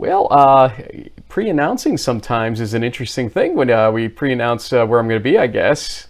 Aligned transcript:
Well, 0.00 0.28
uh, 0.30 0.72
pre-announcing 1.28 1.98
sometimes 1.98 2.58
is 2.58 2.72
an 2.72 2.82
interesting 2.82 3.28
thing 3.28 3.54
when 3.54 3.68
uh, 3.68 3.92
we 3.92 4.08
pre-announce 4.08 4.72
uh, 4.72 4.86
where 4.86 4.98
I'm 4.98 5.06
going 5.08 5.20
to 5.20 5.22
be. 5.22 5.36
I 5.36 5.46
guess. 5.46 6.08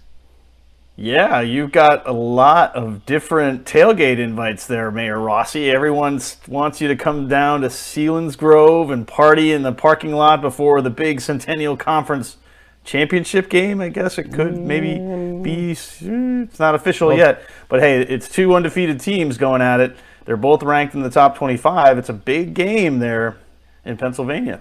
Yeah, 0.94 1.40
you've 1.40 1.72
got 1.72 2.06
a 2.06 2.12
lot 2.12 2.76
of 2.76 3.04
different 3.04 3.64
tailgate 3.64 4.20
invites 4.20 4.68
there, 4.68 4.92
Mayor 4.92 5.18
Rossi. 5.18 5.68
Everyone 5.68 6.20
wants 6.46 6.80
you 6.80 6.86
to 6.86 6.94
come 6.94 7.26
down 7.26 7.62
to 7.62 7.66
Selinsgrove 7.66 8.92
and 8.92 9.08
party 9.08 9.50
in 9.50 9.62
the 9.62 9.72
parking 9.72 10.12
lot 10.12 10.40
before 10.40 10.80
the 10.82 10.90
big 10.90 11.20
Centennial 11.20 11.76
Conference 11.76 12.36
championship 12.84 13.50
game. 13.50 13.80
I 13.80 13.88
guess 13.88 14.18
it 14.18 14.32
could 14.32 14.56
maybe 14.56 14.98
be. 15.42 15.72
It's 15.72 16.60
not 16.60 16.76
official 16.76 17.08
well, 17.08 17.16
yet, 17.16 17.42
but 17.68 17.80
hey, 17.80 18.02
it's 18.02 18.28
two 18.28 18.54
undefeated 18.54 19.00
teams 19.00 19.36
going 19.36 19.62
at 19.62 19.80
it. 19.80 19.96
They're 20.26 20.36
both 20.36 20.62
ranked 20.62 20.94
in 20.94 21.02
the 21.02 21.10
top 21.10 21.36
25. 21.36 21.98
It's 21.98 22.08
a 22.08 22.12
big 22.12 22.54
game 22.54 23.00
there 23.00 23.36
in 23.84 23.96
Pennsylvania. 23.96 24.60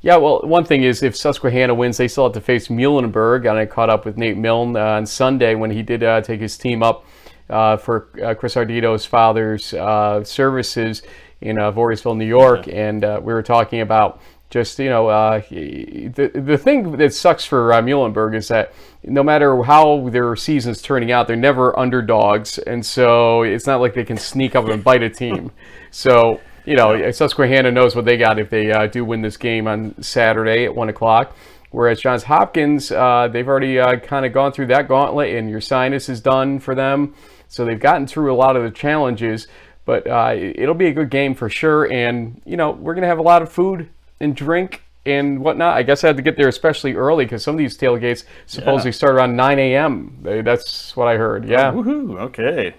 Yeah, 0.00 0.16
well, 0.16 0.40
one 0.42 0.64
thing 0.64 0.84
is 0.84 1.02
if 1.02 1.16
Susquehanna 1.16 1.74
wins, 1.74 1.96
they 1.96 2.06
still 2.06 2.24
have 2.24 2.32
to 2.34 2.40
face 2.40 2.68
Muhlenberg. 2.68 3.48
And 3.48 3.58
I 3.58 3.66
caught 3.66 3.90
up 3.90 4.04
with 4.04 4.16
Nate 4.16 4.36
Milne 4.36 4.76
uh, 4.76 4.80
on 4.80 5.06
Sunday 5.06 5.54
when 5.54 5.70
he 5.70 5.82
did 5.82 6.02
uh, 6.04 6.20
take 6.20 6.40
his 6.40 6.56
team 6.56 6.82
up 6.82 7.04
uh, 7.50 7.76
for 7.76 8.08
uh, 8.22 8.34
Chris 8.34 8.54
Ardito's 8.54 9.04
father's 9.04 9.74
uh, 9.74 10.22
services 10.22 11.02
in 11.40 11.58
uh, 11.58 11.72
Voorheesville, 11.72 12.16
New 12.16 12.26
York. 12.26 12.66
Yeah. 12.66 12.88
And 12.88 13.02
we 13.24 13.32
were 13.32 13.42
talking 13.42 13.80
about 13.80 14.20
just, 14.50 14.78
you 14.78 14.88
know, 14.88 15.08
the, 15.50 16.30
the 16.34 16.56
thing 16.56 16.92
that 16.96 17.12
sucks 17.12 17.44
for 17.44 17.70
Muhlenberg 17.70 18.36
is 18.36 18.48
that 18.48 18.72
no 19.02 19.22
matter 19.22 19.62
how 19.62 20.08
their 20.10 20.34
season's 20.36 20.80
turning 20.80 21.10
out, 21.10 21.26
they're 21.26 21.36
never 21.36 21.78
underdogs. 21.78 22.58
And 22.58 22.84
so 22.86 23.42
it's 23.42 23.66
not 23.66 23.80
like 23.80 23.94
they 23.94 24.04
can 24.04 24.16
sneak 24.16 24.54
up 24.54 24.66
and 24.68 24.82
bite 24.82 25.02
a 25.02 25.10
team. 25.10 25.50
So 25.90 26.38
you 26.68 26.76
know, 26.76 27.10
Susquehanna 27.10 27.70
knows 27.70 27.96
what 27.96 28.04
they 28.04 28.18
got 28.18 28.38
if 28.38 28.50
they 28.50 28.70
uh, 28.70 28.86
do 28.86 29.02
win 29.02 29.22
this 29.22 29.38
game 29.38 29.66
on 29.66 30.00
Saturday 30.02 30.66
at 30.66 30.74
one 30.74 30.90
o'clock. 30.90 31.34
Whereas 31.70 32.00
Johns 32.00 32.24
Hopkins, 32.24 32.92
uh, 32.92 33.28
they've 33.32 33.48
already 33.48 33.78
uh, 33.78 33.98
kind 34.00 34.26
of 34.26 34.34
gone 34.34 34.52
through 34.52 34.66
that 34.66 34.86
gauntlet, 34.86 35.34
and 35.34 35.50
Ursinus 35.50 36.10
is 36.10 36.20
done 36.20 36.58
for 36.58 36.74
them. 36.74 37.14
So 37.48 37.64
they've 37.64 37.80
gotten 37.80 38.06
through 38.06 38.32
a 38.32 38.36
lot 38.36 38.54
of 38.54 38.62
the 38.62 38.70
challenges. 38.70 39.48
But 39.86 40.06
uh, 40.06 40.34
it'll 40.36 40.74
be 40.74 40.88
a 40.88 40.92
good 40.92 41.08
game 41.08 41.34
for 41.34 41.48
sure. 41.48 41.90
And 41.90 42.42
you 42.44 42.58
know, 42.58 42.72
we're 42.72 42.94
gonna 42.94 43.06
have 43.06 43.18
a 43.18 43.22
lot 43.22 43.40
of 43.40 43.50
food 43.50 43.88
and 44.20 44.36
drink 44.36 44.82
and 45.06 45.40
whatnot. 45.40 45.74
I 45.74 45.82
guess 45.82 46.04
I 46.04 46.08
had 46.08 46.18
to 46.18 46.22
get 46.22 46.36
there 46.36 46.48
especially 46.48 46.92
early 46.92 47.24
because 47.24 47.42
some 47.42 47.54
of 47.54 47.58
these 47.58 47.78
tailgates 47.78 48.24
supposedly 48.44 48.90
yeah. 48.90 48.96
start 48.96 49.14
around 49.14 49.36
9 49.36 49.58
a.m. 49.58 50.18
That's 50.22 50.94
what 50.94 51.08
I 51.08 51.16
heard. 51.16 51.48
Yeah. 51.48 51.70
Oh, 51.70 51.82
woohoo! 51.82 52.20
Okay. 52.20 52.74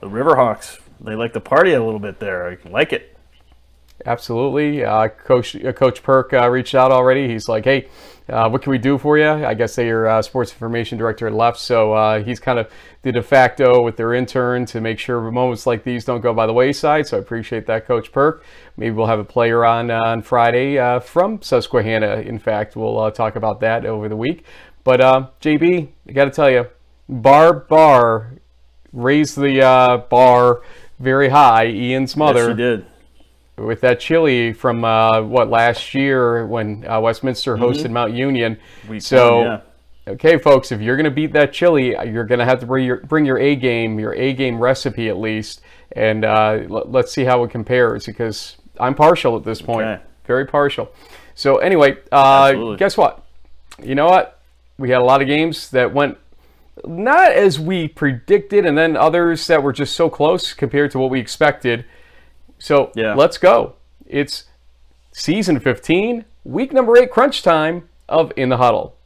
The 0.00 0.08
Riverhawks 0.08 0.80
they 1.00 1.14
like 1.14 1.32
to 1.32 1.40
party 1.40 1.72
a 1.72 1.82
little 1.82 2.00
bit 2.00 2.20
there. 2.20 2.48
I 2.48 2.68
like 2.68 2.92
it. 2.92 3.16
Absolutely. 4.06 4.84
Uh, 4.84 5.08
Coach 5.08 5.56
uh, 5.56 5.72
Coach 5.72 6.02
Perk 6.02 6.32
uh, 6.32 6.48
reached 6.48 6.74
out 6.74 6.90
already. 6.90 7.28
He's 7.28 7.48
like, 7.48 7.64
hey, 7.64 7.88
uh, 8.28 8.48
what 8.48 8.62
can 8.62 8.70
we 8.70 8.78
do 8.78 8.96
for 8.96 9.18
you? 9.18 9.28
I 9.28 9.54
guess 9.54 9.74
they 9.74 9.86
your 9.86 10.08
uh, 10.08 10.22
sports 10.22 10.52
information 10.52 10.96
director 10.98 11.26
at 11.26 11.34
left, 11.34 11.58
so 11.58 12.22
he's 12.24 12.40
kind 12.40 12.58
of 12.58 12.70
the 13.02 13.12
de 13.12 13.22
facto 13.22 13.82
with 13.82 13.96
their 13.96 14.14
intern 14.14 14.66
to 14.66 14.80
make 14.80 14.98
sure 14.98 15.30
moments 15.30 15.66
like 15.66 15.84
these 15.84 16.04
don't 16.04 16.20
go 16.20 16.32
by 16.32 16.46
the 16.46 16.52
wayside. 16.52 17.06
So 17.06 17.16
I 17.16 17.20
appreciate 17.20 17.66
that, 17.66 17.86
Coach 17.86 18.12
Perk. 18.12 18.44
Maybe 18.76 18.94
we'll 18.94 19.06
have 19.06 19.18
a 19.18 19.24
player 19.24 19.64
on 19.64 19.90
on 19.90 20.22
Friday 20.22 20.76
from 21.00 21.42
Susquehanna. 21.42 22.20
In 22.20 22.38
fact, 22.38 22.76
we'll 22.76 23.10
talk 23.10 23.36
about 23.36 23.60
that 23.60 23.84
over 23.84 24.08
the 24.08 24.16
week. 24.16 24.44
But 24.84 25.00
JB, 25.40 25.88
I 26.08 26.12
got 26.12 26.24
to 26.24 26.30
tell 26.30 26.50
you, 26.50 26.68
Bar 27.08 27.52
Bar 27.54 28.32
raised 28.92 29.36
the 29.36 30.04
bar 30.08 30.62
very 31.00 31.30
high. 31.30 31.66
Ian's 31.66 32.16
mother. 32.16 32.48
Yes, 32.48 32.50
she 32.50 32.56
did. 32.56 32.86
With 33.56 33.80
that 33.80 34.00
chili 34.00 34.52
from 34.52 34.84
uh, 34.84 35.22
what 35.22 35.50
last 35.50 35.94
year 35.94 36.46
when 36.46 36.86
uh, 36.88 37.00
Westminster 37.00 37.56
mm-hmm. 37.56 37.64
hosted 37.64 37.90
Mount 37.90 38.12
Union. 38.14 38.58
We 38.88 39.00
so, 39.00 39.42
yeah. 39.42 39.60
okay, 40.08 40.38
folks, 40.38 40.72
if 40.72 40.80
you're 40.80 40.96
going 40.96 41.04
to 41.04 41.10
beat 41.10 41.32
that 41.32 41.52
chili, 41.52 41.90
you're 41.90 42.24
going 42.24 42.38
to 42.38 42.44
have 42.44 42.60
to 42.60 42.66
bring 42.66 42.86
your 42.86 42.98
bring 42.98 43.26
your 43.26 43.38
A 43.38 43.56
game, 43.56 43.98
your 43.98 44.14
A 44.14 44.32
game 44.32 44.58
recipe 44.58 45.08
at 45.08 45.18
least, 45.18 45.60
and 45.92 46.24
uh, 46.24 46.60
l- 46.70 46.86
let's 46.86 47.12
see 47.12 47.24
how 47.24 47.42
it 47.44 47.50
compares 47.50 48.06
because 48.06 48.56
I'm 48.78 48.94
partial 48.94 49.36
at 49.36 49.44
this 49.44 49.60
point, 49.60 49.86
okay. 49.86 50.02
very 50.26 50.46
partial. 50.46 50.90
So 51.34 51.56
anyway, 51.56 51.98
uh, 52.12 52.76
guess 52.76 52.96
what? 52.96 53.26
You 53.82 53.94
know 53.94 54.06
what? 54.06 54.40
We 54.78 54.88
had 54.88 55.02
a 55.02 55.04
lot 55.04 55.20
of 55.20 55.28
games 55.28 55.70
that 55.70 55.92
went 55.92 56.16
not 56.86 57.32
as 57.32 57.58
we 57.58 57.88
predicted, 57.88 58.66
and 58.66 58.76
then 58.76 58.96
others 58.96 59.46
that 59.46 59.62
were 59.62 59.72
just 59.72 59.94
so 59.94 60.08
close 60.08 60.52
compared 60.52 60.90
to 60.92 60.98
what 60.98 61.10
we 61.10 61.20
expected. 61.20 61.84
So 62.58 62.92
yeah. 62.94 63.14
let's 63.14 63.38
go. 63.38 63.74
It's 64.06 64.44
season 65.12 65.60
15, 65.60 66.24
week 66.44 66.72
number 66.72 66.96
eight, 66.96 67.10
crunch 67.10 67.42
time 67.42 67.88
of 68.08 68.32
In 68.36 68.48
the 68.48 68.56
Huddle. 68.56 68.96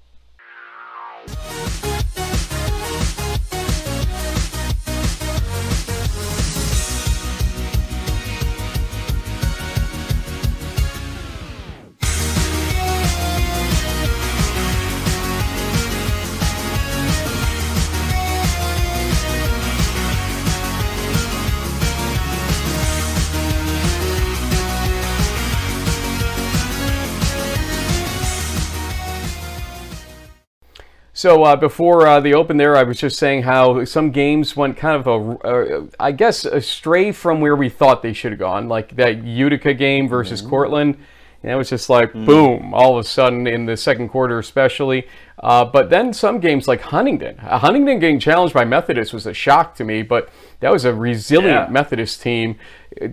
So 31.24 31.42
uh, 31.42 31.56
before 31.56 32.06
uh, 32.06 32.20
the 32.20 32.34
open 32.34 32.58
there, 32.58 32.76
I 32.76 32.82
was 32.82 32.98
just 32.98 33.18
saying 33.18 33.44
how 33.44 33.86
some 33.86 34.10
games 34.10 34.58
went 34.58 34.76
kind 34.76 34.94
of 34.94 35.06
a, 35.06 35.38
uh, 35.38 35.86
I 35.98 36.12
guess, 36.12 36.44
astray 36.44 37.12
from 37.12 37.40
where 37.40 37.56
we 37.56 37.70
thought 37.70 38.02
they 38.02 38.12
should 38.12 38.32
have 38.32 38.38
gone. 38.38 38.68
Like 38.68 38.94
that 38.96 39.24
Utica 39.24 39.72
game 39.72 40.06
versus 40.06 40.42
mm-hmm. 40.42 40.50
Cortland. 40.50 40.98
And 41.42 41.50
it 41.50 41.54
was 41.54 41.70
just 41.70 41.88
like 41.88 42.12
mm. 42.12 42.26
boom, 42.26 42.74
all 42.74 42.98
of 42.98 43.06
a 43.06 43.08
sudden 43.08 43.46
in 43.46 43.64
the 43.64 43.74
second 43.74 44.10
quarter, 44.10 44.38
especially. 44.38 45.08
Uh, 45.38 45.64
but 45.64 45.88
then 45.88 46.12
some 46.12 46.40
games 46.40 46.68
like 46.68 46.82
Huntington. 46.82 47.38
Huntingdon 47.38 48.00
getting 48.00 48.20
challenged 48.20 48.52
by 48.52 48.66
Methodist 48.66 49.14
was 49.14 49.24
a 49.24 49.32
shock 49.32 49.74
to 49.76 49.84
me, 49.84 50.02
but 50.02 50.28
that 50.60 50.70
was 50.70 50.84
a 50.84 50.92
resilient 50.92 51.68
yeah. 51.68 51.72
Methodist 51.72 52.20
team. 52.20 52.56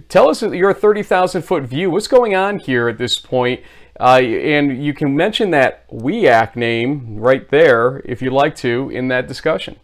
Tell 0.10 0.28
us 0.28 0.42
your 0.42 0.74
30,000 0.74 1.44
foot 1.44 1.64
view. 1.64 1.90
What's 1.90 2.10
going 2.10 2.36
on 2.36 2.60
here 2.60 2.90
at 2.90 2.98
this 2.98 3.18
point? 3.18 3.62
Uh, 4.00 4.20
and 4.20 4.84
you 4.84 4.94
can 4.94 5.16
mention 5.16 5.52
that 5.52 5.90
WIAC 5.90 6.56
name 6.56 7.20
right 7.20 7.50
there 7.50 8.02
if 8.06 8.22
you'd 8.22 8.34
like 8.34 8.56
to 8.58 8.90
in 8.90 9.10
that 9.10 9.28
discussion. 9.28 9.80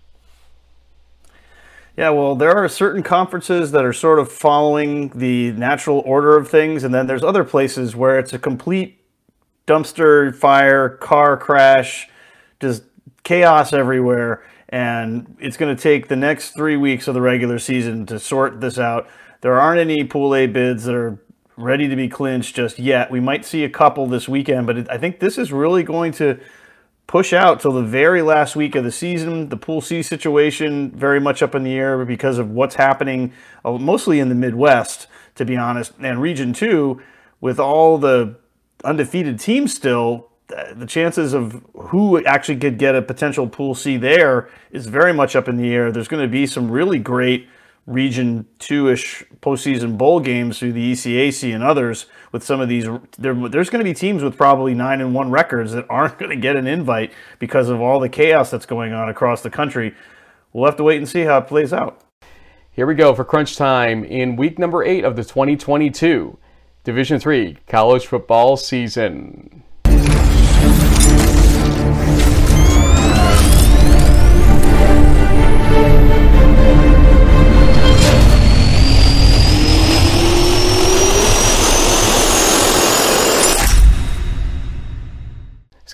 Yeah, 1.97 2.11
well, 2.11 2.35
there 2.35 2.55
are 2.55 2.69
certain 2.69 3.01
conferences 3.01 3.71
that 3.71 3.83
are 3.83 3.93
sort 3.93 4.19
of 4.19 4.31
following 4.31 5.09
the 5.09 5.51
natural 5.53 6.03
order 6.05 6.37
of 6.37 6.47
things, 6.47 6.83
and 6.83 6.93
then 6.93 7.07
there's 7.07 7.23
other 7.23 7.43
places 7.43 7.95
where 7.95 8.19
it's 8.19 8.33
a 8.33 8.39
complete 8.39 9.03
dumpster 9.65 10.33
fire, 10.35 10.89
car 10.89 11.37
crash, 11.37 12.07
just 12.59 12.83
chaos 13.23 13.73
everywhere. 13.73 14.43
And 14.69 15.37
it's 15.39 15.57
going 15.57 15.75
to 15.75 15.81
take 15.81 16.07
the 16.07 16.15
next 16.15 16.51
three 16.51 16.77
weeks 16.77 17.07
of 17.07 17.13
the 17.13 17.21
regular 17.21 17.57
season 17.57 18.05
to 18.07 18.19
sort 18.19 18.61
this 18.61 18.77
out. 18.77 19.07
There 19.41 19.59
aren't 19.59 19.79
any 19.79 20.03
Pool 20.03 20.35
A 20.35 20.45
bids 20.45 20.83
that 20.85 20.95
are 20.95 21.19
ready 21.57 21.87
to 21.87 21.95
be 21.95 22.07
clinched 22.07 22.55
just 22.55 22.77
yet. 22.77 23.09
We 23.09 23.19
might 23.19 23.43
see 23.43 23.63
a 23.63 23.69
couple 23.69 24.07
this 24.07 24.29
weekend, 24.29 24.67
but 24.67 24.89
I 24.91 24.97
think 24.97 25.19
this 25.19 25.37
is 25.37 25.51
really 25.51 25.83
going 25.83 26.11
to 26.13 26.39
push 27.07 27.33
out 27.33 27.59
till 27.59 27.71
the 27.71 27.81
very 27.81 28.21
last 28.21 28.55
week 28.55 28.75
of 28.75 28.83
the 28.83 28.91
season. 28.91 29.49
The 29.49 29.57
Pool 29.57 29.81
C 29.81 30.03
situation 30.03 30.91
very 30.91 31.19
much 31.19 31.41
up 31.41 31.55
in 31.55 31.63
the 31.63 31.73
air 31.73 32.05
because 32.05 32.37
of 32.37 32.51
what's 32.51 32.75
happening 32.75 33.33
uh, 33.65 33.71
mostly 33.71 34.19
in 34.19 34.29
the 34.29 34.35
Midwest, 34.35 35.07
to 35.35 35.45
be 35.45 35.57
honest, 35.57 35.93
and 35.99 36.21
Region 36.21 36.53
2 36.53 37.01
with 37.41 37.59
all 37.59 37.97
the 37.97 38.35
undefeated 38.83 39.39
teams 39.39 39.73
still. 39.73 40.29
The 40.47 40.85
chances 40.85 41.33
of 41.33 41.61
who 41.73 42.23
actually 42.23 42.57
could 42.57 42.77
get 42.77 42.95
a 42.95 43.01
potential 43.01 43.47
Pool 43.47 43.75
C 43.75 43.97
there 43.97 44.49
is 44.71 44.87
very 44.87 45.13
much 45.13 45.35
up 45.35 45.49
in 45.49 45.57
the 45.57 45.73
air. 45.73 45.91
There's 45.91 46.07
going 46.07 46.23
to 46.23 46.31
be 46.31 46.47
some 46.47 46.71
really 46.71 46.99
great 46.99 47.49
Region 47.87 48.45
Two-ish 48.59 49.23
postseason 49.41 49.97
bowl 49.97 50.19
games 50.19 50.59
through 50.59 50.73
the 50.73 50.91
ECAC 50.91 51.55
and 51.55 51.63
others. 51.63 52.05
With 52.33 52.43
some 52.43 52.59
of 52.59 52.67
these, 52.67 52.85
there, 53.17 53.33
there's 53.33 53.69
going 53.69 53.79
to 53.79 53.89
be 53.89 53.93
teams 53.93 54.21
with 54.21 54.37
probably 54.37 54.73
nine 54.73 54.99
and 54.99 55.15
one 55.15 55.31
records 55.31 55.71
that 55.71 55.85
aren't 55.89 56.19
going 56.19 56.29
to 56.29 56.35
get 56.35 56.57
an 56.57 56.67
invite 56.67 57.13
because 57.39 57.69
of 57.69 57.79
all 57.79 57.99
the 58.01 58.09
chaos 58.09 58.51
that's 58.51 58.65
going 58.65 58.91
on 58.91 59.07
across 59.07 59.41
the 59.41 59.49
country. 59.49 59.95
We'll 60.51 60.65
have 60.65 60.75
to 60.75 60.83
wait 60.83 60.97
and 60.97 61.07
see 61.07 61.21
how 61.21 61.37
it 61.37 61.47
plays 61.47 61.71
out. 61.71 62.01
Here 62.71 62.85
we 62.85 62.93
go 62.93 63.15
for 63.15 63.23
crunch 63.23 63.55
time 63.55 64.03
in 64.03 64.35
week 64.35 64.59
number 64.59 64.83
eight 64.83 65.05
of 65.05 65.15
the 65.15 65.23
2022 65.23 66.37
Division 66.83 67.19
Three 67.19 67.57
college 67.67 68.05
football 68.05 68.57
season. 68.57 69.63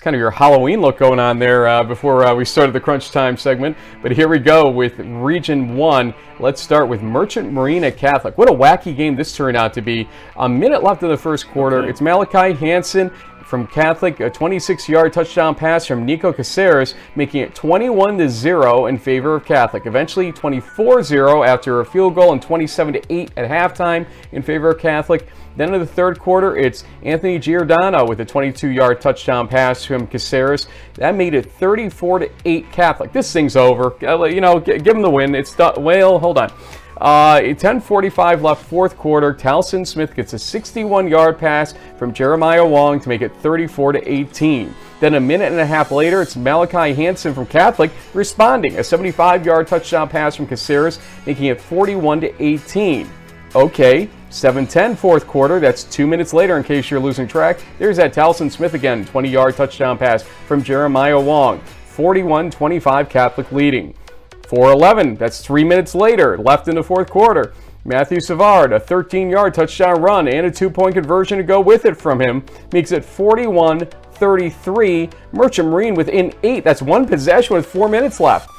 Kind 0.04 0.14
of 0.14 0.20
your 0.20 0.30
Halloween 0.30 0.82
look 0.82 0.98
going 0.98 1.18
on 1.18 1.38
there 1.38 1.66
uh, 1.66 1.82
before 1.82 2.26
uh, 2.26 2.34
we 2.34 2.44
started 2.44 2.74
the 2.74 2.80
crunch 2.80 3.10
time 3.10 3.38
segment. 3.38 3.74
But 4.02 4.12
here 4.12 4.28
we 4.28 4.38
go 4.38 4.68
with 4.68 4.98
Region 4.98 5.76
1. 5.76 6.12
Let's 6.40 6.60
start 6.60 6.90
with 6.90 7.00
Merchant 7.00 7.50
Marine 7.50 7.84
at 7.84 7.96
Catholic. 7.96 8.36
What 8.36 8.50
a 8.50 8.52
wacky 8.52 8.94
game 8.94 9.16
this 9.16 9.34
turned 9.34 9.56
out 9.56 9.72
to 9.72 9.80
be. 9.80 10.06
A 10.36 10.46
minute 10.46 10.82
left 10.82 11.02
in 11.02 11.08
the 11.08 11.16
first 11.16 11.48
quarter. 11.48 11.88
It's 11.88 12.02
Malachi 12.02 12.52
Hansen 12.52 13.10
from 13.46 13.66
Catholic, 13.66 14.20
a 14.20 14.28
26-yard 14.28 15.12
touchdown 15.12 15.54
pass 15.54 15.86
from 15.86 16.04
Nico 16.04 16.34
Caceres, 16.34 16.94
making 17.16 17.40
it 17.40 17.54
21 17.54 18.18
to 18.18 18.28
0 18.28 18.86
in 18.86 18.98
favor 18.98 19.34
of 19.34 19.46
Catholic. 19.46 19.86
Eventually 19.86 20.32
24-0 20.32 21.46
after 21.46 21.80
a 21.80 21.86
field 21.86 22.14
goal 22.14 22.32
and 22.32 22.42
27 22.42 22.94
to 22.94 23.02
8 23.08 23.30
at 23.38 23.48
halftime 23.48 24.06
in 24.32 24.42
favor 24.42 24.70
of 24.70 24.78
Catholic. 24.78 25.28
Then 25.56 25.72
in 25.72 25.80
the 25.80 25.86
third 25.86 26.18
quarter, 26.18 26.56
it's 26.56 26.84
Anthony 27.02 27.38
Giordano 27.38 28.06
with 28.06 28.20
a 28.20 28.26
22-yard 28.26 29.00
touchdown 29.00 29.46
pass 29.46 29.84
from 29.84 30.06
Caceres. 30.06 30.66
That 30.94 31.14
made 31.14 31.34
it 31.34 31.50
34 31.52 32.20
to 32.20 32.30
8 32.44 32.72
Catholic. 32.72 33.12
This 33.12 33.32
thing's 33.32 33.56
over. 33.56 33.94
Uh, 34.04 34.24
you 34.24 34.40
know, 34.40 34.58
give 34.58 34.84
them 34.84 35.02
the 35.02 35.10
win. 35.10 35.34
It's 35.34 35.54
done. 35.54 35.82
Well, 35.82 36.18
hold 36.18 36.38
on. 36.38 36.52
Uh, 37.00 37.40
10:45 37.40 38.42
left, 38.42 38.64
fourth 38.64 38.96
quarter. 38.96 39.32
Talson 39.32 39.84
Smith 39.84 40.14
gets 40.14 40.32
a 40.32 40.36
61-yard 40.36 41.38
pass 41.38 41.74
from 41.98 42.12
Jeremiah 42.12 42.64
Wong 42.64 43.00
to 43.00 43.08
make 43.08 43.20
it 43.20 43.32
34 43.42 43.92
to 43.92 44.10
18. 44.10 44.74
Then 45.00 45.14
a 45.14 45.20
minute 45.20 45.50
and 45.50 45.60
a 45.60 45.66
half 45.66 45.90
later, 45.90 46.22
it's 46.22 46.36
Malachi 46.36 46.94
Hansen 46.94 47.34
from 47.34 47.46
Catholic 47.46 47.90
responding, 48.14 48.76
a 48.76 48.80
75-yard 48.80 49.66
touchdown 49.66 50.08
pass 50.08 50.36
from 50.36 50.46
Caceres, 50.46 51.00
making 51.26 51.46
it 51.46 51.60
41 51.60 52.20
to 52.20 52.42
18. 52.42 53.10
Okay, 53.56 54.10
7-10 54.30 54.96
fourth 54.96 55.28
quarter. 55.28 55.60
That's 55.60 55.84
two 55.84 56.08
minutes 56.08 56.32
later. 56.32 56.56
In 56.56 56.64
case 56.64 56.90
you're 56.90 56.98
losing 56.98 57.28
track, 57.28 57.60
there's 57.78 57.98
that 57.98 58.12
Talson 58.12 58.50
Smith 58.50 58.74
again, 58.74 59.04
20-yard 59.04 59.54
touchdown 59.54 59.96
pass 59.96 60.24
from 60.24 60.60
Jeremiah 60.60 61.20
Wong, 61.20 61.60
41-25 61.94 63.08
Catholic 63.08 63.52
leading. 63.52 63.94
4-11. 64.42 65.18
That's 65.18 65.40
three 65.40 65.62
minutes 65.62 65.94
later, 65.94 66.36
left 66.36 66.66
in 66.66 66.74
the 66.74 66.82
fourth 66.82 67.08
quarter. 67.08 67.54
Matthew 67.84 68.18
Savard, 68.18 68.72
a 68.72 68.80
13-yard 68.80 69.54
touchdown 69.54 70.02
run 70.02 70.26
and 70.26 70.46
a 70.46 70.50
two-point 70.50 70.94
conversion 70.94 71.38
to 71.38 71.44
go 71.44 71.60
with 71.60 71.84
it 71.84 71.96
from 71.96 72.20
him, 72.20 72.44
makes 72.72 72.90
it 72.90 73.04
41-33. 73.04 75.12
Merchant 75.32 75.68
Marine 75.68 75.94
within 75.94 76.34
eight. 76.42 76.64
That's 76.64 76.82
one 76.82 77.06
possession 77.06 77.54
with 77.54 77.66
four 77.66 77.88
minutes 77.88 78.18
left. 78.18 78.50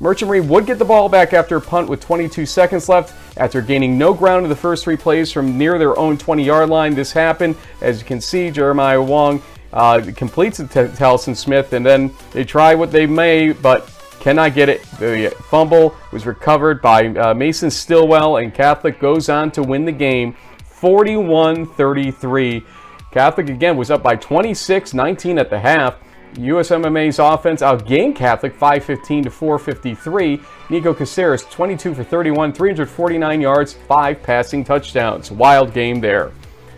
Merchant 0.00 0.28
Marine 0.28 0.48
would 0.48 0.66
get 0.66 0.78
the 0.78 0.84
ball 0.84 1.08
back 1.08 1.32
after 1.32 1.56
a 1.56 1.60
punt 1.60 1.88
with 1.88 2.00
22 2.00 2.46
seconds 2.46 2.88
left. 2.88 3.14
After 3.36 3.60
gaining 3.60 3.96
no 3.96 4.12
ground 4.12 4.44
in 4.44 4.50
the 4.50 4.56
first 4.56 4.84
three 4.84 4.96
plays 4.96 5.30
from 5.30 5.56
near 5.56 5.78
their 5.78 5.96
own 5.98 6.18
20-yard 6.18 6.68
line, 6.68 6.94
this 6.94 7.12
happened. 7.12 7.56
As 7.80 8.00
you 8.00 8.04
can 8.04 8.20
see, 8.20 8.50
Jeremiah 8.50 9.00
Wong 9.00 9.42
uh, 9.72 10.02
completes 10.16 10.60
it 10.60 10.70
to 10.72 10.88
Talson 10.88 11.34
Smith, 11.34 11.72
and 11.72 11.84
then 11.84 12.12
they 12.32 12.44
try 12.44 12.74
what 12.74 12.90
they 12.90 13.06
may, 13.06 13.52
but 13.52 13.90
cannot 14.20 14.54
get 14.54 14.68
it. 14.68 14.82
The 14.98 15.34
fumble 15.50 15.94
was 16.10 16.26
recovered 16.26 16.80
by 16.80 17.08
uh, 17.08 17.34
Mason 17.34 17.70
Stillwell, 17.70 18.38
and 18.38 18.54
Catholic 18.54 18.98
goes 18.98 19.28
on 19.28 19.50
to 19.52 19.62
win 19.62 19.84
the 19.84 19.92
game 19.92 20.36
41 20.64 21.66
33. 21.66 22.64
Catholic 23.10 23.48
again 23.48 23.76
was 23.76 23.90
up 23.90 24.02
by 24.02 24.16
26 24.16 24.94
19 24.94 25.38
at 25.38 25.50
the 25.50 25.58
half. 25.58 25.96
USMMA's 26.34 27.18
offense 27.18 27.62
outgained 27.62 28.16
Catholic 28.16 28.54
515 28.54 29.24
to 29.24 29.30
453. 29.30 30.40
Nico 30.70 30.94
Caceres 30.94 31.44
22 31.44 31.94
for 31.94 32.04
31, 32.04 32.52
349 32.52 33.40
yards, 33.40 33.74
5 33.74 34.22
passing 34.22 34.64
touchdowns. 34.64 35.30
Wild 35.30 35.72
game 35.72 36.00
there. 36.00 36.32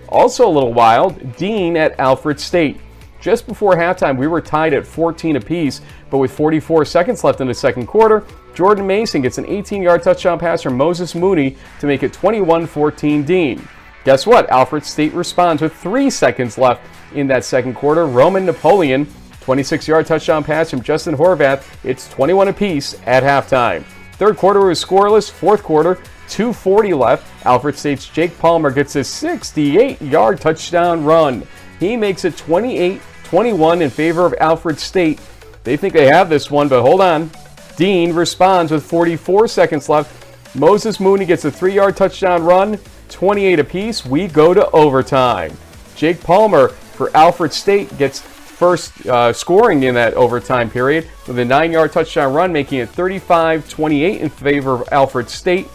Also 0.09 0.47
a 0.47 0.51
little 0.51 0.73
wild, 0.73 1.37
Dean 1.37 1.77
at 1.77 1.99
Alfred 1.99 2.39
State. 2.39 2.81
Just 3.21 3.47
before 3.47 3.75
halftime, 3.75 4.17
we 4.17 4.27
were 4.27 4.41
tied 4.41 4.73
at 4.73 4.87
14 4.87 5.37
apiece, 5.37 5.81
but 6.11 6.19
with 6.19 6.33
44 6.33 6.85
seconds 6.85 7.25
left 7.25 7.41
in 7.41 7.49
the 7.49 7.55
second 7.55 7.87
quarter, 7.87 8.25
Jordan 8.55 8.87
Mason 8.87 9.21
gets 9.21 9.39
an 9.39 9.47
18 9.47 9.83
yard 9.83 10.03
touchdown 10.03 10.39
pass 10.39 10.63
from 10.63 10.77
Moses 10.77 11.15
Mooney 11.15 11.57
to 11.81 11.87
make 11.87 12.03
it 12.03 12.13
21 12.13 12.67
14 12.67 13.25
Dean. 13.25 13.69
Guess 14.05 14.27
what? 14.27 14.49
Alfred 14.51 14.85
State 14.85 15.13
responds 15.13 15.61
with 15.61 15.75
three 15.75 16.09
seconds 16.09 16.57
left 16.57 16.81
in 17.15 17.27
that 17.27 17.45
second 17.45 17.75
quarter. 17.75 18.07
Roman 18.07 18.47
Napoleon, 18.47 19.07
26 19.47 19.87
yard 19.87 20.05
touchdown 20.05 20.43
pass 20.43 20.71
from 20.71 20.83
Justin 20.83 21.17
Horvath. 21.17 21.63
It's 21.85 22.09
21 22.09 22.49
apiece 22.49 22.97
at 23.07 23.23
halftime. 23.23 23.85
Third 24.15 24.37
quarter 24.37 24.67
was 24.67 24.85
scoreless. 24.85 25.31
Fourth 25.31 25.63
quarter, 25.63 25.95
2.40 26.27 26.99
left. 26.99 27.47
Alfred 27.47 27.77
State's 27.77 28.09
Jake 28.09 28.37
Palmer 28.41 28.73
gets 28.73 28.97
a 28.97 29.05
68 29.05 30.03
yard 30.03 30.41
touchdown 30.41 31.05
run. 31.05 31.47
He 31.79 31.97
makes 31.97 32.25
it 32.25 32.37
28 32.37 33.01
21 33.23 33.83
in 33.83 33.91
favor 33.91 34.27
of 34.27 34.35
Alfred 34.41 34.81
State. 34.81 35.21
They 35.63 35.77
think 35.77 35.95
they 35.95 36.09
have 36.09 36.29
this 36.29 36.51
one, 36.51 36.67
but 36.67 36.83
hold 36.83 37.01
on. 37.01 37.31
Dean 37.77 38.13
responds 38.15 38.73
with 38.73 38.85
44 38.85 39.47
seconds 39.47 39.89
left. 39.89 40.57
Moses 40.57 40.99
Mooney 40.99 41.25
gets 41.25 41.45
a 41.45 41.53
three 41.53 41.75
yard 41.75 41.97
touchdown 41.97 42.43
run, 42.43 42.81
28 43.11 43.61
apiece. 43.61 44.05
We 44.05 44.27
go 44.27 44.53
to 44.53 44.69
overtime. 44.73 45.57
Jake 45.95 46.21
Palmer 46.21 46.71
for 46.71 47.17
Alfred 47.17 47.53
State 47.53 47.97
gets 47.97 48.25
first 48.57 49.07
uh, 49.07 49.33
scoring 49.33 49.83
in 49.83 49.95
that 49.95 50.15
overtime 50.15 50.71
period 50.71 51.07
with 51.27 51.39
a 51.39 51.45
nine 51.45 51.73
yard 51.73 51.93
touchdown 51.93 52.33
run, 52.33 52.53
making 52.53 52.79
it 52.79 52.89
35 52.89 53.69
28 53.69 54.21
in 54.21 54.31
favor 54.31 54.73
of 54.73 54.89
Alfred 54.91 55.29
State. 55.29 55.69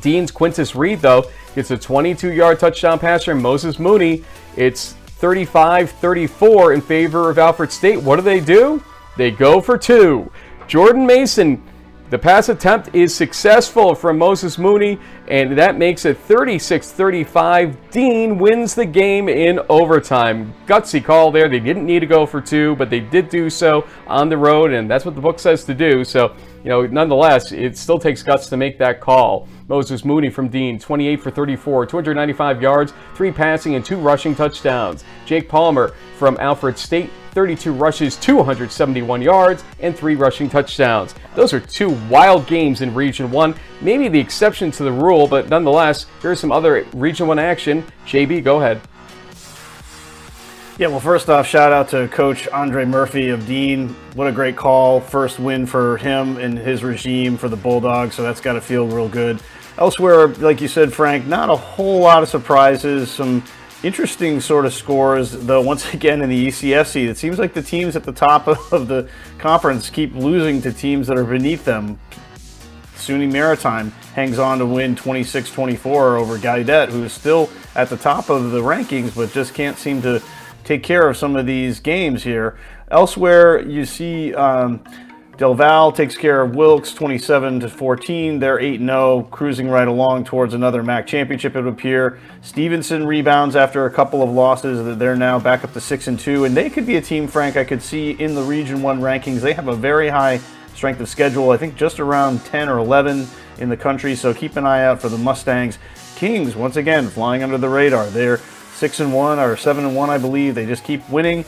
Dean's 0.00 0.30
Quintus 0.30 0.76
Reed, 0.76 1.00
though, 1.00 1.24
gets 1.54 1.70
a 1.70 1.76
22 1.76 2.32
yard 2.32 2.60
touchdown 2.60 2.98
pass 2.98 3.24
from 3.24 3.42
Moses 3.42 3.78
Mooney. 3.78 4.24
It's 4.56 4.92
35 4.92 5.90
34 5.90 6.74
in 6.74 6.80
favor 6.80 7.28
of 7.28 7.38
Alfred 7.38 7.72
State. 7.72 8.00
What 8.00 8.16
do 8.16 8.22
they 8.22 8.40
do? 8.40 8.82
They 9.16 9.30
go 9.30 9.60
for 9.60 9.76
two. 9.76 10.30
Jordan 10.68 11.06
Mason, 11.06 11.62
the 12.08 12.18
pass 12.18 12.48
attempt 12.48 12.94
is 12.94 13.12
successful 13.12 13.92
from 13.92 14.16
Moses 14.16 14.58
Mooney, 14.58 14.96
and 15.26 15.58
that 15.58 15.76
makes 15.76 16.04
it 16.04 16.16
36 16.16 16.92
35. 16.92 17.90
Dean 17.90 18.38
wins 18.38 18.76
the 18.76 18.86
game 18.86 19.28
in 19.28 19.58
overtime. 19.68 20.54
Gutsy 20.66 21.04
call 21.04 21.32
there. 21.32 21.48
They 21.48 21.58
didn't 21.58 21.84
need 21.84 21.98
to 22.00 22.06
go 22.06 22.24
for 22.24 22.40
two, 22.40 22.76
but 22.76 22.90
they 22.90 23.00
did 23.00 23.28
do 23.28 23.50
so 23.50 23.88
on 24.06 24.28
the 24.28 24.36
road, 24.38 24.70
and 24.70 24.88
that's 24.88 25.04
what 25.04 25.16
the 25.16 25.20
book 25.20 25.40
says 25.40 25.64
to 25.64 25.74
do. 25.74 26.04
So, 26.04 26.36
you 26.62 26.70
know, 26.70 26.86
nonetheless, 26.86 27.50
it 27.50 27.76
still 27.76 27.98
takes 27.98 28.22
guts 28.22 28.48
to 28.50 28.56
make 28.56 28.78
that 28.78 29.00
call. 29.00 29.48
Moses 29.66 30.04
Mooney 30.04 30.30
from 30.30 30.46
Dean, 30.46 30.78
28 30.78 31.20
for 31.20 31.32
34, 31.32 31.86
295 31.86 32.62
yards, 32.62 32.92
three 33.16 33.32
passing 33.32 33.74
and 33.74 33.84
two 33.84 33.98
rushing 33.98 34.36
touchdowns. 34.36 35.02
Jake 35.24 35.48
Palmer 35.48 35.88
from 36.18 36.36
Alfred 36.38 36.78
State, 36.78 37.10
32 37.36 37.70
rushes, 37.70 38.16
271 38.16 39.20
yards, 39.20 39.62
and 39.80 39.94
three 39.94 40.16
rushing 40.16 40.48
touchdowns. 40.48 41.14
Those 41.34 41.52
are 41.52 41.60
two 41.60 41.90
wild 42.08 42.46
games 42.46 42.80
in 42.80 42.94
Region 42.94 43.30
1. 43.30 43.54
Maybe 43.82 44.08
the 44.08 44.18
exception 44.18 44.70
to 44.70 44.84
the 44.84 44.90
rule, 44.90 45.28
but 45.28 45.50
nonetheless, 45.50 46.06
here's 46.22 46.40
some 46.40 46.50
other 46.50 46.86
Region 46.94 47.26
1 47.26 47.38
action. 47.38 47.84
JB, 48.06 48.42
go 48.42 48.62
ahead. 48.62 48.80
Yeah, 50.78 50.86
well, 50.86 50.98
first 50.98 51.28
off, 51.28 51.46
shout 51.46 51.74
out 51.74 51.90
to 51.90 52.08
Coach 52.08 52.48
Andre 52.48 52.86
Murphy 52.86 53.28
of 53.28 53.46
Dean. 53.46 53.90
What 54.14 54.28
a 54.28 54.32
great 54.32 54.56
call. 54.56 55.02
First 55.02 55.38
win 55.38 55.66
for 55.66 55.98
him 55.98 56.38
and 56.38 56.56
his 56.56 56.82
regime 56.82 57.36
for 57.36 57.50
the 57.50 57.56
Bulldogs, 57.56 58.14
so 58.14 58.22
that's 58.22 58.40
got 58.40 58.54
to 58.54 58.62
feel 58.62 58.86
real 58.86 59.10
good. 59.10 59.42
Elsewhere, 59.76 60.28
like 60.28 60.62
you 60.62 60.68
said, 60.68 60.90
Frank, 60.90 61.26
not 61.26 61.50
a 61.50 61.56
whole 61.56 62.00
lot 62.00 62.22
of 62.22 62.30
surprises. 62.30 63.10
Some 63.10 63.44
interesting 63.82 64.40
sort 64.40 64.66
of 64.66 64.74
scores, 64.74 65.32
though, 65.32 65.60
once 65.60 65.92
again 65.94 66.22
in 66.22 66.28
the 66.28 66.48
ECFC. 66.48 67.08
It 67.08 67.16
seems 67.16 67.38
like 67.38 67.54
the 67.54 67.62
teams 67.62 67.96
at 67.96 68.04
the 68.04 68.12
top 68.12 68.46
of 68.72 68.88
the 68.88 69.08
conference 69.38 69.90
keep 69.90 70.14
losing 70.14 70.62
to 70.62 70.72
teams 70.72 71.06
that 71.08 71.16
are 71.16 71.24
beneath 71.24 71.64
them. 71.64 71.98
SUNY 72.96 73.30
Maritime 73.30 73.90
hangs 74.14 74.38
on 74.38 74.58
to 74.58 74.66
win 74.66 74.96
26 74.96 75.50
24 75.50 76.16
over 76.16 76.38
Gallaudet, 76.38 76.88
who 76.88 77.04
is 77.04 77.12
still 77.12 77.48
at 77.74 77.88
the 77.88 77.96
top 77.96 78.30
of 78.30 78.50
the 78.50 78.60
rankings, 78.60 79.14
but 79.14 79.30
just 79.32 79.54
can't 79.54 79.78
seem 79.78 80.02
to 80.02 80.22
take 80.64 80.82
care 80.82 81.08
of 81.08 81.16
some 81.16 81.36
of 81.36 81.46
these 81.46 81.78
games 81.78 82.24
here. 82.24 82.58
Elsewhere, 82.90 83.62
you 83.62 83.84
see. 83.84 84.34
Um, 84.34 84.82
Del 85.36 85.52
Val 85.52 85.92
takes 85.92 86.16
care 86.16 86.40
of 86.40 86.56
Wilkes 86.56 86.94
27 86.94 87.60
to 87.60 87.68
14. 87.68 88.38
They're 88.38 88.58
8 88.58 88.80
0, 88.80 89.28
cruising 89.30 89.68
right 89.68 89.86
along 89.86 90.24
towards 90.24 90.54
another 90.54 90.82
MAC 90.82 91.06
championship, 91.06 91.54
it 91.54 91.60
would 91.60 91.74
appear. 91.74 92.18
Stevenson 92.40 93.06
rebounds 93.06 93.54
after 93.54 93.84
a 93.84 93.90
couple 93.90 94.22
of 94.22 94.30
losses. 94.30 94.96
They're 94.96 95.14
now 95.14 95.38
back 95.38 95.62
up 95.62 95.74
to 95.74 95.80
6 95.80 96.08
and 96.08 96.18
2. 96.18 96.46
And 96.46 96.56
they 96.56 96.70
could 96.70 96.86
be 96.86 96.96
a 96.96 97.02
team, 97.02 97.28
Frank, 97.28 97.58
I 97.58 97.64
could 97.64 97.82
see 97.82 98.12
in 98.12 98.34
the 98.34 98.42
Region 98.42 98.80
1 98.80 99.00
rankings. 99.00 99.40
They 99.40 99.52
have 99.52 99.68
a 99.68 99.76
very 99.76 100.08
high 100.08 100.40
strength 100.74 101.00
of 101.00 101.08
schedule, 101.08 101.50
I 101.50 101.58
think 101.58 101.76
just 101.76 102.00
around 102.00 102.42
10 102.46 102.70
or 102.70 102.78
11 102.78 103.26
in 103.58 103.68
the 103.68 103.76
country. 103.76 104.14
So 104.14 104.32
keep 104.32 104.56
an 104.56 104.64
eye 104.64 104.84
out 104.84 105.02
for 105.02 105.10
the 105.10 105.18
Mustangs. 105.18 105.78
Kings, 106.14 106.56
once 106.56 106.76
again, 106.76 107.08
flying 107.08 107.42
under 107.42 107.58
the 107.58 107.68
radar. 107.68 108.06
They're 108.06 108.38
6 108.38 109.00
and 109.00 109.12
1 109.12 109.38
or 109.38 109.58
7 109.58 109.84
and 109.84 109.94
1, 109.94 110.08
I 110.08 110.16
believe. 110.16 110.54
They 110.54 110.64
just 110.64 110.82
keep 110.82 111.06
winning 111.10 111.44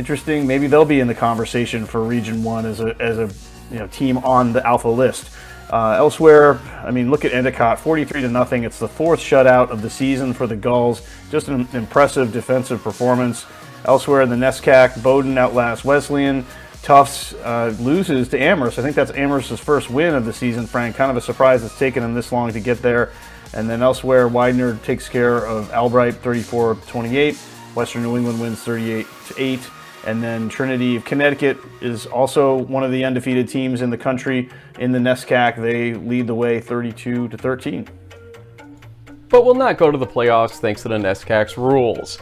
interesting. 0.00 0.46
Maybe 0.46 0.66
they'll 0.66 0.86
be 0.86 0.98
in 0.98 1.08
the 1.08 1.14
conversation 1.14 1.84
for 1.84 2.02
Region 2.02 2.42
One 2.42 2.64
as 2.64 2.80
a 2.80 2.96
as 2.98 3.18
a 3.18 3.30
you 3.70 3.78
know 3.78 3.86
team 3.88 4.16
on 4.18 4.54
the 4.54 4.66
Alpha 4.66 4.88
list. 4.88 5.30
Uh, 5.68 5.94
elsewhere, 5.96 6.58
I 6.82 6.90
mean, 6.90 7.10
look 7.10 7.24
at 7.24 7.32
Endicott, 7.32 7.78
43 7.78 8.22
to 8.22 8.28
nothing. 8.28 8.64
It's 8.64 8.78
the 8.78 8.88
fourth 8.88 9.20
shutout 9.20 9.70
of 9.70 9.82
the 9.82 9.90
season 9.90 10.32
for 10.32 10.48
the 10.48 10.56
Gulls. 10.56 11.06
Just 11.30 11.48
an 11.48 11.68
impressive 11.74 12.32
defensive 12.32 12.82
performance. 12.82 13.44
Elsewhere 13.84 14.22
in 14.22 14.30
the 14.30 14.36
NESCAC, 14.36 15.00
Bowdoin 15.02 15.38
outlasts 15.38 15.84
Wesleyan. 15.84 16.44
Tufts 16.82 17.34
uh, 17.34 17.74
loses 17.78 18.28
to 18.30 18.38
Amherst. 18.40 18.78
I 18.78 18.82
think 18.82 18.96
that's 18.96 19.12
Amherst's 19.12 19.60
first 19.60 19.90
win 19.90 20.14
of 20.14 20.24
the 20.24 20.32
season, 20.32 20.66
Frank. 20.66 20.96
Kind 20.96 21.10
of 21.10 21.16
a 21.18 21.20
surprise 21.20 21.62
it's 21.62 21.78
taken 21.78 22.02
them 22.02 22.14
this 22.14 22.32
long 22.32 22.50
to 22.52 22.60
get 22.60 22.80
there. 22.80 23.12
And 23.52 23.68
then 23.68 23.82
elsewhere, 23.82 24.28
Widener 24.28 24.76
takes 24.82 25.08
care 25.08 25.46
of 25.46 25.70
Albright 25.72 26.14
34 26.16 26.76
28. 26.86 27.36
Western 27.74 28.02
New 28.02 28.16
England 28.16 28.40
wins 28.40 28.60
38 28.62 29.06
to 29.28 29.34
8. 29.36 29.60
And 30.06 30.22
then 30.22 30.48
Trinity 30.48 30.96
of 30.96 31.04
Connecticut 31.04 31.58
is 31.80 32.06
also 32.06 32.56
one 32.56 32.82
of 32.82 32.90
the 32.90 33.04
undefeated 33.04 33.48
teams 33.48 33.82
in 33.82 33.90
the 33.90 33.98
country 33.98 34.48
in 34.78 34.92
the 34.92 34.98
NESCAC. 34.98 35.60
They 35.60 35.94
lead 35.94 36.26
the 36.26 36.34
way 36.34 36.60
32 36.60 37.28
to 37.28 37.36
13. 37.36 37.86
But 39.28 39.44
will 39.44 39.54
not 39.54 39.78
go 39.78 39.90
to 39.90 39.98
the 39.98 40.06
playoffs 40.06 40.58
thanks 40.58 40.82
to 40.82 40.88
the 40.88 40.96
NESCAC's 40.96 41.56
rules. 41.56 42.18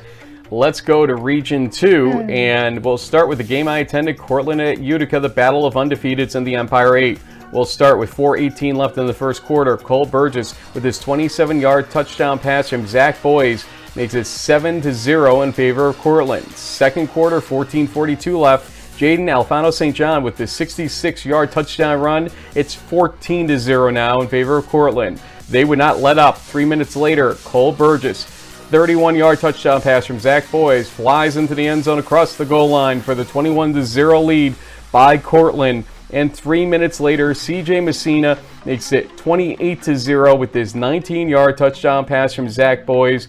Let's 0.50 0.80
go 0.80 1.06
to 1.06 1.14
Region 1.14 1.68
2, 1.68 2.10
hmm. 2.10 2.30
and 2.30 2.82
we'll 2.84 2.98
start 2.98 3.28
with 3.28 3.38
the 3.38 3.44
game 3.44 3.68
I 3.68 3.78
attended, 3.78 4.18
Cortland 4.18 4.60
at 4.60 4.78
Utica, 4.78 5.20
the 5.20 5.28
Battle 5.28 5.66
of 5.66 5.74
Undefeateds 5.74 6.36
in 6.36 6.44
the 6.44 6.54
Empire 6.54 6.96
8. 6.96 7.20
We'll 7.52 7.64
start 7.64 7.98
with 7.98 8.14
4.18 8.14 8.74
left 8.76 8.98
in 8.98 9.06
the 9.06 9.12
first 9.12 9.42
quarter. 9.42 9.76
Cole 9.76 10.04
Burgess 10.04 10.54
with 10.74 10.84
his 10.84 10.98
27-yard 11.02 11.90
touchdown 11.90 12.38
pass 12.38 12.68
from 12.68 12.86
Zach 12.86 13.20
Boys 13.22 13.64
makes 13.98 14.14
it 14.14 14.26
7 14.26 14.80
to 14.82 14.94
0 14.94 15.42
in 15.42 15.52
favor 15.52 15.88
of 15.88 15.98
Cortland. 15.98 16.46
Second 16.52 17.08
quarter, 17.08 17.40
14:42 17.40 18.38
left. 18.38 18.70
Jaden 18.96 19.24
Alfano 19.24 19.72
St. 19.72 19.94
John 19.94 20.22
with 20.22 20.36
the 20.36 20.44
66-yard 20.44 21.50
touchdown 21.50 22.00
run. 22.00 22.30
It's 22.54 22.74
14 22.74 23.48
to 23.48 23.58
0 23.58 23.90
now 23.90 24.20
in 24.20 24.28
favor 24.28 24.56
of 24.56 24.68
Cortland. 24.68 25.20
They 25.50 25.64
would 25.64 25.78
not 25.78 25.98
let 25.98 26.16
up. 26.16 26.38
Three 26.38 26.64
minutes 26.64 26.94
later, 26.94 27.34
Cole 27.44 27.72
Burgess 27.72 28.24
31-yard 28.70 29.40
touchdown 29.40 29.80
pass 29.80 30.06
from 30.06 30.20
Zach 30.20 30.48
Boys 30.52 30.88
flies 30.88 31.36
into 31.36 31.56
the 31.56 31.66
end 31.66 31.82
zone 31.82 31.98
across 31.98 32.36
the 32.36 32.44
goal 32.44 32.68
line 32.68 33.00
for 33.00 33.16
the 33.16 33.24
21 33.24 33.72
to 33.74 33.84
0 33.84 34.20
lead 34.20 34.54
by 34.92 35.18
Cortland. 35.18 35.84
And 36.10 36.34
three 36.34 36.64
minutes 36.64 37.00
later, 37.00 37.32
CJ 37.34 37.82
Messina 37.82 38.38
makes 38.64 38.92
it 38.92 39.16
28 39.16 39.82
to 39.82 39.96
0 39.96 40.36
with 40.36 40.54
his 40.54 40.74
19-yard 40.74 41.58
touchdown 41.58 42.04
pass 42.04 42.32
from 42.32 42.48
Zach 42.48 42.86
Boys. 42.86 43.26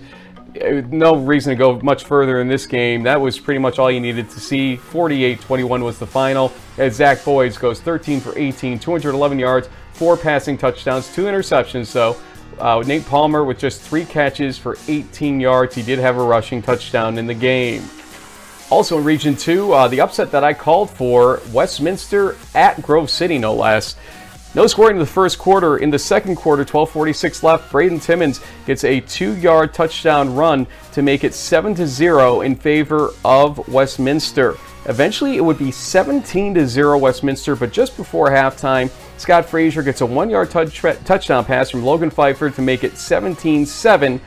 No 0.56 1.16
reason 1.16 1.52
to 1.52 1.56
go 1.56 1.80
much 1.82 2.06
further 2.06 2.42
in 2.42 2.48
this 2.48 2.66
game. 2.66 3.04
That 3.04 3.20
was 3.20 3.40
pretty 3.40 3.60
much 3.60 3.80
all 3.80 3.92
you 3.92 4.00
needed 4.00 4.30
to 4.32 4.40
see. 4.40 4.78
48-21 4.78 5.84
was 5.84 6.00
the 6.00 6.08
final. 6.08 6.52
As 6.78 6.96
Zach 6.96 7.24
Boys 7.24 7.58
goes 7.58 7.80
13 7.80 8.20
for 8.20 8.38
18, 8.38 8.80
211 8.80 9.40
yards, 9.40 9.70
four 9.94 10.18
passing 10.18 10.58
touchdowns, 10.58 11.14
two 11.14 11.26
interceptions. 11.26 11.92
though. 11.92 12.18
Uh, 12.60 12.84
Nate 12.86 13.06
Palmer 13.06 13.46
with 13.46 13.58
just 13.58 13.82
three 13.82 14.04
catches 14.04 14.58
for 14.58 14.78
18 14.88 15.40
yards. 15.40 15.76
He 15.76 15.82
did 15.82 16.00
have 16.00 16.18
a 16.18 16.24
rushing 16.24 16.62
touchdown 16.62 17.18
in 17.18 17.26
the 17.26 17.34
game. 17.34 17.84
Also 18.70 18.98
in 18.98 19.04
Region 19.04 19.36
2, 19.36 19.74
uh, 19.74 19.88
the 19.88 20.02
upset 20.02 20.30
that 20.32 20.44
I 20.44 20.54
called 20.54 20.90
for, 20.90 21.42
Westminster 21.52 22.36
at 22.54 22.82
Grove 22.82 23.10
City, 23.10 23.38
no 23.38 23.54
less. 23.54 23.96
No 24.56 24.66
scoring 24.66 24.96
in 24.96 25.00
the 25.00 25.06
first 25.06 25.38
quarter. 25.38 25.78
In 25.78 25.92
the 25.92 26.00
second 26.00 26.36
quarter, 26.36 26.66
12:46 26.66 27.44
left. 27.44 27.72
Braden 27.72 28.00
Timmons 28.00 28.42
gets 28.66 28.84
a 28.84 29.00
two-yard 29.02 29.76
touchdown 29.76 30.36
run 30.36 30.66
to 30.94 31.04
make 31.04 31.24
it 31.24 31.36
7 31.36 31.76
to 31.76 31.86
0 31.86 32.42
in 32.42 32.56
favor 32.56 33.12
of 33.24 33.68
Westminster. 33.68 34.58
Eventually, 34.86 35.38
it 35.38 35.46
would 35.46 35.60
be 35.60 35.70
17 35.70 36.56
to 36.56 36.68
0 36.68 36.98
Westminster, 36.98 37.56
but 37.56 37.72
just 37.72 37.96
before 37.96 38.32
halftime, 38.32 38.90
Scott 39.18 39.46
Frazier 39.46 39.84
gets 39.84 40.02
a 40.02 40.06
one-yard 40.06 40.50
touch, 40.50 40.82
touchdown 40.82 41.46
pass 41.46 41.70
from 41.70 41.86
Logan 41.86 42.10
Pfeiffer 42.10 42.50
to 42.50 42.62
make 42.62 42.84
it 42.84 42.94
17-7. 42.94 44.20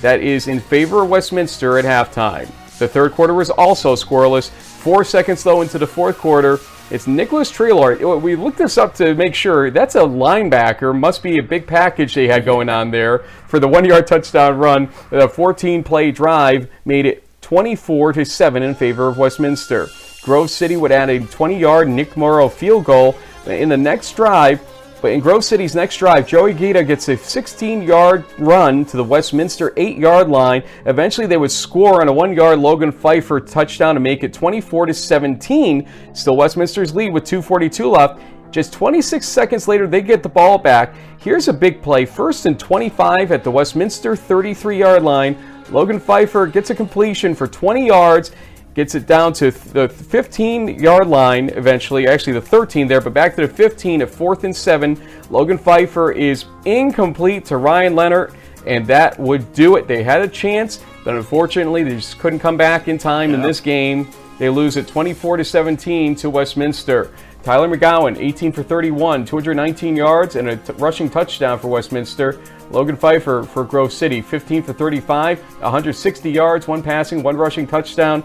That 0.00 0.20
is 0.20 0.48
in 0.48 0.58
favor 0.58 1.04
of 1.04 1.10
Westminster 1.10 1.78
at 1.78 1.84
halftime. 1.84 2.48
The 2.78 2.88
third 2.88 3.12
quarter 3.12 3.34
was 3.34 3.50
also 3.50 3.94
scoreless. 3.94 4.50
Four 4.50 5.04
seconds 5.04 5.44
though 5.44 5.62
into 5.62 5.78
the 5.78 5.86
fourth 5.86 6.18
quarter, 6.18 6.58
it's 6.90 7.06
Nicholas 7.06 7.52
Treelor. 7.52 8.20
We 8.20 8.34
looked 8.36 8.58
this 8.58 8.78
up 8.78 8.94
to 8.94 9.14
make 9.14 9.34
sure 9.34 9.70
that's 9.70 9.94
a 9.94 10.00
linebacker. 10.00 10.98
Must 10.98 11.22
be 11.22 11.38
a 11.38 11.42
big 11.42 11.66
package 11.66 12.14
they 12.14 12.28
had 12.28 12.44
going 12.44 12.68
on 12.68 12.90
there 12.90 13.18
for 13.46 13.60
the 13.60 13.68
one-yard 13.68 14.06
touchdown 14.06 14.56
run. 14.56 14.86
The 15.10 15.28
14-play 15.28 16.12
drive 16.12 16.70
made 16.84 17.06
it 17.06 17.24
24 17.42 18.14
to 18.14 18.24
7 18.24 18.62
in 18.62 18.74
favor 18.74 19.08
of 19.08 19.18
Westminster. 19.18 19.88
Grove 20.22 20.50
City 20.50 20.76
would 20.76 20.92
add 20.92 21.10
a 21.10 21.20
20-yard 21.20 21.88
Nick 21.88 22.16
Morrow 22.16 22.48
field 22.48 22.84
goal 22.84 23.16
in 23.46 23.68
the 23.68 23.76
next 23.76 24.16
drive. 24.16 24.60
But 25.00 25.12
in 25.12 25.20
Grove 25.20 25.44
City's 25.44 25.76
next 25.76 25.98
drive, 25.98 26.26
Joey 26.26 26.52
Gita 26.52 26.82
gets 26.82 27.08
a 27.08 27.16
16-yard 27.16 28.24
run 28.38 28.84
to 28.86 28.96
the 28.96 29.04
Westminster 29.04 29.70
8-yard 29.76 30.28
line. 30.28 30.64
Eventually, 30.86 31.28
they 31.28 31.36
would 31.36 31.52
score 31.52 32.00
on 32.00 32.08
a 32.08 32.12
one-yard 32.12 32.58
Logan 32.58 32.90
Pfeiffer 32.90 33.38
touchdown 33.38 33.94
to 33.94 34.00
make 34.00 34.24
it 34.24 34.32
24 34.32 34.86
to 34.86 34.94
17. 34.94 35.88
Still 36.14 36.36
Westminster's 36.36 36.94
lead 36.96 37.12
with 37.12 37.24
2:42 37.24 37.92
left. 37.92 38.20
Just 38.50 38.72
26 38.72 39.28
seconds 39.28 39.68
later, 39.68 39.86
they 39.86 40.00
get 40.00 40.22
the 40.22 40.28
ball 40.28 40.58
back. 40.58 40.94
Here's 41.20 41.46
a 41.48 41.52
big 41.52 41.80
play. 41.80 42.04
First 42.04 42.46
and 42.46 42.58
25 42.58 43.30
at 43.30 43.44
the 43.44 43.50
Westminster 43.50 44.16
33-yard 44.16 45.02
line. 45.02 45.36
Logan 45.70 46.00
Pfeiffer 46.00 46.46
gets 46.46 46.70
a 46.70 46.74
completion 46.74 47.34
for 47.34 47.46
20 47.46 47.86
yards 47.86 48.32
gets 48.78 48.94
it 48.94 49.08
down 49.08 49.32
to 49.32 49.50
the 49.50 49.88
15 49.88 50.78
yard 50.78 51.08
line 51.08 51.48
eventually, 51.48 52.06
actually 52.06 52.34
the 52.34 52.40
13 52.40 52.86
there, 52.86 53.00
but 53.00 53.12
back 53.12 53.34
to 53.34 53.44
the 53.44 53.52
15 53.52 54.02
at 54.02 54.08
fourth 54.08 54.44
and 54.44 54.54
seven. 54.54 54.96
Logan 55.30 55.58
Pfeiffer 55.58 56.12
is 56.12 56.44
incomplete 56.64 57.44
to 57.46 57.56
Ryan 57.56 57.96
Leonard, 57.96 58.34
and 58.66 58.86
that 58.86 59.18
would 59.18 59.52
do 59.52 59.74
it. 59.74 59.88
They 59.88 60.04
had 60.04 60.20
a 60.20 60.28
chance, 60.28 60.80
but 61.02 61.16
unfortunately, 61.16 61.82
they 61.82 61.96
just 61.96 62.20
couldn't 62.20 62.38
come 62.38 62.56
back 62.56 62.86
in 62.86 62.98
time 62.98 63.30
yeah. 63.30 63.38
in 63.38 63.42
this 63.42 63.58
game. 63.58 64.08
They 64.38 64.48
lose 64.48 64.76
it 64.76 64.86
24 64.86 65.38
to 65.38 65.44
17 65.44 66.14
to 66.14 66.30
Westminster. 66.30 67.12
Tyler 67.42 67.68
McGowan, 67.68 68.16
18 68.16 68.52
for 68.52 68.62
31, 68.62 69.24
219 69.24 69.96
yards, 69.96 70.36
and 70.36 70.50
a 70.50 70.56
t- 70.56 70.72
rushing 70.74 71.10
touchdown 71.10 71.58
for 71.58 71.66
Westminster. 71.66 72.40
Logan 72.70 72.96
Pfeiffer 72.96 73.42
for 73.42 73.64
Grove 73.64 73.92
City, 73.92 74.20
15 74.20 74.62
for 74.62 74.72
35, 74.72 75.40
160 75.40 76.30
yards, 76.30 76.68
one 76.68 76.80
passing, 76.80 77.24
one 77.24 77.36
rushing 77.36 77.66
touchdown. 77.66 78.22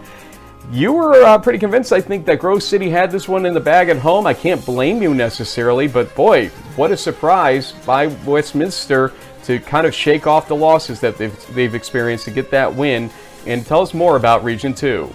You 0.70 0.92
were 0.92 1.22
uh, 1.22 1.38
pretty 1.38 1.58
convinced, 1.58 1.92
I 1.92 2.00
think, 2.00 2.26
that 2.26 2.38
Grove 2.40 2.62
City 2.62 2.90
had 2.90 3.10
this 3.10 3.28
one 3.28 3.46
in 3.46 3.54
the 3.54 3.60
bag 3.60 3.90
at 3.90 3.98
home. 3.98 4.26
I 4.26 4.34
can't 4.34 4.64
blame 4.64 5.02
you 5.02 5.14
necessarily, 5.14 5.86
but 5.86 6.14
boy, 6.14 6.48
what 6.76 6.90
a 6.90 6.96
surprise 6.96 7.72
by 7.86 8.06
Westminster 8.06 9.12
to 9.44 9.60
kind 9.60 9.86
of 9.86 9.94
shake 9.94 10.26
off 10.26 10.48
the 10.48 10.56
losses 10.56 11.00
that 11.00 11.18
they've, 11.18 11.54
they've 11.54 11.74
experienced 11.74 12.24
to 12.24 12.30
get 12.30 12.50
that 12.50 12.74
win. 12.74 13.10
And 13.46 13.64
tell 13.64 13.82
us 13.82 13.92
more 13.92 14.16
about 14.16 14.42
Region 14.42 14.74
2. 14.74 15.12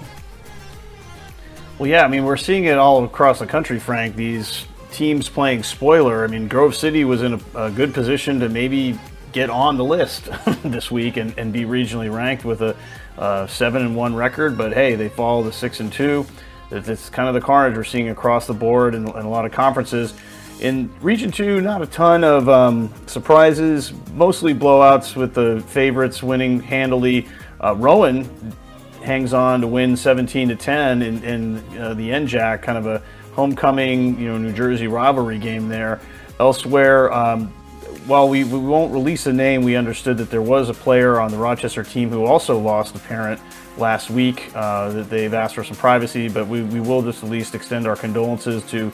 Well, 1.79 1.89
yeah, 1.89 2.05
I 2.05 2.07
mean, 2.07 2.25
we're 2.25 2.37
seeing 2.37 2.65
it 2.65 2.77
all 2.77 3.03
across 3.03 3.39
the 3.39 3.47
country, 3.47 3.79
Frank. 3.79 4.15
These 4.15 4.65
teams 4.91 5.29
playing 5.29 5.63
spoiler. 5.63 6.23
I 6.23 6.27
mean, 6.27 6.47
Grove 6.47 6.75
City 6.75 7.05
was 7.05 7.23
in 7.23 7.33
a, 7.33 7.39
a 7.67 7.71
good 7.71 7.93
position 7.93 8.39
to 8.41 8.49
maybe 8.49 8.99
get 9.31 9.49
on 9.49 9.77
the 9.77 9.83
list 9.83 10.29
this 10.63 10.91
week 10.91 11.17
and, 11.17 11.37
and 11.37 11.51
be 11.51 11.61
regionally 11.61 12.13
ranked 12.13 12.45
with 12.45 12.61
a 12.61 12.75
seven 13.47 13.81
and 13.81 13.95
one 13.95 14.15
record, 14.15 14.57
but 14.57 14.73
hey, 14.73 14.95
they 14.95 15.09
follow 15.09 15.43
the 15.43 15.53
six 15.53 15.79
and 15.79 15.91
two. 15.91 16.25
It's 16.71 17.09
kind 17.09 17.27
of 17.27 17.33
the 17.33 17.41
carnage 17.41 17.75
we're 17.75 17.83
seeing 17.83 18.09
across 18.09 18.45
the 18.45 18.53
board 18.53 18.93
in 18.93 19.05
a 19.05 19.29
lot 19.29 19.45
of 19.45 19.51
conferences. 19.51 20.13
In 20.59 20.91
Region 21.01 21.31
2, 21.31 21.61
not 21.61 21.81
a 21.81 21.85
ton 21.85 22.23
of 22.23 22.49
um, 22.49 22.93
surprises, 23.07 23.93
mostly 24.13 24.53
blowouts 24.53 25.15
with 25.15 25.33
the 25.33 25.63
favorites 25.67 26.21
winning 26.21 26.59
handily. 26.59 27.27
Uh, 27.63 27.75
Rowan 27.75 28.25
hangs 29.01 29.33
on 29.33 29.61
to 29.61 29.67
win 29.67 29.95
17 29.95 30.49
to 30.49 30.55
10 30.55 31.01
in, 31.01 31.23
in 31.23 31.79
uh, 31.79 31.93
the 31.93 32.09
NJAC, 32.09 32.61
kind 32.61 32.77
of 32.77 32.88
a 32.88 33.01
homecoming, 33.33 34.19
you 34.19 34.27
know, 34.27 34.38
New 34.38 34.51
Jersey 34.51 34.88
rivalry 34.88 35.39
game 35.39 35.69
there. 35.69 36.01
Elsewhere, 36.41 37.11
um, 37.13 37.53
while 38.09 38.27
we, 38.27 38.43
we 38.43 38.57
won't 38.57 38.91
release 38.91 39.27
a 39.27 39.33
name, 39.33 39.63
we 39.63 39.75
understood 39.75 40.17
that 40.17 40.31
there 40.31 40.41
was 40.41 40.67
a 40.67 40.73
player 40.73 41.19
on 41.19 41.29
the 41.29 41.37
Rochester 41.37 41.83
team 41.83 42.09
who 42.09 42.25
also 42.25 42.57
lost 42.57 42.95
a 42.95 42.99
parent 42.99 43.39
last 43.77 44.09
week. 44.09 44.51
Uh, 44.55 44.89
that 44.89 45.09
they've 45.11 45.33
asked 45.33 45.53
for 45.53 45.63
some 45.63 45.77
privacy, 45.77 46.27
but 46.27 46.47
we, 46.47 46.63
we 46.63 46.79
will 46.79 47.03
just 47.03 47.23
at 47.23 47.29
least 47.29 47.53
extend 47.53 47.85
our 47.85 47.95
condolences 47.95 48.63
to 48.71 48.91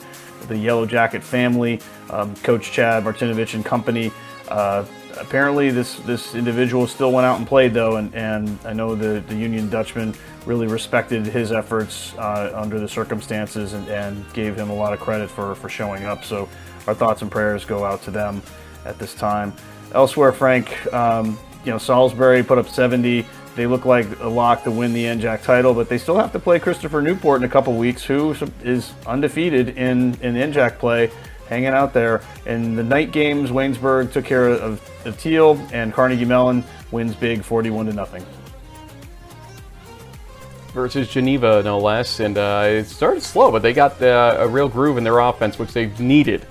the 0.48 0.56
Yellow 0.56 0.84
Jacket 0.84 1.24
family, 1.24 1.80
um, 2.10 2.34
Coach 2.36 2.72
Chad 2.72 3.04
Martinovich 3.04 3.54
and 3.54 3.64
company. 3.64 4.12
Uh, 4.48 4.84
apparently, 5.18 5.70
this 5.70 5.96
this 6.00 6.34
individual 6.34 6.86
still 6.86 7.10
went 7.10 7.24
out 7.24 7.38
and 7.38 7.48
played 7.48 7.72
though, 7.72 7.96
and, 7.96 8.14
and 8.14 8.58
I 8.66 8.74
know 8.74 8.94
the, 8.94 9.20
the 9.28 9.34
Union 9.34 9.70
Dutchman 9.70 10.14
really 10.44 10.66
respected 10.66 11.24
his 11.24 11.52
efforts 11.52 12.14
uh, 12.18 12.52
under 12.54 12.78
the 12.78 12.88
circumstances 12.88 13.72
and, 13.72 13.88
and 13.88 14.32
gave 14.34 14.54
him 14.54 14.68
a 14.68 14.74
lot 14.74 14.92
of 14.92 15.00
credit 15.00 15.30
for, 15.30 15.54
for 15.54 15.70
showing 15.70 16.04
up. 16.04 16.22
So 16.22 16.48
our 16.86 16.94
thoughts 16.94 17.22
and 17.22 17.30
prayers 17.30 17.64
go 17.64 17.82
out 17.82 18.02
to 18.02 18.10
them 18.10 18.42
at 18.86 18.98
this 18.98 19.14
time. 19.14 19.52
Elsewhere, 19.92 20.32
Frank, 20.32 20.92
um, 20.92 21.38
you 21.64 21.72
know, 21.72 21.78
Salisbury 21.78 22.42
put 22.42 22.58
up 22.58 22.68
70. 22.68 23.26
They 23.54 23.66
look 23.66 23.84
like 23.84 24.06
a 24.20 24.28
lock 24.28 24.64
to 24.64 24.70
win 24.70 24.92
the 24.92 25.04
NJAC 25.04 25.42
title, 25.42 25.72
but 25.74 25.88
they 25.88 25.98
still 25.98 26.16
have 26.16 26.32
to 26.32 26.38
play 26.38 26.58
Christopher 26.58 27.00
Newport 27.00 27.40
in 27.40 27.44
a 27.44 27.48
couple 27.48 27.74
weeks, 27.74 28.04
who 28.04 28.36
is 28.62 28.92
undefeated 29.06 29.70
in, 29.70 30.14
in 30.20 30.34
NJAC 30.34 30.78
play, 30.78 31.10
hanging 31.48 31.68
out 31.68 31.94
there. 31.94 32.20
In 32.44 32.76
the 32.76 32.82
night 32.82 33.12
games, 33.12 33.50
Waynesburg 33.50 34.12
took 34.12 34.24
care 34.24 34.48
of, 34.48 34.80
of 35.06 35.16
Thiel, 35.16 35.58
and 35.72 35.92
Carnegie 35.92 36.24
Mellon 36.24 36.62
wins 36.90 37.14
big 37.14 37.42
41 37.42 37.86
to 37.86 37.92
nothing. 37.92 38.24
versus 40.74 41.08
Geneva, 41.08 41.62
no 41.64 41.78
less. 41.78 42.20
And 42.20 42.36
uh, 42.36 42.64
it 42.66 42.84
started 42.84 43.22
slow, 43.22 43.50
but 43.50 43.62
they 43.62 43.72
got 43.72 44.00
uh, 44.02 44.36
a 44.38 44.46
real 44.46 44.68
groove 44.68 44.98
in 44.98 45.04
their 45.04 45.18
offense, 45.20 45.58
which 45.58 45.72
they've 45.72 45.98
needed. 45.98 46.46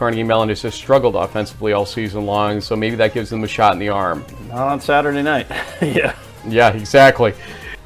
Carnegie 0.00 0.22
Mellon 0.22 0.48
has 0.48 0.62
just 0.62 0.78
struggled 0.78 1.14
offensively 1.14 1.74
all 1.74 1.84
season 1.84 2.24
long, 2.24 2.62
so 2.62 2.74
maybe 2.74 2.96
that 2.96 3.12
gives 3.12 3.28
them 3.28 3.44
a 3.44 3.46
shot 3.46 3.74
in 3.74 3.78
the 3.78 3.90
arm. 3.90 4.24
Not 4.48 4.68
on 4.68 4.80
Saturday 4.80 5.20
night. 5.20 5.46
yeah. 5.82 6.16
Yeah, 6.48 6.70
exactly. 6.70 7.34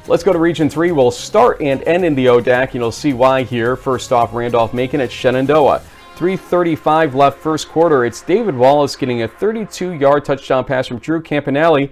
Let's 0.07 0.23
go 0.23 0.31
to 0.31 0.39
Region 0.39 0.69
3. 0.69 0.93
We'll 0.93 1.11
start 1.11 1.61
and 1.61 1.83
end 1.83 2.05
in 2.05 2.15
the 2.15 2.27
ODAC, 2.27 2.67
and 2.67 2.75
you'll 2.75 2.93
see 2.93 3.11
why 3.11 3.43
here. 3.43 3.75
First 3.75 4.13
off, 4.13 4.33
Randolph 4.33 4.73
Macon 4.73 5.01
at 5.01 5.11
Shenandoah. 5.11 5.81
3.35 6.15 7.15
left 7.15 7.37
first 7.37 7.67
quarter. 7.67 8.05
It's 8.05 8.21
David 8.21 8.55
Wallace 8.55 8.95
getting 8.95 9.23
a 9.23 9.27
32 9.27 9.95
yard 9.95 10.23
touchdown 10.23 10.63
pass 10.63 10.87
from 10.87 10.99
Drew 10.99 11.21
Campanelli, 11.21 11.91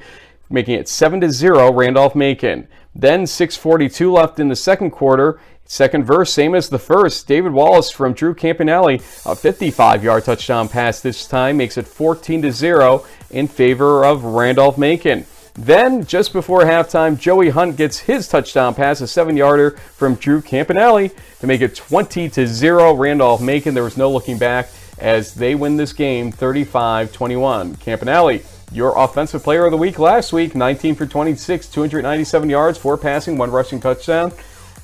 making 0.50 0.76
it 0.76 0.88
7 0.88 1.30
0 1.30 1.74
Randolph 1.74 2.16
Macon. 2.16 2.70
Then 2.96 3.24
6.42 3.24 4.14
left 4.14 4.40
in 4.40 4.48
the 4.48 4.56
second 4.56 4.92
quarter. 4.92 5.42
Second 5.74 6.04
verse, 6.04 6.32
same 6.32 6.54
as 6.54 6.70
the 6.70 6.78
first. 6.78 7.26
David 7.26 7.52
Wallace 7.52 7.90
from 7.90 8.14
Drew 8.14 8.36
Campanelli, 8.36 9.02
a 9.26 9.36
55 9.36 10.04
yard 10.04 10.24
touchdown 10.24 10.70
pass 10.70 11.02
this 11.02 11.26
time, 11.26 11.58
makes 11.58 11.80
it 11.80 11.88
14 11.88 12.44
to 12.44 12.52
0 12.52 13.04
in 13.32 13.48
favor 13.48 14.06
of 14.06 14.24
Randolph 14.24 14.78
Macon. 14.78 15.26
Then, 15.56 16.06
just 16.06 16.32
before 16.32 16.62
halftime, 16.62 17.20
Joey 17.20 17.50
Hunt 17.50 17.76
gets 17.76 17.98
his 17.98 18.28
touchdown 18.28 18.76
pass, 18.76 19.02
a 19.02 19.08
seven 19.08 19.36
yarder 19.36 19.72
from 19.72 20.14
Drew 20.14 20.44
Campanelli 20.44 21.12
to 21.40 21.48
make 21.48 21.62
it 21.62 21.76
20 21.76 22.30
to 22.30 22.46
0. 22.46 22.94
Randolph 22.94 23.42
Macon, 23.42 23.74
there 23.74 23.84
was 23.84 23.98
no 23.98 24.12
looking 24.12 24.38
back 24.38 24.70
as 25.00 25.34
they 25.34 25.56
win 25.56 25.78
this 25.78 25.92
game 25.92 26.32
35 26.32 27.12
21. 27.12 27.78
Campanelli, 27.78 28.46
your 28.72 28.96
offensive 28.96 29.42
player 29.42 29.66
of 29.66 29.72
the 29.72 29.78
week 29.78 29.98
last 29.98 30.34
week, 30.34 30.54
19 30.54 30.94
for 30.94 31.08
26, 31.08 31.68
297 31.68 32.48
yards, 32.48 32.78
four 32.78 32.96
passing, 32.96 33.40
one 33.40 33.50
rushing 33.50 33.80
touchdown. 33.80 34.32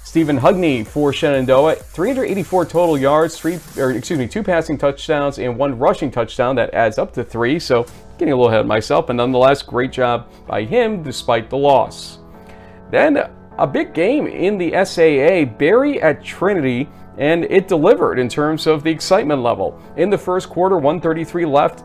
Stephen 0.04 0.40
Hugney 0.40 0.86
for 0.86 1.14
Shenandoah, 1.14 1.76
384 1.76 2.66
total 2.66 2.98
yards, 2.98 3.38
three 3.38 3.60
or 3.78 3.92
excuse 3.92 4.18
me, 4.18 4.28
two 4.28 4.42
passing 4.42 4.78
touchdowns 4.78 5.38
and 5.38 5.56
one 5.56 5.78
rushing 5.78 6.10
touchdown. 6.10 6.56
That 6.56 6.74
adds 6.74 6.98
up 6.98 7.14
to 7.14 7.24
three. 7.24 7.60
So 7.60 7.86
getting 8.18 8.34
a 8.34 8.36
little 8.36 8.50
ahead 8.50 8.62
of 8.62 8.68
myself, 8.68 9.08
but 9.08 9.18
nonetheless, 9.18 9.62
great 9.62 9.92
job 9.92 10.30
by 10.48 10.64
him 10.64 11.04
despite 11.04 11.50
the 11.50 11.58
loss. 11.58 12.20
Then 12.92 13.30
a 13.58 13.68
big 13.68 13.94
game 13.94 14.26
in 14.26 14.58
the 14.58 14.72
SAA, 14.84 15.46
Berry 15.58 16.02
at 16.02 16.24
Trinity, 16.24 16.90
and 17.18 17.44
it 17.46 17.68
delivered 17.68 18.18
in 18.18 18.30
terms 18.30 18.66
of 18.66 18.84
the 18.84 18.90
excitement 18.90 19.44
level. 19.44 19.80
In 19.98 20.10
the 20.10 20.18
first 20.18 20.50
quarter, 20.50 20.78
133 20.78 21.46
left. 21.46 21.84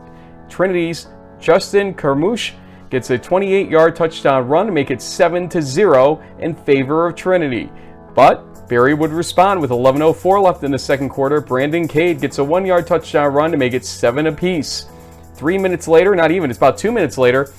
Trinity's 0.49 1.07
Justin 1.39 1.93
Carmouche 1.93 2.53
gets 2.89 3.09
a 3.09 3.19
28-yard 3.19 3.95
touchdown 3.95 4.47
run 4.47 4.65
to 4.65 4.71
make 4.71 4.89
it 4.89 5.01
7 5.01 5.49
to 5.49 5.61
0 5.61 6.23
in 6.39 6.55
favor 6.55 7.07
of 7.07 7.15
Trinity. 7.15 7.69
But 8.15 8.67
Berry 8.67 8.93
would 8.93 9.11
respond 9.11 9.61
with 9.61 9.69
11.04 9.69 10.41
left 10.41 10.63
in 10.63 10.71
the 10.71 10.79
second 10.79 11.09
quarter. 11.09 11.41
Brandon 11.41 11.87
Cade 11.87 12.21
gets 12.21 12.39
a 12.39 12.43
one 12.43 12.65
yard 12.65 12.87
touchdown 12.87 13.33
run 13.33 13.51
to 13.51 13.57
make 13.57 13.73
it 13.73 13.85
7 13.85 14.25
apiece. 14.27 14.87
Three 15.35 15.57
minutes 15.57 15.87
later, 15.87 16.15
not 16.15 16.31
even, 16.31 16.49
it's 16.49 16.57
about 16.57 16.77
two 16.77 16.91
minutes 16.91 17.17
later. 17.17 17.51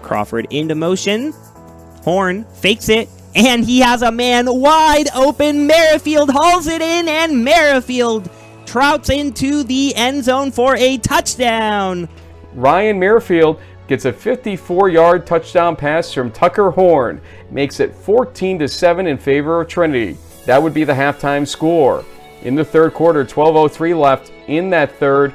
Crawford 0.00 0.46
into 0.50 0.74
motion. 0.74 1.34
Horn 2.04 2.44
fakes 2.44 2.88
it, 2.88 3.08
and 3.34 3.64
he 3.64 3.80
has 3.80 4.02
a 4.02 4.12
man 4.12 4.46
wide 4.48 5.08
open. 5.14 5.66
Merrifield 5.66 6.30
hauls 6.30 6.66
it 6.66 6.80
in, 6.80 7.08
and 7.08 7.44
Merrifield 7.44 8.30
trouts 8.64 9.10
into 9.10 9.64
the 9.64 9.94
end 9.96 10.24
zone 10.24 10.52
for 10.52 10.76
a 10.76 10.96
touchdown. 10.98 12.08
Ryan 12.54 12.98
Merrifield 12.98 13.60
gets 13.90 14.04
a 14.04 14.12
54-yard 14.12 15.26
touchdown 15.26 15.74
pass 15.74 16.12
from 16.12 16.30
Tucker 16.30 16.70
Horn, 16.70 17.20
makes 17.50 17.80
it 17.80 17.92
14 17.92 18.60
to 18.60 18.68
7 18.68 19.04
in 19.08 19.18
favor 19.18 19.60
of 19.60 19.66
Trinity. 19.66 20.16
That 20.46 20.62
would 20.62 20.72
be 20.72 20.84
the 20.84 20.92
halftime 20.92 21.44
score. 21.44 22.04
In 22.42 22.54
the 22.54 22.64
third 22.64 22.94
quarter, 22.94 23.24
12:03 23.24 23.98
left 23.98 24.30
in 24.46 24.70
that 24.70 24.96
third. 25.00 25.34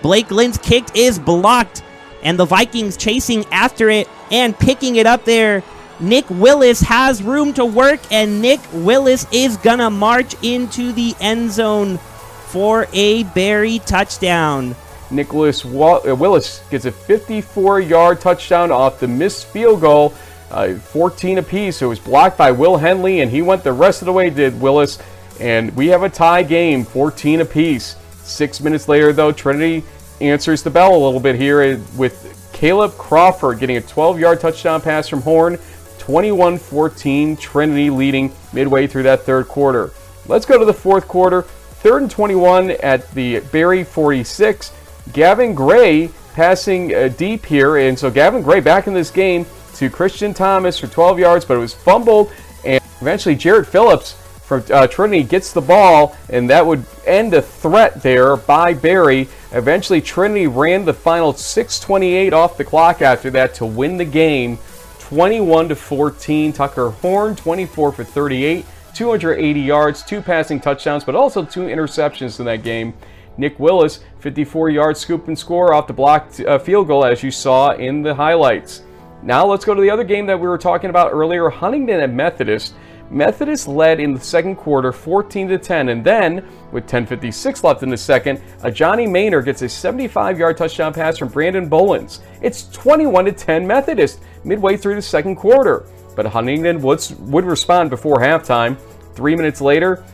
Blake 0.00 0.30
Lynn's 0.30 0.58
kick 0.58 0.84
is 0.94 1.18
blocked, 1.18 1.82
and 2.22 2.38
the 2.38 2.44
Vikings 2.44 2.96
chasing 2.96 3.44
after 3.50 3.90
it 3.90 4.08
and 4.30 4.56
picking 4.56 4.94
it 4.94 5.06
up 5.06 5.24
there. 5.24 5.64
Nick 5.98 6.26
Willis 6.30 6.80
has 6.82 7.20
room 7.20 7.52
to 7.54 7.64
work, 7.64 7.98
and 8.12 8.40
Nick 8.40 8.60
Willis 8.72 9.26
is 9.32 9.56
gonna 9.56 9.90
march 9.90 10.36
into 10.44 10.92
the 10.92 11.16
end 11.20 11.50
zone 11.50 11.98
for 12.46 12.86
a 12.92 13.24
Berry 13.24 13.80
touchdown. 13.80 14.76
Nicholas 15.10 15.64
uh, 15.64 16.14
Willis 16.18 16.62
gets 16.70 16.84
a 16.84 16.92
54-yard 16.92 18.20
touchdown 18.20 18.70
off 18.70 19.00
the 19.00 19.08
missed 19.08 19.46
field 19.46 19.80
goal, 19.80 20.14
uh, 20.50 20.74
14 20.74 21.38
apiece. 21.38 21.82
It 21.82 21.86
was 21.86 21.98
blocked 21.98 22.38
by 22.38 22.50
Will 22.50 22.76
Henley, 22.76 23.20
and 23.20 23.30
he 23.30 23.42
went 23.42 23.64
the 23.64 23.72
rest 23.72 24.02
of 24.02 24.06
the 24.06 24.12
way, 24.12 24.30
did 24.30 24.60
Willis. 24.60 24.98
And 25.40 25.74
we 25.76 25.88
have 25.88 26.02
a 26.02 26.08
tie 26.08 26.42
game, 26.42 26.84
14 26.84 27.40
apiece. 27.40 27.96
Six 28.22 28.60
minutes 28.60 28.88
later, 28.88 29.12
though, 29.12 29.32
Trinity 29.32 29.84
answers 30.20 30.62
the 30.62 30.70
bell 30.70 30.94
a 30.94 31.02
little 31.02 31.20
bit 31.20 31.36
here 31.36 31.78
with 31.96 32.50
Caleb 32.52 32.92
Crawford 32.98 33.58
getting 33.58 33.78
a 33.78 33.80
12-yard 33.80 34.40
touchdown 34.40 34.80
pass 34.80 35.08
from 35.08 35.22
Horn, 35.22 35.56
21-14, 35.98 37.38
Trinity 37.38 37.88
leading 37.90 38.32
midway 38.52 38.86
through 38.86 39.04
that 39.04 39.22
third 39.22 39.48
quarter. 39.48 39.92
Let's 40.26 40.44
go 40.44 40.58
to 40.58 40.64
the 40.64 40.74
fourth 40.74 41.08
quarter. 41.08 41.42
Third 41.42 42.02
and 42.02 42.10
21 42.10 42.72
at 42.72 43.10
the 43.12 43.40
Berry 43.40 43.82
46. 43.84 44.72
Gavin 45.12 45.54
Gray 45.54 46.10
passing 46.34 46.94
uh, 46.94 47.08
deep 47.08 47.44
here, 47.46 47.76
and 47.76 47.98
so 47.98 48.10
Gavin 48.10 48.42
Gray 48.42 48.60
back 48.60 48.86
in 48.86 48.94
this 48.94 49.10
game 49.10 49.46
to 49.74 49.90
Christian 49.90 50.34
Thomas 50.34 50.78
for 50.78 50.86
12 50.86 51.18
yards, 51.18 51.44
but 51.44 51.54
it 51.54 51.60
was 51.60 51.74
fumbled, 51.74 52.30
and 52.64 52.82
eventually 53.00 53.34
Jared 53.34 53.66
Phillips 53.66 54.12
from 54.50 54.64
uh, 54.72 54.86
Trinity 54.88 55.22
gets 55.22 55.52
the 55.52 55.60
ball, 55.60 56.16
and 56.28 56.50
that 56.50 56.66
would 56.66 56.84
end 57.06 57.34
a 57.34 57.40
threat 57.40 58.02
there 58.02 58.36
by 58.36 58.74
Berry. 58.74 59.28
Eventually, 59.52 60.00
Trinity 60.00 60.48
ran 60.48 60.84
the 60.84 60.92
final 60.92 61.32
6:28 61.32 62.32
off 62.32 62.56
the 62.56 62.64
clock 62.64 63.00
after 63.00 63.30
that 63.30 63.54
to 63.54 63.64
win 63.66 63.96
the 63.96 64.04
game, 64.04 64.58
21 64.98 65.68
to 65.68 65.76
14. 65.76 66.52
Tucker 66.52 66.90
Horn, 66.90 67.36
24 67.36 67.92
for 67.92 68.04
38, 68.04 68.66
280 68.92 69.60
yards, 69.60 70.02
two 70.02 70.20
passing 70.20 70.58
touchdowns, 70.58 71.04
but 71.04 71.14
also 71.14 71.44
two 71.44 71.62
interceptions 71.62 72.40
in 72.40 72.46
that 72.46 72.64
game. 72.64 72.92
Nick 73.36 73.58
Willis, 73.58 74.00
54 74.18 74.70
yard 74.70 74.96
scoop 74.96 75.28
and 75.28 75.38
score 75.38 75.72
off 75.72 75.86
the 75.86 75.92
blocked 75.92 76.40
uh, 76.40 76.58
field 76.58 76.86
goal, 76.86 77.04
as 77.04 77.22
you 77.22 77.30
saw 77.30 77.72
in 77.72 78.02
the 78.02 78.14
highlights. 78.14 78.82
Now 79.22 79.46
let's 79.46 79.64
go 79.64 79.74
to 79.74 79.80
the 79.80 79.90
other 79.90 80.04
game 80.04 80.26
that 80.26 80.38
we 80.38 80.48
were 80.48 80.58
talking 80.58 80.90
about 80.90 81.12
earlier 81.12 81.50
Huntingdon 81.50 82.00
at 82.00 82.10
Methodist. 82.10 82.74
Methodist 83.10 83.66
led 83.66 83.98
in 83.98 84.14
the 84.14 84.20
second 84.20 84.56
quarter 84.56 84.92
14 84.92 85.48
to 85.48 85.58
10, 85.58 85.88
and 85.88 86.04
then 86.04 86.46
with 86.70 86.86
10:56 86.86 87.64
left 87.64 87.82
in 87.82 87.90
the 87.90 87.96
second, 87.96 88.40
a 88.62 88.70
Johnny 88.70 89.06
Maynard 89.06 89.46
gets 89.46 89.62
a 89.62 89.66
75-yard 89.66 90.56
touchdown 90.56 90.94
pass 90.94 91.18
from 91.18 91.28
Brandon 91.28 91.68
Bolins. 91.68 92.20
It's 92.40 92.68
21 92.70 93.24
to 93.24 93.32
10 93.32 93.66
Methodist 93.66 94.20
midway 94.44 94.76
through 94.76 94.94
the 94.94 95.02
second 95.02 95.36
quarter, 95.36 95.86
but 96.14 96.24
Huntingdon 96.24 96.80
would, 96.82 97.04
would 97.18 97.44
respond 97.44 97.90
before 97.90 98.18
halftime. 98.18 98.76
Three 99.14 99.34
minutes 99.34 99.60
later, 99.60 100.04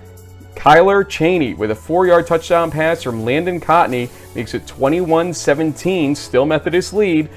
Kyler 0.56 1.08
Cheney 1.08 1.54
with 1.54 1.70
a 1.70 1.74
four 1.74 2.06
yard 2.06 2.26
touchdown 2.26 2.70
pass 2.70 3.02
from 3.02 3.24
Landon 3.24 3.60
Cotney 3.60 4.10
makes 4.34 4.54
it 4.54 4.66
21 4.66 5.32
17, 5.32 6.14
still 6.14 6.46
Methodist 6.46 6.92
lead. 6.92 7.28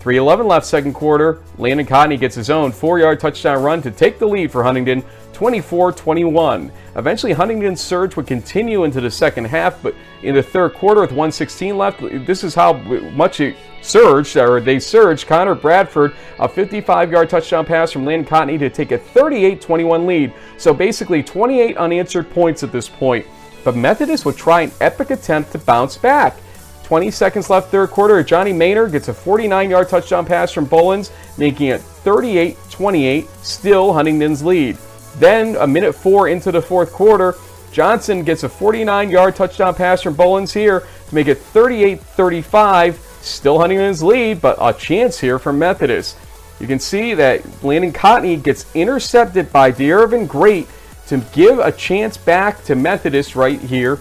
3.11 0.00 0.46
left 0.46 0.66
second 0.66 0.94
quarter. 0.94 1.40
Landon 1.58 1.86
Cotney 1.86 2.18
gets 2.18 2.34
his 2.34 2.50
own 2.50 2.72
four 2.72 2.98
yard 2.98 3.20
touchdown 3.20 3.62
run 3.62 3.82
to 3.82 3.90
take 3.92 4.18
the 4.18 4.26
lead 4.26 4.50
for 4.50 4.64
Huntingdon 4.64 5.04
24 5.32 5.92
21. 5.92 6.72
Eventually, 6.96 7.32
Huntingdon's 7.32 7.80
surge 7.80 8.16
would 8.16 8.26
continue 8.26 8.84
into 8.84 9.00
the 9.00 9.10
second 9.10 9.46
half, 9.46 9.82
but 9.82 9.94
in 10.22 10.34
the 10.34 10.42
third 10.42 10.74
quarter 10.74 11.00
with 11.00 11.10
116 11.10 11.76
left, 11.76 12.00
this 12.26 12.44
is 12.44 12.54
how 12.54 12.74
much 12.74 13.40
it 13.40 13.56
surged, 13.82 14.36
or 14.36 14.60
they 14.60 14.78
surged. 14.78 15.26
Connor 15.26 15.54
Bradford, 15.54 16.14
a 16.38 16.48
55-yard 16.48 17.28
touchdown 17.28 17.64
pass 17.64 17.90
from 17.90 18.04
Landon 18.04 18.28
Cotney 18.28 18.58
to 18.58 18.70
take 18.70 18.92
a 18.92 18.98
38-21 18.98 20.06
lead. 20.06 20.32
So 20.58 20.72
basically 20.72 21.22
28 21.22 21.76
unanswered 21.76 22.30
points 22.30 22.62
at 22.62 22.72
this 22.72 22.88
point. 22.88 23.26
But 23.64 23.76
Methodist 23.76 24.24
would 24.24 24.36
try 24.36 24.62
an 24.62 24.72
epic 24.80 25.10
attempt 25.10 25.52
to 25.52 25.58
bounce 25.58 25.96
back. 25.96 26.36
20 26.84 27.10
seconds 27.10 27.48
left 27.48 27.70
third 27.70 27.90
quarter. 27.90 28.22
Johnny 28.22 28.52
Maynard 28.52 28.92
gets 28.92 29.08
a 29.08 29.14
49-yard 29.14 29.88
touchdown 29.88 30.26
pass 30.26 30.52
from 30.52 30.66
Bolins, 30.66 31.10
making 31.38 31.68
it 31.68 31.80
38-28, 31.80 33.28
still 33.42 33.92
Huntingdon's 33.92 34.44
lead. 34.44 34.76
Then 35.18 35.56
a 35.56 35.66
minute 35.66 35.94
four 35.94 36.28
into 36.28 36.50
the 36.50 36.62
fourth 36.62 36.92
quarter, 36.92 37.34
Johnson 37.72 38.22
gets 38.22 38.44
a 38.44 38.48
49-yard 38.48 39.34
touchdown 39.34 39.74
pass 39.74 40.02
from 40.02 40.14
Bolins 40.14 40.52
here 40.52 40.80
to 41.08 41.14
make 41.14 41.26
it 41.26 41.38
38-35, 41.38 42.96
still 43.22 43.58
Huntingdon's 43.58 44.02
lead, 44.02 44.40
but 44.40 44.58
a 44.60 44.72
chance 44.72 45.18
here 45.18 45.38
for 45.38 45.52
Methodist. 45.52 46.18
You 46.60 46.66
can 46.66 46.78
see 46.78 47.14
that 47.14 47.42
Landon 47.64 47.92
Cotney 47.92 48.40
gets 48.40 48.72
intercepted 48.74 49.52
by 49.52 49.72
De'Irvin 49.72 50.28
Great 50.28 50.68
to 51.08 51.18
give 51.32 51.58
a 51.58 51.72
chance 51.72 52.16
back 52.16 52.62
to 52.64 52.74
Methodist 52.74 53.34
right 53.34 53.60
here. 53.60 53.98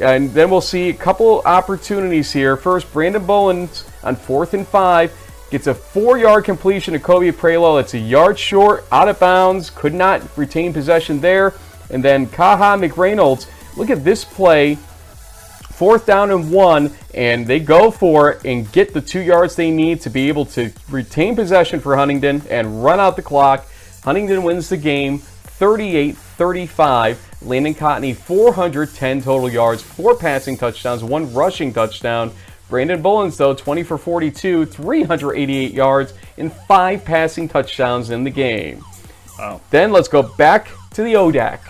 And 0.00 0.30
then 0.30 0.48
we'll 0.48 0.60
see 0.60 0.90
a 0.90 0.94
couple 0.94 1.40
opportunities 1.42 2.32
here. 2.32 2.56
First, 2.56 2.92
Brandon 2.92 3.26
Bolins 3.26 3.88
on 4.04 4.16
fourth 4.16 4.54
and 4.54 4.66
five 4.66 5.12
gets 5.50 5.66
a 5.66 5.74
four-yard 5.74 6.44
completion 6.44 6.92
to 6.92 7.00
Kobe 7.00 7.30
Prelo. 7.30 7.80
It's 7.80 7.94
a 7.94 7.98
yard 7.98 8.38
short, 8.38 8.84
out 8.92 9.08
of 9.08 9.18
bounds, 9.18 9.70
could 9.70 9.94
not 9.94 10.22
retain 10.36 10.72
possession 10.72 11.20
there. 11.20 11.54
And 11.90 12.04
then 12.04 12.26
Kaha 12.26 12.78
McReynolds, 12.78 13.46
look 13.76 13.90
at 13.90 14.04
this 14.04 14.24
play, 14.24 14.74
fourth 14.74 16.06
down 16.06 16.30
and 16.30 16.50
one, 16.50 16.92
and 17.14 17.46
they 17.46 17.60
go 17.60 17.90
for 17.90 18.32
it 18.32 18.44
and 18.44 18.70
get 18.72 18.92
the 18.92 19.00
two 19.00 19.20
yards 19.20 19.56
they 19.56 19.70
need 19.70 20.00
to 20.02 20.10
be 20.10 20.28
able 20.28 20.44
to 20.44 20.70
retain 20.90 21.34
possession 21.34 21.80
for 21.80 21.96
Huntingdon 21.96 22.42
and 22.50 22.84
run 22.84 23.00
out 23.00 23.16
the 23.16 23.22
clock. 23.22 23.66
Huntingdon 24.04 24.42
wins 24.42 24.68
the 24.68 24.76
game 24.76 25.18
38 25.18 26.16
35. 26.16 27.24
Landon 27.42 27.74
Cotney, 27.74 28.16
410 28.16 29.22
total 29.22 29.48
yards, 29.48 29.82
four 29.82 30.16
passing 30.16 30.56
touchdowns, 30.56 31.04
one 31.04 31.32
rushing 31.32 31.72
touchdown. 31.72 32.32
Brandon 32.68 33.02
Bullens, 33.02 33.36
though, 33.36 33.54
20 33.54 33.82
for 33.82 33.96
42, 33.96 34.66
388 34.66 35.72
yards, 35.72 36.14
and 36.36 36.52
five 36.52 37.04
passing 37.04 37.48
touchdowns 37.48 38.10
in 38.10 38.24
the 38.24 38.30
game. 38.30 38.84
Wow. 39.38 39.60
Then 39.70 39.92
let's 39.92 40.08
go 40.08 40.22
back 40.22 40.68
to 40.92 41.02
the 41.02 41.14
ODAC. 41.14 41.60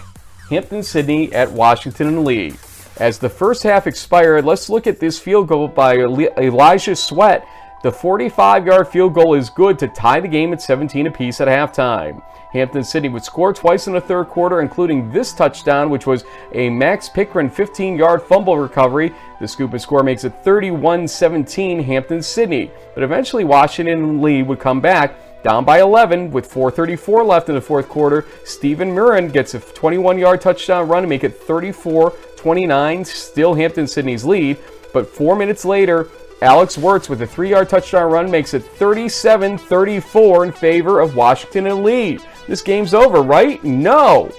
Hampden-Sydney 0.50 1.32
at 1.32 1.52
Washington 1.52 2.08
and 2.08 2.24
Lee. 2.24 2.54
As 2.98 3.18
the 3.18 3.28
first 3.28 3.62
half 3.62 3.86
expired, 3.86 4.44
let's 4.44 4.68
look 4.68 4.86
at 4.86 4.98
this 4.98 5.18
field 5.18 5.46
goal 5.48 5.68
by 5.68 5.98
Elijah 5.98 6.96
Sweat. 6.96 7.46
The 7.82 7.92
45 7.92 8.66
yard 8.66 8.88
field 8.88 9.14
goal 9.14 9.34
is 9.34 9.50
good 9.50 9.78
to 9.78 9.88
tie 9.88 10.18
the 10.18 10.26
game 10.26 10.52
at 10.52 10.60
17 10.60 11.06
apiece 11.06 11.40
at 11.40 11.46
halftime. 11.46 12.22
Hampden-Sydney 12.52 13.10
would 13.10 13.24
score 13.24 13.52
twice 13.52 13.86
in 13.86 13.92
the 13.92 14.00
third 14.00 14.28
quarter, 14.28 14.60
including 14.60 15.10
this 15.10 15.32
touchdown, 15.32 15.90
which 15.90 16.06
was 16.06 16.24
a 16.52 16.70
Max 16.70 17.08
Pickren 17.08 17.50
15 17.50 17.96
yard 17.96 18.22
fumble 18.22 18.58
recovery. 18.58 19.12
The 19.40 19.48
scoop 19.48 19.72
and 19.72 19.80
score 19.80 20.02
makes 20.02 20.24
it 20.24 20.34
31 20.42 21.06
17 21.08 21.82
Hampden-Sydney. 21.82 22.70
But 22.94 23.02
eventually, 23.02 23.44
Washington 23.44 24.02
and 24.02 24.22
Lee 24.22 24.42
would 24.42 24.60
come 24.60 24.80
back 24.80 25.14
down 25.42 25.64
by 25.64 25.80
11 25.80 26.30
with 26.30 26.52
4.34 26.52 27.24
left 27.24 27.48
in 27.48 27.54
the 27.54 27.60
fourth 27.60 27.88
quarter. 27.88 28.26
Stephen 28.44 28.90
Murren 28.90 29.32
gets 29.32 29.54
a 29.54 29.60
21 29.60 30.18
yard 30.18 30.40
touchdown 30.40 30.88
run 30.88 31.02
to 31.02 31.08
make 31.08 31.24
it 31.24 31.40
34 31.42 32.12
29, 32.36 33.04
still 33.04 33.54
Hampden-Sydney's 33.54 34.24
lead. 34.24 34.56
But 34.92 35.08
four 35.08 35.36
minutes 35.36 35.64
later, 35.64 36.08
Alex 36.40 36.78
Wirtz 36.78 37.08
with 37.08 37.22
a 37.22 37.26
three 37.26 37.50
yard 37.50 37.68
touchdown 37.68 38.10
run 38.10 38.30
makes 38.30 38.54
it 38.54 38.62
37 38.62 39.58
34 39.58 40.44
in 40.44 40.52
favor 40.52 41.00
of 41.00 41.16
Washington 41.16 41.66
and 41.66 41.82
Lee. 41.82 42.18
This 42.48 42.62
game's 42.62 42.94
over, 42.94 43.22
right? 43.22 43.62
No. 43.62 44.32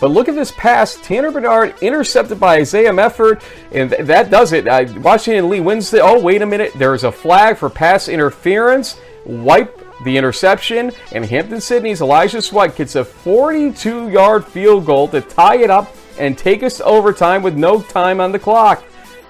But 0.00 0.10
look 0.10 0.28
at 0.28 0.34
this 0.34 0.52
pass. 0.52 0.96
Tanner 1.02 1.30
Bernard 1.30 1.74
intercepted 1.82 2.38
by 2.38 2.56
Isaiah 2.58 2.90
Mefford, 2.90 3.42
and 3.72 3.90
th- 3.90 4.06
that 4.06 4.30
does 4.30 4.52
it. 4.52 4.66
Uh, 4.66 4.86
Washington 5.00 5.48
Lee 5.48 5.60
wins 5.60 5.90
the. 5.90 6.00
Oh, 6.00 6.20
wait 6.20 6.42
a 6.42 6.46
minute. 6.46 6.72
There's 6.76 7.04
a 7.04 7.12
flag 7.12 7.56
for 7.56 7.68
pass 7.68 8.08
interference. 8.08 8.98
Wipe 9.24 9.80
the 10.04 10.16
interception, 10.16 10.92
and 11.12 11.24
Hampden-Sydney's 11.24 12.00
Elijah 12.00 12.42
Sweat 12.42 12.76
gets 12.76 12.96
a 12.96 13.04
42 13.04 14.10
yard 14.10 14.44
field 14.44 14.86
goal 14.86 15.08
to 15.08 15.20
tie 15.20 15.56
it 15.56 15.70
up 15.70 15.94
and 16.18 16.36
take 16.36 16.62
us 16.62 16.76
to 16.78 16.84
overtime 16.84 17.42
with 17.42 17.56
no 17.56 17.80
time 17.80 18.20
on 18.20 18.30
the 18.30 18.38
clock. 18.38 18.84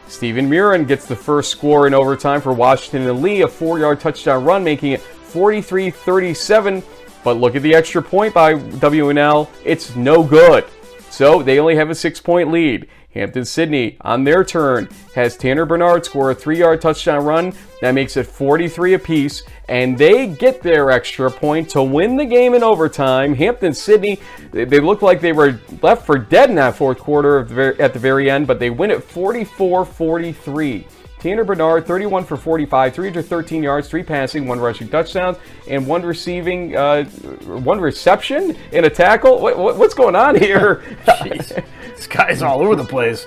Stephen 0.09 0.51
Murin 0.51 0.87
gets 0.87 1.07
the 1.07 1.17
first 1.17 1.51
score 1.51 1.87
in 1.87 1.95
overtime 1.95 2.40
for 2.40 2.53
Washington 2.53 3.09
and 3.09 3.23
Lee, 3.23 3.43
a 3.43 3.49
four 3.49 3.79
yard 3.79 4.01
touchdown 4.01 4.45
run, 4.45 4.64
making 4.64 4.93
it 4.93 5.01
43 5.01 5.90
37. 5.90 6.83
But 7.25 7.39
look 7.39 7.57
at 7.57 7.63
the 7.63 7.75
extra 7.75 8.03
point 8.03 8.35
by 8.35 8.55
WNL. 8.55 9.49
It's 9.65 9.97
no 9.97 10.23
good. 10.23 10.65
So 11.11 11.43
they 11.43 11.59
only 11.59 11.77
have 11.77 11.91
a 11.91 11.95
six 11.95 12.21
point 12.21 12.53
lead. 12.53 12.89
Hampden-Sydney, 13.15 13.97
on 14.01 14.25
their 14.25 14.43
turn, 14.43 14.89
has 15.15 15.37
Tanner 15.37 15.65
Bernard 15.65 16.05
score 16.05 16.33
a 16.33 16.35
three 16.35 16.59
yard 16.59 16.81
touchdown 16.81 17.25
run. 17.25 17.53
That 17.81 17.93
makes 17.93 18.17
it 18.17 18.27
43 18.27 18.95
apiece, 18.95 19.45
and 19.69 19.97
they 19.97 20.27
get 20.27 20.63
their 20.63 20.91
extra 20.91 21.31
point 21.31 21.69
to 21.71 21.83
win 21.83 22.17
the 22.17 22.25
game 22.25 22.55
in 22.55 22.65
overtime. 22.65 23.35
Hampden-Sydney, 23.35 24.21
they 24.51 24.81
looked 24.81 25.03
like 25.03 25.21
they 25.21 25.33
were 25.33 25.61
left 25.81 26.05
for 26.05 26.19
dead 26.19 26.51
in 26.51 26.57
that 26.57 26.75
fourth 26.75 26.99
quarter 26.99 27.41
at 27.81 27.93
the 27.93 27.99
very 27.99 28.29
end, 28.29 28.49
but 28.49 28.59
they 28.59 28.71
win 28.71 28.91
it 28.91 29.05
44 29.05 29.85
43. 29.85 30.87
Tanner 31.25 31.43
Bernard, 31.43 31.87
31 31.87 32.27
for 32.27 32.37
45, 32.37 32.95
313 32.95 33.63
yards, 33.63 33.89
three 33.89 34.03
passing, 34.03 34.47
one 34.47 34.61
rushing 34.61 34.91
touchdowns, 34.91 35.39
and 35.67 35.87
one 35.87 36.03
receiving, 36.03 36.77
uh, 36.77 37.05
one 37.47 37.81
reception 37.81 38.55
and 38.75 38.85
a 38.85 38.91
tackle. 38.91 39.41
What, 39.41 39.57
what, 39.57 39.79
what's 39.79 39.95
going 39.95 40.17
on 40.17 40.35
here? 40.35 40.85
Jeez, 41.07 41.65
this 41.95 42.07
guy's 42.07 42.43
all 42.43 42.61
over 42.61 42.77
the 42.77 42.85
place. 42.85 43.27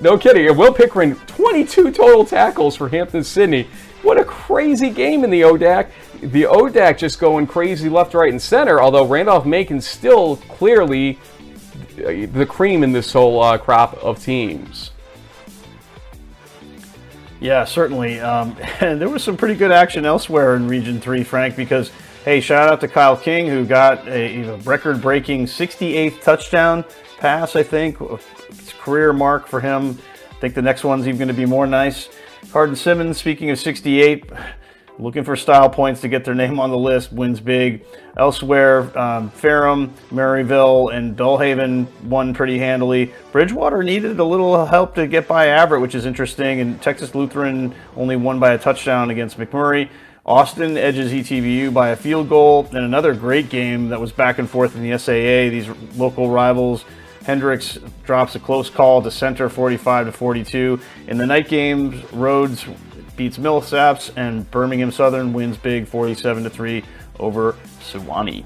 No 0.00 0.18
kidding. 0.18 0.48
And 0.48 0.58
Will 0.58 0.74
Pickering, 0.74 1.14
22 1.14 1.92
total 1.92 2.24
tackles 2.24 2.74
for 2.74 2.88
Hampden-Sydney. 2.88 3.68
What 4.02 4.18
a 4.18 4.24
crazy 4.24 4.90
game 4.90 5.22
in 5.22 5.30
the 5.30 5.42
ODAC. 5.42 5.90
The 6.22 6.42
ODAC 6.42 6.98
just 6.98 7.20
going 7.20 7.46
crazy 7.46 7.88
left, 7.88 8.12
right, 8.14 8.32
and 8.32 8.42
center, 8.42 8.82
although 8.82 9.06
Randolph 9.06 9.46
Macon's 9.46 9.86
still 9.86 10.38
clearly 10.48 11.20
the 11.94 12.46
cream 12.48 12.82
in 12.82 12.90
this 12.90 13.12
whole 13.12 13.40
uh, 13.40 13.56
crop 13.56 13.94
of 14.02 14.20
teams. 14.20 14.90
Yeah, 17.40 17.64
certainly. 17.64 18.20
Um, 18.20 18.56
and 18.80 19.00
there 19.00 19.08
was 19.08 19.22
some 19.22 19.36
pretty 19.36 19.54
good 19.54 19.72
action 19.72 20.06
elsewhere 20.06 20.56
in 20.56 20.68
Region 20.68 21.00
3, 21.00 21.24
Frank, 21.24 21.56
because, 21.56 21.90
hey, 22.24 22.40
shout 22.40 22.68
out 22.68 22.80
to 22.80 22.88
Kyle 22.88 23.16
King, 23.16 23.48
who 23.48 23.64
got 23.64 24.06
a, 24.08 24.56
record 24.60 25.00
breaking 25.00 25.46
68th 25.46 26.22
touchdown 26.22 26.84
pass, 27.18 27.56
I 27.56 27.62
think. 27.62 27.98
It's 28.48 28.72
career 28.74 29.12
mark 29.12 29.46
for 29.46 29.60
him. 29.60 29.98
I 30.30 30.34
think 30.40 30.54
the 30.54 30.62
next 30.62 30.84
one's 30.84 31.06
even 31.06 31.18
going 31.18 31.28
to 31.28 31.34
be 31.34 31.46
more 31.46 31.66
nice. 31.66 32.08
Hardin 32.52 32.76
Simmons, 32.76 33.18
speaking 33.18 33.50
of 33.50 33.58
68, 33.58 34.24
looking 34.98 35.24
for 35.24 35.36
style 35.36 35.68
points 35.68 36.00
to 36.00 36.08
get 36.08 36.24
their 36.24 36.34
name 36.34 36.58
on 36.58 36.70
the 36.70 36.78
list, 36.78 37.12
wins 37.12 37.40
big. 37.40 37.84
Elsewhere, 38.16 38.96
um, 38.98 39.30
Ferrum, 39.30 39.92
Maryville, 40.10 40.94
and 40.94 41.16
Dullhaven 41.16 41.86
won 42.04 42.32
pretty 42.32 42.58
handily. 42.58 43.12
Bridgewater 43.32 43.82
needed 43.82 44.18
a 44.18 44.24
little 44.24 44.64
help 44.64 44.94
to 44.94 45.06
get 45.06 45.28
by 45.28 45.46
Averett, 45.46 45.80
which 45.80 45.94
is 45.94 46.06
interesting, 46.06 46.60
and 46.60 46.80
Texas 46.80 47.14
Lutheran 47.14 47.74
only 47.96 48.16
won 48.16 48.38
by 48.40 48.52
a 48.52 48.58
touchdown 48.58 49.10
against 49.10 49.38
McMurry. 49.38 49.88
Austin 50.24 50.76
edges 50.76 51.12
ETBU 51.12 51.72
by 51.72 51.90
a 51.90 51.96
field 51.96 52.28
goal, 52.28 52.66
and 52.72 52.78
another 52.78 53.14
great 53.14 53.48
game 53.48 53.90
that 53.90 54.00
was 54.00 54.10
back 54.10 54.38
and 54.38 54.50
forth 54.50 54.74
in 54.74 54.82
the 54.82 54.98
SAA. 54.98 55.50
These 55.50 55.68
local 55.96 56.30
rivals. 56.30 56.84
Hendrix 57.24 57.78
drops 58.04 58.34
a 58.34 58.40
close 58.40 58.70
call 58.70 59.02
to 59.02 59.10
Centre 59.10 59.48
45 59.48 60.06
to 60.06 60.12
42. 60.12 60.80
In 61.08 61.18
the 61.18 61.26
night 61.26 61.48
games, 61.48 62.12
Rhodes 62.12 62.64
beats 63.16 63.38
Millsaps, 63.38 64.12
and 64.16 64.48
Birmingham 64.50 64.92
Southern 64.92 65.32
wins 65.32 65.56
big 65.56 65.86
47 65.86 66.44
to 66.44 66.50
3 66.50 66.84
over 67.18 67.56
Sewanee. 67.80 68.44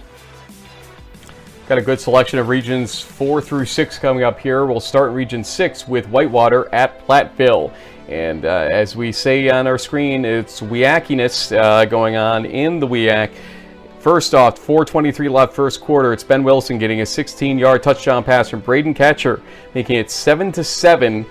Got 1.68 1.78
a 1.78 1.82
good 1.82 2.00
selection 2.00 2.38
of 2.40 2.48
regions 2.48 3.00
four 3.00 3.40
through 3.40 3.64
six 3.64 3.96
coming 3.96 4.24
up 4.24 4.40
here. 4.40 4.66
We'll 4.66 4.80
start 4.80 5.12
region 5.12 5.44
six 5.44 5.86
with 5.86 6.08
Whitewater 6.08 6.68
at 6.74 7.06
Platteville. 7.06 7.72
And 8.08 8.44
uh, 8.44 8.48
as 8.48 8.96
we 8.96 9.12
say 9.12 9.48
on 9.50 9.68
our 9.68 9.78
screen, 9.78 10.24
it's 10.24 10.60
WIACiness 10.60 11.56
uh, 11.56 11.84
going 11.84 12.16
on 12.16 12.44
in 12.44 12.80
the 12.80 12.88
WIAC. 12.88 13.30
First 14.00 14.34
off, 14.34 14.58
4.23 14.58 15.30
left 15.30 15.54
first 15.54 15.80
quarter. 15.80 16.12
It's 16.12 16.24
Ben 16.24 16.42
Wilson 16.42 16.76
getting 16.76 17.02
a 17.02 17.06
16 17.06 17.56
yard 17.56 17.84
touchdown 17.84 18.24
pass 18.24 18.48
from 18.48 18.60
Braden 18.60 18.94
Catcher, 18.94 19.40
making 19.72 19.96
it 19.96 20.10
7 20.10 20.50
to 20.52 20.64
7 20.64 21.24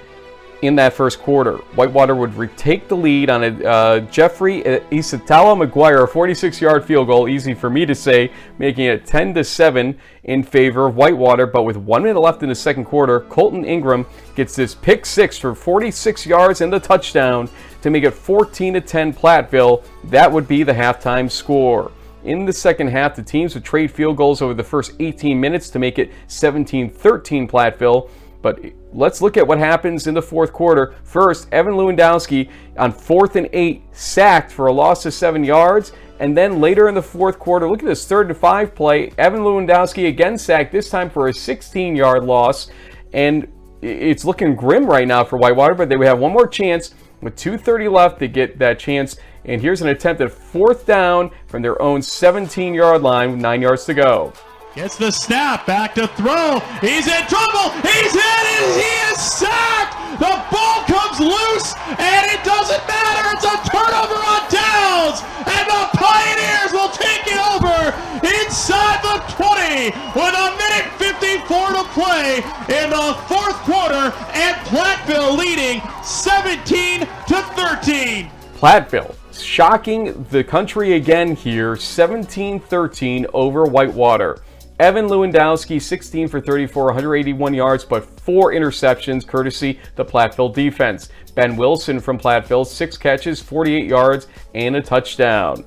in 0.61 0.75
that 0.75 0.93
first 0.93 1.19
quarter. 1.19 1.57
Whitewater 1.75 2.15
would 2.15 2.35
retake 2.35 2.87
the 2.87 2.97
lead 2.97 3.29
on 3.29 3.43
a 3.43 3.65
uh, 3.65 3.99
Jeffrey 4.01 4.61
Isatala 4.61 5.67
McGuire 5.67 6.07
46-yard 6.07 6.85
field 6.85 7.07
goal, 7.07 7.29
easy 7.29 7.53
for 7.53 7.69
me 7.69 7.85
to 7.85 7.95
say, 7.95 8.31
making 8.57 8.85
it 8.85 9.05
10 9.05 9.33
to 9.35 9.43
7 9.43 9.97
in 10.23 10.43
favor 10.43 10.87
of 10.87 10.95
Whitewater. 10.95 11.45
But 11.45 11.63
with 11.63 11.77
one 11.77 12.03
minute 12.03 12.19
left 12.19 12.43
in 12.43 12.49
the 12.49 12.55
second 12.55 12.85
quarter, 12.85 13.21
Colton 13.21 13.63
Ingram 13.63 14.05
gets 14.35 14.55
this 14.55 14.75
pick 14.75 15.05
six 15.05 15.37
for 15.37 15.55
46 15.55 16.25
yards 16.25 16.61
and 16.61 16.71
the 16.71 16.79
touchdown 16.79 17.49
to 17.81 17.89
make 17.89 18.03
it 18.03 18.11
14 18.11 18.73
to 18.73 18.81
10 18.81 19.13
Platteville. 19.13 19.83
That 20.05 20.31
would 20.31 20.47
be 20.47 20.63
the 20.63 20.73
halftime 20.73 21.31
score. 21.31 21.91
In 22.25 22.45
the 22.45 22.51
second 22.51 22.87
half, 22.87 23.15
the 23.15 23.23
teams 23.23 23.53
would 23.53 23.63
trade 23.63 23.91
field 23.91 24.17
goals 24.17 24.41
over 24.41 24.53
the 24.53 24.63
first 24.63 24.91
18 24.99 25.39
minutes 25.39 25.69
to 25.69 25.79
make 25.79 25.99
it 25.99 26.11
17 26.27 26.89
13 26.89 27.47
Platteville. 27.47 28.09
But 28.41 28.59
let's 28.93 29.21
look 29.21 29.37
at 29.37 29.47
what 29.47 29.59
happens 29.59 30.07
in 30.07 30.13
the 30.13 30.21
fourth 30.21 30.53
quarter. 30.53 30.95
First, 31.03 31.47
Evan 31.51 31.73
Lewandowski 31.73 32.49
on 32.77 32.91
fourth 32.91 33.35
and 33.35 33.49
eight, 33.53 33.83
sacked 33.91 34.51
for 34.51 34.67
a 34.67 34.73
loss 34.73 35.05
of 35.05 35.13
seven 35.13 35.43
yards. 35.43 35.91
And 36.19 36.35
then 36.35 36.59
later 36.59 36.89
in 36.89 36.95
the 36.95 37.01
fourth 37.01 37.39
quarter, 37.39 37.69
look 37.69 37.79
at 37.79 37.85
this 37.85 38.05
third 38.05 38.27
and 38.27 38.37
five 38.37 38.75
play. 38.75 39.11
Evan 39.17 39.41
Lewandowski 39.41 40.07
again 40.07 40.37
sacked, 40.37 40.71
this 40.71 40.89
time 40.89 41.09
for 41.09 41.27
a 41.27 41.33
16 41.33 41.95
yard 41.95 42.25
loss. 42.25 42.69
And 43.13 43.47
it's 43.81 44.25
looking 44.25 44.55
grim 44.55 44.85
right 44.85 45.07
now 45.07 45.23
for 45.23 45.37
Whitewater, 45.37 45.75
but 45.75 45.87
they 45.87 45.95
would 45.95 46.07
have 46.07 46.19
one 46.19 46.33
more 46.33 46.47
chance 46.47 46.93
with 47.21 47.35
2.30 47.35 47.91
left 47.91 48.19
to 48.19 48.27
get 48.27 48.59
that 48.59 48.79
chance. 48.79 49.17
And 49.45 49.61
here's 49.61 49.81
an 49.81 49.87
attempt 49.87 50.21
at 50.21 50.31
fourth 50.31 50.85
down 50.85 51.31
from 51.47 51.61
their 51.61 51.81
own 51.81 52.01
17 52.01 52.73
yard 52.73 53.01
line 53.01 53.31
with 53.31 53.39
nine 53.39 53.61
yards 53.61 53.85
to 53.85 53.93
go. 53.93 54.33
Gets 54.75 54.97
the 54.97 55.11
snap, 55.11 55.65
back 55.65 55.95
to 55.95 56.05
throw. 56.13 56.59
He's 56.79 57.07
in 57.07 57.25
trouble. 57.25 57.73
He's 57.81 58.13
in 58.13 58.43
and 58.53 58.69
he 58.77 58.91
is 59.09 59.17
sacked. 59.17 59.97
The 60.21 60.29
ball 60.53 60.85
comes 60.85 61.19
loose 61.19 61.73
and 61.97 62.23
it 62.29 62.45
doesn't 62.45 62.85
matter. 62.85 63.33
It's 63.33 63.49
a 63.49 63.57
turnover 63.65 64.21
on 64.21 64.45
downs. 64.45 65.25
And 65.49 65.65
the 65.65 65.83
Pioneers 65.97 66.71
will 66.71 66.93
take 66.93 67.25
it 67.25 67.41
over 67.49 67.97
inside 68.21 69.01
the 69.01 69.17
20 69.41 69.89
with 70.13 70.37
a 70.37 70.53
minute 70.61 70.85
54 71.01 71.73
to 71.73 71.83
play 71.89 72.37
in 72.69 72.91
the 72.91 73.17
fourth 73.25 73.57
quarter 73.65 74.13
and 74.37 74.55
Platteville 74.69 75.35
leading 75.35 75.81
17 76.03 76.99
to 77.01 77.41
13. 77.57 78.29
Platteville 78.53 79.15
shocking 79.33 80.27
the 80.29 80.43
country 80.43 80.93
again 80.93 81.35
here 81.35 81.73
17-13 81.73 83.25
over 83.33 83.63
Whitewater. 83.63 84.37
Evan 84.79 85.07
Lewandowski, 85.07 85.81
16 85.81 86.29
for 86.29 86.39
34, 86.39 86.85
181 86.85 87.53
yards, 87.53 87.83
but 87.83 88.05
four 88.21 88.53
interceptions, 88.53 89.27
courtesy 89.27 89.77
the 89.97 90.05
Platteville 90.05 90.53
defense. 90.53 91.09
Ben 91.35 91.57
Wilson 91.57 91.99
from 91.99 92.17
Platteville, 92.17 92.65
six 92.65 92.97
catches, 92.97 93.41
48 93.41 93.85
yards, 93.85 94.27
and 94.55 94.77
a 94.77 94.81
touchdown. 94.81 95.65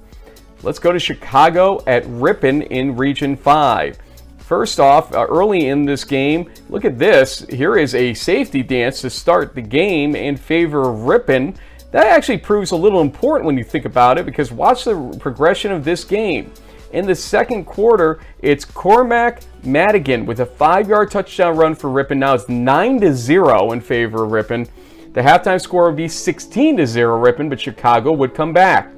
Let's 0.63 0.79
go 0.79 0.93
to 0.93 0.99
Chicago 0.99 1.83
at 1.87 2.05
Ripon 2.07 2.63
in 2.63 2.97
Region 2.97 3.37
5. 3.37 3.99
First 4.39 4.81
off, 4.81 5.13
uh, 5.13 5.27
early 5.29 5.69
in 5.69 5.85
this 5.85 6.05
game, 6.05 6.51
look 6.71 6.87
at 6.87 6.99
this. 6.99 7.41
Here 7.51 7.77
is 7.77 7.95
a 7.95 8.15
safety 8.15 8.63
dance 8.63 9.03
to 9.03 9.11
start 9.11 9.55
the 9.55 9.61
game 9.61 10.17
in 10.17 10.39
favor 10.39 10.89
of 10.89 11.03
Ripon. 11.03 11.55
That 11.91 12.07
actually 12.07 12.39
proves 12.39 12.71
a 12.71 12.77
little 12.77 13.03
important 13.03 13.45
when 13.45 13.59
you 13.59 13.65
think 13.65 13.85
about 13.85 14.17
it 14.17 14.25
because 14.25 14.51
watch 14.51 14.85
the 14.85 15.19
progression 15.21 15.71
of 15.71 15.85
this 15.85 16.03
game. 16.03 16.51
In 16.93 17.07
the 17.07 17.15
second 17.15 17.65
quarter, 17.65 18.21
it's 18.43 18.67
Cormac 18.67 19.41
Madigan 19.65 20.27
with 20.27 20.41
a 20.41 20.47
five-yard 20.47 21.11
touchdown 21.11 21.57
run 21.57 21.75
for 21.75 21.89
Ripon. 21.89 22.19
Now 22.19 22.35
it's 22.35 22.51
9 22.51 23.01
to 23.01 23.15
0 23.15 23.73
in 23.73 23.81
favor 23.81 24.25
of 24.25 24.31
Ripon. 24.31 24.69
The 25.15 25.23
halftime 25.23 25.59
score 25.59 25.87
would 25.87 25.97
be 25.97 26.07
16 26.07 26.77
to 26.77 26.87
0 26.87 27.19
Ripon, 27.19 27.49
but 27.49 27.59
Chicago 27.59 28.13
would 28.13 28.35
come 28.35 28.53
back. 28.53 28.93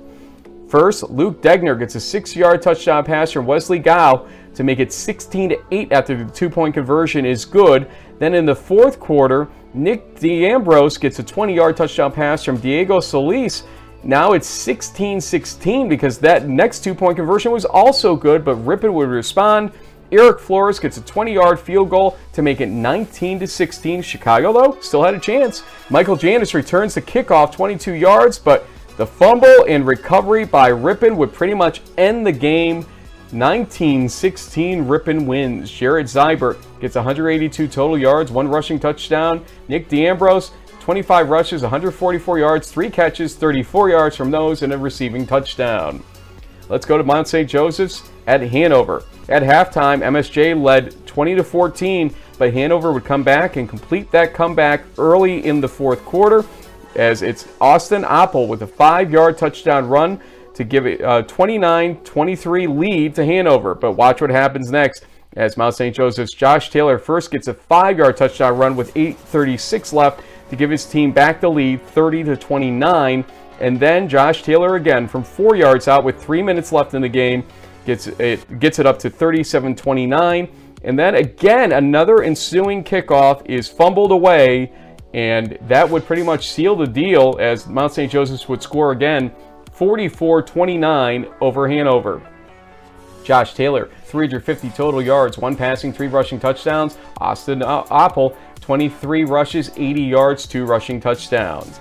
First, 0.68 1.04
Luke 1.04 1.40
Degner 1.40 1.78
gets 1.78 1.94
a 1.94 2.00
six-yard 2.00 2.62
touchdown 2.62 3.04
pass 3.04 3.30
from 3.30 3.46
Wesley 3.46 3.78
Gow 3.78 4.26
to 4.56 4.64
make 4.64 4.80
it 4.80 4.92
16 4.92 5.50
to 5.50 5.64
8 5.70 5.92
after 5.92 6.24
the 6.24 6.32
two-point 6.32 6.74
conversion 6.74 7.24
is 7.24 7.44
good. 7.44 7.88
Then 8.18 8.34
in 8.34 8.44
the 8.44 8.56
fourth 8.56 8.98
quarter, 8.98 9.48
Nick 9.72 10.18
D'Ambrose 10.18 10.98
gets 10.98 11.20
a 11.20 11.22
20-yard 11.22 11.76
touchdown 11.76 12.10
pass 12.10 12.42
from 12.42 12.56
Diego 12.56 12.98
Solis 12.98 13.62
now 14.04 14.32
it's 14.32 14.48
16-16 14.48 15.88
because 15.88 16.18
that 16.18 16.46
next 16.46 16.84
two-point 16.84 17.16
conversion 17.16 17.52
was 17.52 17.64
also 17.64 18.14
good, 18.14 18.44
but 18.44 18.56
Ripon 18.56 18.92
would 18.94 19.08
respond. 19.08 19.72
Eric 20.12 20.38
Flores 20.38 20.78
gets 20.78 20.98
a 20.98 21.00
20-yard 21.00 21.58
field 21.58 21.90
goal 21.90 22.16
to 22.34 22.42
make 22.42 22.60
it 22.60 22.68
19-16. 22.68 24.04
Chicago, 24.04 24.52
though, 24.52 24.80
still 24.80 25.02
had 25.02 25.14
a 25.14 25.18
chance. 25.18 25.64
Michael 25.90 26.16
Janis 26.16 26.54
returns 26.54 26.94
the 26.94 27.02
kickoff 27.02 27.52
22 27.52 27.92
yards, 27.92 28.38
but 28.38 28.66
the 28.96 29.06
fumble 29.06 29.64
and 29.68 29.86
recovery 29.86 30.44
by 30.44 30.68
Ripon 30.68 31.16
would 31.16 31.32
pretty 31.32 31.54
much 31.54 31.80
end 31.98 32.26
the 32.26 32.32
game. 32.32 32.86
19-16 33.32 34.88
Ripon 34.88 35.26
wins. 35.26 35.70
Jared 35.70 36.06
Zybert 36.06 36.58
gets 36.80 36.94
182 36.94 37.66
total 37.66 37.98
yards, 37.98 38.30
one 38.30 38.46
rushing 38.46 38.78
touchdown. 38.78 39.44
Nick 39.66 39.88
D'Ambrose 39.88 40.52
25 40.84 41.30
rushes, 41.30 41.62
144 41.62 42.38
yards, 42.38 42.70
3 42.70 42.90
catches, 42.90 43.36
34 43.36 43.88
yards 43.88 44.16
from 44.16 44.30
those, 44.30 44.60
and 44.60 44.70
a 44.70 44.76
receiving 44.76 45.26
touchdown. 45.26 46.04
Let's 46.68 46.84
go 46.84 46.98
to 46.98 47.02
Mount 47.02 47.26
St. 47.26 47.48
Joseph's 47.48 48.02
at 48.26 48.42
Hanover. 48.42 49.02
At 49.30 49.42
halftime, 49.42 50.02
MSJ 50.02 50.62
led 50.62 50.94
20 51.06 51.36
to 51.36 51.42
14, 51.42 52.14
but 52.36 52.52
Hanover 52.52 52.92
would 52.92 53.06
come 53.06 53.22
back 53.22 53.56
and 53.56 53.66
complete 53.66 54.10
that 54.10 54.34
comeback 54.34 54.84
early 54.98 55.46
in 55.46 55.62
the 55.62 55.68
fourth 55.68 56.04
quarter 56.04 56.44
as 56.96 57.22
it's 57.22 57.48
Austin 57.62 58.04
Apple 58.04 58.46
with 58.46 58.60
a 58.60 58.66
5-yard 58.66 59.38
touchdown 59.38 59.88
run 59.88 60.20
to 60.52 60.64
give 60.64 60.86
it 60.86 61.00
uh, 61.00 61.20
a 61.20 61.22
29-23 61.22 62.78
lead 62.78 63.14
to 63.14 63.24
Hanover. 63.24 63.74
But 63.74 63.92
watch 63.92 64.20
what 64.20 64.28
happens 64.28 64.70
next 64.70 65.06
as 65.32 65.56
Mount 65.56 65.74
St. 65.74 65.96
Joseph's 65.96 66.34
Josh 66.34 66.68
Taylor 66.68 66.98
first 66.98 67.30
gets 67.30 67.48
a 67.48 67.54
5-yard 67.54 68.18
touchdown 68.18 68.58
run 68.58 68.76
with 68.76 68.92
8:36 68.92 69.94
left 69.94 70.20
to 70.50 70.56
give 70.56 70.70
his 70.70 70.84
team 70.84 71.12
back 71.12 71.40
the 71.40 71.50
lead 71.50 71.82
30 71.86 72.24
to 72.24 72.36
29. 72.36 73.24
And 73.60 73.78
then 73.78 74.08
Josh 74.08 74.42
Taylor 74.42 74.76
again 74.76 75.06
from 75.06 75.22
four 75.22 75.56
yards 75.56 75.88
out 75.88 76.04
with 76.04 76.22
three 76.22 76.42
minutes 76.42 76.72
left 76.72 76.94
in 76.94 77.02
the 77.02 77.08
game 77.08 77.44
gets 77.86 78.06
it 78.06 78.58
gets 78.58 78.78
it 78.78 78.86
up 78.86 78.98
to 79.00 79.10
37-29. 79.10 80.50
And 80.82 80.98
then 80.98 81.14
again 81.14 81.72
another 81.72 82.22
ensuing 82.22 82.84
kickoff 82.84 83.44
is 83.46 83.68
fumbled 83.68 84.12
away, 84.12 84.72
and 85.14 85.58
that 85.62 85.88
would 85.88 86.04
pretty 86.04 86.22
much 86.22 86.50
seal 86.50 86.76
the 86.76 86.86
deal 86.86 87.36
as 87.40 87.66
Mount 87.66 87.92
St. 87.92 88.10
Joseph's 88.10 88.48
would 88.48 88.62
score 88.62 88.92
again 88.92 89.32
44-29 89.70 91.32
over 91.40 91.68
Hanover. 91.68 92.22
Josh 93.24 93.54
Taylor, 93.54 93.90
350 94.04 94.70
total 94.70 95.02
yards, 95.02 95.38
one 95.38 95.56
passing, 95.56 95.92
three 95.92 96.08
rushing 96.08 96.38
touchdowns. 96.38 96.98
Austin 97.18 97.62
Apple, 97.62 98.36
23 98.60 99.24
rushes, 99.24 99.70
80 99.76 100.02
yards, 100.02 100.46
two 100.46 100.64
rushing 100.64 101.00
touchdowns. 101.00 101.80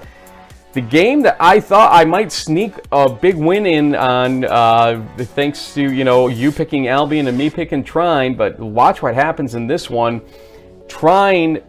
The 0.73 0.81
game 0.81 1.21
that 1.21 1.37
I 1.39 1.59
thought 1.59 1.91
I 1.93 2.03
might 2.03 2.31
sneak 2.31 2.73
a 2.91 3.07
big 3.07 3.35
win 3.35 3.67
in 3.67 3.95
on, 3.95 4.45
uh, 4.45 5.05
thanks 5.17 5.73
to 5.75 5.81
you 5.81 6.03
know 6.03 6.29
you 6.29 6.51
picking 6.51 6.87
Albion 6.87 7.27
and 7.27 7.37
me 7.37 7.51
picking 7.51 7.83
Trine, 7.83 8.33
but 8.33 8.59
watch 8.59 9.03
what 9.03 9.13
happens 9.13 9.53
in 9.53 9.67
this 9.67 9.87
one. 9.87 10.19
Trine 10.87 11.61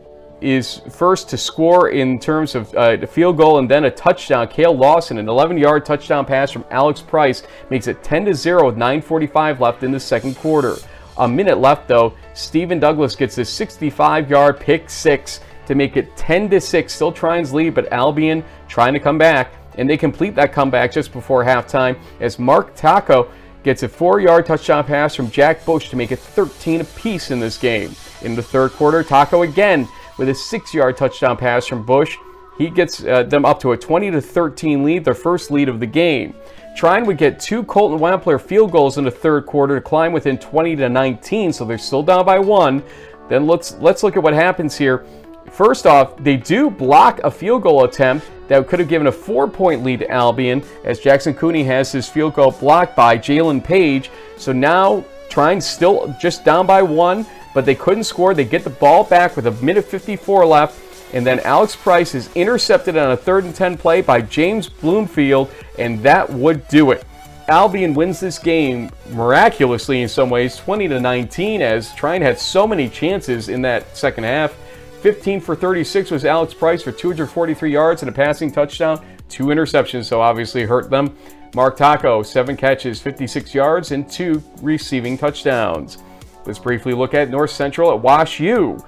is 0.44 0.82
first 0.90 1.30
to 1.30 1.38
score 1.38 1.88
in 1.88 2.18
terms 2.18 2.54
of 2.54 2.72
uh, 2.74 2.96
the 2.96 3.06
field 3.06 3.38
goal 3.38 3.58
and 3.58 3.68
then 3.68 3.86
a 3.86 3.90
touchdown. 3.90 4.46
Kale 4.46 4.76
Lawson, 4.76 5.16
an 5.16 5.26
11-yard 5.26 5.86
touchdown 5.86 6.26
pass 6.26 6.50
from 6.50 6.66
Alex 6.70 7.00
Price, 7.00 7.44
makes 7.70 7.86
it 7.86 8.04
10 8.04 8.26
to 8.26 8.34
0 8.34 8.66
with 8.66 8.76
9:45 8.76 9.60
left 9.60 9.82
in 9.82 9.90
the 9.90 9.98
second 9.98 10.36
quarter. 10.36 10.76
A 11.16 11.26
minute 11.26 11.58
left, 11.58 11.88
though. 11.88 12.12
Stephen 12.34 12.78
Douglas 12.78 13.16
gets 13.16 13.38
a 13.38 13.40
65-yard 13.40 14.60
pick 14.60 14.90
six 14.90 15.40
to 15.66 15.74
make 15.74 15.96
it 15.96 16.14
10 16.16 16.50
to 16.50 16.60
6. 16.60 16.92
Still 16.92 17.12
Trine's 17.12 17.54
lead, 17.54 17.74
but 17.74 17.90
Albion 17.90 18.44
trying 18.68 18.92
to 18.92 19.00
come 19.00 19.16
back, 19.16 19.54
and 19.78 19.88
they 19.88 19.96
complete 19.96 20.34
that 20.34 20.52
comeback 20.52 20.92
just 20.92 21.12
before 21.12 21.42
halftime 21.42 21.98
as 22.20 22.38
Mark 22.38 22.74
Taco 22.74 23.30
gets 23.62 23.82
a 23.82 23.88
four-yard 23.88 24.44
touchdown 24.44 24.84
pass 24.84 25.14
from 25.14 25.30
Jack 25.30 25.64
Bush 25.64 25.88
to 25.88 25.96
make 25.96 26.12
it 26.12 26.18
13 26.18 26.82
apiece 26.82 27.30
in 27.30 27.40
this 27.40 27.56
game. 27.56 27.96
In 28.20 28.34
the 28.34 28.42
third 28.42 28.72
quarter, 28.72 29.02
Taco 29.02 29.42
again 29.42 29.88
with 30.18 30.28
a 30.28 30.34
six-yard 30.34 30.96
touchdown 30.96 31.36
pass 31.36 31.66
from 31.66 31.84
Bush. 31.84 32.16
He 32.56 32.70
gets 32.70 33.04
uh, 33.04 33.24
them 33.24 33.44
up 33.44 33.60
to 33.60 33.72
a 33.72 33.76
20 33.76 34.12
to 34.12 34.20
13 34.20 34.84
lead, 34.84 35.04
their 35.04 35.14
first 35.14 35.50
lead 35.50 35.68
of 35.68 35.80
the 35.80 35.86
game. 35.86 36.34
Trine 36.76 37.06
would 37.06 37.18
get 37.18 37.38
two 37.38 37.62
Colton 37.64 37.98
Wampler 37.98 38.40
field 38.40 38.72
goals 38.72 38.98
in 38.98 39.04
the 39.04 39.10
third 39.10 39.46
quarter 39.46 39.76
to 39.76 39.80
climb 39.80 40.12
within 40.12 40.38
20 40.38 40.76
to 40.76 40.88
19, 40.88 41.52
so 41.52 41.64
they're 41.64 41.78
still 41.78 42.02
down 42.02 42.24
by 42.24 42.38
one. 42.38 42.82
Then 43.28 43.46
let's 43.46 43.74
let's 43.78 44.02
look 44.02 44.16
at 44.16 44.22
what 44.22 44.34
happens 44.34 44.76
here. 44.76 45.04
First 45.50 45.86
off, 45.86 46.16
they 46.16 46.36
do 46.36 46.68
block 46.68 47.20
a 47.22 47.30
field 47.30 47.62
goal 47.62 47.84
attempt 47.84 48.28
that 48.48 48.66
could 48.66 48.80
have 48.80 48.88
given 48.88 49.06
a 49.06 49.12
four-point 49.12 49.84
lead 49.84 50.00
to 50.00 50.10
Albion, 50.10 50.64
as 50.84 50.98
Jackson 50.98 51.32
Cooney 51.32 51.62
has 51.64 51.92
his 51.92 52.08
field 52.08 52.34
goal 52.34 52.50
blocked 52.50 52.96
by 52.96 53.16
Jalen 53.16 53.62
Page. 53.62 54.10
So 54.36 54.52
now 54.52 55.04
Trine's 55.28 55.66
still 55.66 56.14
just 56.20 56.44
down 56.44 56.66
by 56.66 56.82
one, 56.82 57.24
but 57.54 57.64
they 57.64 57.74
couldn't 57.74 58.04
score. 58.04 58.34
They 58.34 58.44
get 58.44 58.64
the 58.64 58.70
ball 58.70 59.04
back 59.04 59.36
with 59.36 59.46
a 59.46 59.52
minute 59.52 59.84
54 59.84 60.44
left 60.44 60.80
and 61.14 61.24
then 61.24 61.38
Alex 61.40 61.76
Price 61.76 62.12
is 62.12 62.28
intercepted 62.34 62.96
on 62.96 63.12
a 63.12 63.16
third 63.16 63.44
and 63.44 63.54
10 63.54 63.78
play 63.78 64.00
by 64.00 64.20
James 64.20 64.68
Bloomfield, 64.68 65.48
and 65.78 66.02
that 66.02 66.28
would 66.28 66.66
do 66.66 66.90
it. 66.90 67.04
Albion 67.46 67.94
wins 67.94 68.18
this 68.18 68.36
game 68.36 68.90
miraculously 69.10 70.02
in 70.02 70.08
some 70.08 70.28
ways, 70.28 70.56
20 70.56 70.88
to 70.88 70.98
19, 70.98 71.62
as 71.62 71.94
Trine 71.94 72.20
had 72.20 72.36
so 72.36 72.66
many 72.66 72.88
chances 72.88 73.48
in 73.48 73.62
that 73.62 73.96
second 73.96 74.24
half. 74.24 74.56
15 75.02 75.40
for 75.40 75.54
36 75.54 76.10
was 76.10 76.24
Alex 76.24 76.52
Price 76.52 76.82
for 76.82 76.90
243 76.90 77.70
yards 77.70 78.02
and 78.02 78.08
a 78.08 78.12
passing 78.12 78.50
touchdown. 78.50 79.04
Two 79.28 79.46
interceptions, 79.46 80.06
so 80.06 80.20
obviously 80.20 80.64
hurt 80.64 80.90
them. 80.90 81.16
Mark 81.54 81.76
Taco, 81.76 82.24
seven 82.24 82.56
catches, 82.56 83.00
56 83.00 83.54
yards, 83.54 83.92
and 83.92 84.10
two 84.10 84.42
receiving 84.62 85.16
touchdowns. 85.16 85.98
Let's 86.46 86.58
briefly 86.58 86.92
look 86.92 87.14
at 87.14 87.30
North 87.30 87.50
Central 87.50 87.90
at 87.90 88.00
Wash 88.00 88.40
U. 88.40 88.78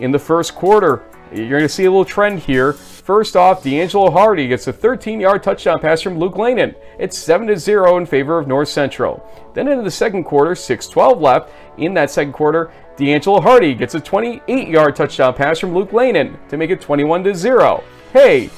In 0.00 0.10
the 0.10 0.18
first 0.18 0.54
quarter, 0.54 1.04
you're 1.32 1.48
going 1.48 1.62
to 1.62 1.68
see 1.68 1.84
a 1.84 1.90
little 1.90 2.04
trend 2.04 2.40
here. 2.40 2.72
First 2.72 3.36
off, 3.36 3.62
D'Angelo 3.62 4.10
Hardy 4.10 4.48
gets 4.48 4.66
a 4.66 4.72
13-yard 4.72 5.42
touchdown 5.42 5.80
pass 5.80 6.00
from 6.00 6.18
Luke 6.18 6.34
Lehnen. 6.34 6.74
It's 6.98 7.18
7-0 7.18 7.98
in 7.98 8.06
favor 8.06 8.38
of 8.38 8.48
North 8.48 8.68
Central. 8.68 9.24
Then 9.52 9.68
into 9.68 9.84
the 9.84 9.90
second 9.90 10.24
quarter, 10.24 10.52
6-12 10.52 11.20
left. 11.20 11.50
In 11.78 11.94
that 11.94 12.10
second 12.10 12.32
quarter, 12.32 12.72
D'Angelo 12.96 13.40
Hardy 13.40 13.74
gets 13.74 13.94
a 13.94 14.00
28-yard 14.00 14.96
touchdown 14.96 15.34
pass 15.34 15.58
from 15.58 15.74
Luke 15.74 15.90
Lehnen 15.90 16.36
to 16.48 16.56
make 16.56 16.70
it 16.70 16.80
21-0. 16.80 17.84
Hey, 18.12 18.48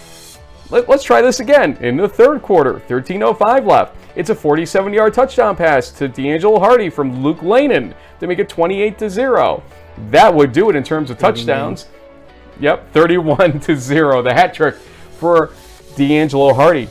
Let, 0.69 0.89
us 0.91 1.05
try 1.05 1.23
this 1.23 1.39
again 1.39 1.77
in 1.81 1.97
the 1.97 2.09
third 2.09 2.43
quarter. 2.43 2.75
13.05 2.89 3.67
left. 3.67 3.97
It's 4.17 4.31
a 4.31 4.35
47 4.35 4.93
yard 4.93 5.15
touchdown 5.15 5.55
pass 5.55 5.91
to 5.93 6.09
D'Angelo 6.09 6.59
Hardy 6.59 6.91
from 6.91 7.23
Luke 7.23 7.39
Lehnen 7.39 7.95
to 8.19 8.27
make 8.27 8.41
it 8.41 8.49
28 8.49 8.99
to 8.99 9.09
0. 9.09 9.63
That 10.11 10.35
would 10.35 10.53
do 10.53 10.69
it 10.69 10.77
in 10.77 10.83
terms 10.83 11.11
of 11.11 11.19
touchdowns. 11.19 11.87
Yep, 12.59 12.93
31 12.93 13.61
to 13.61 13.77
0. 13.77 14.23
The 14.23 14.35
hat 14.35 14.55
trick 14.55 14.75
for 15.19 15.53
D'Angelo 15.95 16.53
Hardy. 16.53 16.89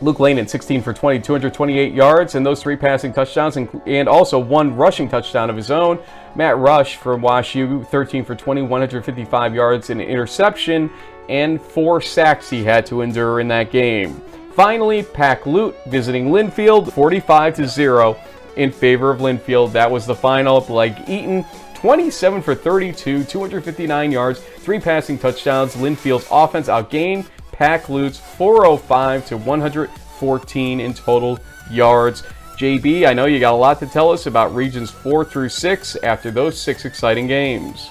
Luke 0.00 0.18
Lehnen, 0.18 0.48
16 0.48 0.82
for 0.82 0.92
20, 0.92 1.20
228 1.20 1.92
yards, 1.92 2.36
and 2.36 2.46
those 2.46 2.62
three 2.62 2.76
passing 2.76 3.12
touchdowns, 3.12 3.56
and 3.56 4.08
also 4.08 4.38
one 4.38 4.76
rushing 4.76 5.08
touchdown 5.08 5.50
of 5.50 5.56
his 5.56 5.72
own. 5.72 5.98
Matt 6.36 6.56
Rush 6.56 6.96
from 6.96 7.20
WashU, 7.20 7.84
13 7.88 8.24
for 8.24 8.36
20, 8.36 8.62
155 8.62 9.54
yards, 9.54 9.90
and 9.90 10.00
an 10.00 10.06
interception, 10.06 10.88
and 11.28 11.60
four 11.60 12.00
sacks 12.00 12.48
he 12.50 12.64
had 12.64 12.86
to 12.86 13.02
endure 13.02 13.40
in 13.40 13.48
that 13.48 13.70
game. 13.70 14.20
Finally, 14.54 15.04
Pack 15.04 15.46
Loot 15.46 15.76
visiting 15.86 16.28
Linfield, 16.28 16.92
45 16.92 17.56
to 17.56 17.68
0 17.68 18.16
in 18.56 18.72
favor 18.72 19.10
of 19.10 19.20
Linfield. 19.20 19.72
That 19.72 19.90
was 19.90 20.06
the 20.06 20.14
final. 20.14 20.60
Blake 20.60 21.08
Eaton, 21.08 21.44
27 21.74 22.42
for 22.42 22.54
32, 22.54 23.24
259 23.24 24.10
yards, 24.10 24.40
three 24.40 24.80
passing 24.80 25.16
touchdowns. 25.16 25.74
Linfield's 25.76 26.26
offense 26.30 26.66
outgained 26.68 27.26
Pack 27.52 27.88
Loot's 27.88 28.18
405 28.18 29.26
to 29.26 29.36
114 29.36 30.80
in 30.80 30.94
total 30.94 31.38
yards. 31.70 32.22
JB, 32.56 33.06
I 33.06 33.12
know 33.12 33.26
you 33.26 33.38
got 33.38 33.54
a 33.54 33.56
lot 33.56 33.78
to 33.78 33.86
tell 33.86 34.10
us 34.10 34.26
about 34.26 34.54
regions 34.54 34.90
4 34.90 35.24
through 35.24 35.48
6 35.48 35.96
after 36.02 36.32
those 36.32 36.60
six 36.60 36.84
exciting 36.84 37.28
games. 37.28 37.90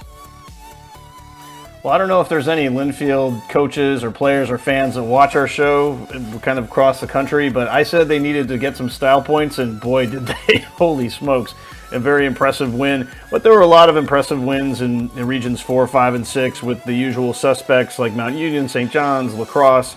Well, 1.87 1.95
I 1.95 1.99
don't 1.99 2.09
know 2.09 2.19
if 2.19 2.27
there's 2.27 2.49
any 2.49 2.65
Linfield 2.67 3.47
coaches 3.47 4.03
or 4.03 4.11
players 4.11 4.49
or 4.49 4.57
fans 4.57 4.95
that 4.95 5.03
watch 5.03 5.37
our 5.37 5.47
show 5.47 5.95
kind 6.41 6.59
of 6.59 6.65
across 6.65 6.99
the 6.99 7.07
country, 7.07 7.47
but 7.47 7.69
I 7.69 7.83
said 7.83 8.09
they 8.09 8.19
needed 8.19 8.49
to 8.49 8.57
get 8.57 8.75
some 8.75 8.89
style 8.89 9.21
points, 9.21 9.57
and 9.57 9.79
boy, 9.79 10.07
did 10.07 10.27
they! 10.47 10.57
Holy 10.57 11.07
smokes. 11.07 11.53
A 11.93 11.99
very 11.99 12.25
impressive 12.25 12.75
win. 12.75 13.07
But 13.31 13.41
there 13.41 13.53
were 13.53 13.61
a 13.61 13.67
lot 13.67 13.87
of 13.87 13.95
impressive 13.95 14.43
wins 14.43 14.81
in, 14.81 15.09
in 15.11 15.27
regions 15.27 15.61
4, 15.61 15.87
5, 15.87 16.15
and 16.15 16.27
6 16.27 16.61
with 16.61 16.83
the 16.83 16.91
usual 16.91 17.33
suspects 17.33 17.97
like 17.97 18.11
Mount 18.11 18.35
Union, 18.35 18.67
St. 18.67 18.91
John's, 18.91 19.33
La 19.33 19.45
Crosse, 19.45 19.95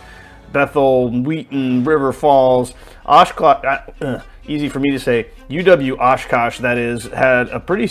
Bethel, 0.53 1.11
Wheaton, 1.11 1.83
River 1.83 2.13
Falls. 2.13 2.73
Oshkosh, 3.05 3.65
uh, 4.01 4.21
easy 4.47 4.69
for 4.69 4.79
me 4.79 4.93
to 4.93 5.01
say, 5.01 5.27
UW 5.49 5.99
Oshkosh, 5.99 6.61
that 6.61 6.79
is, 6.79 7.07
had 7.07 7.49
a 7.49 7.59
pretty 7.59 7.89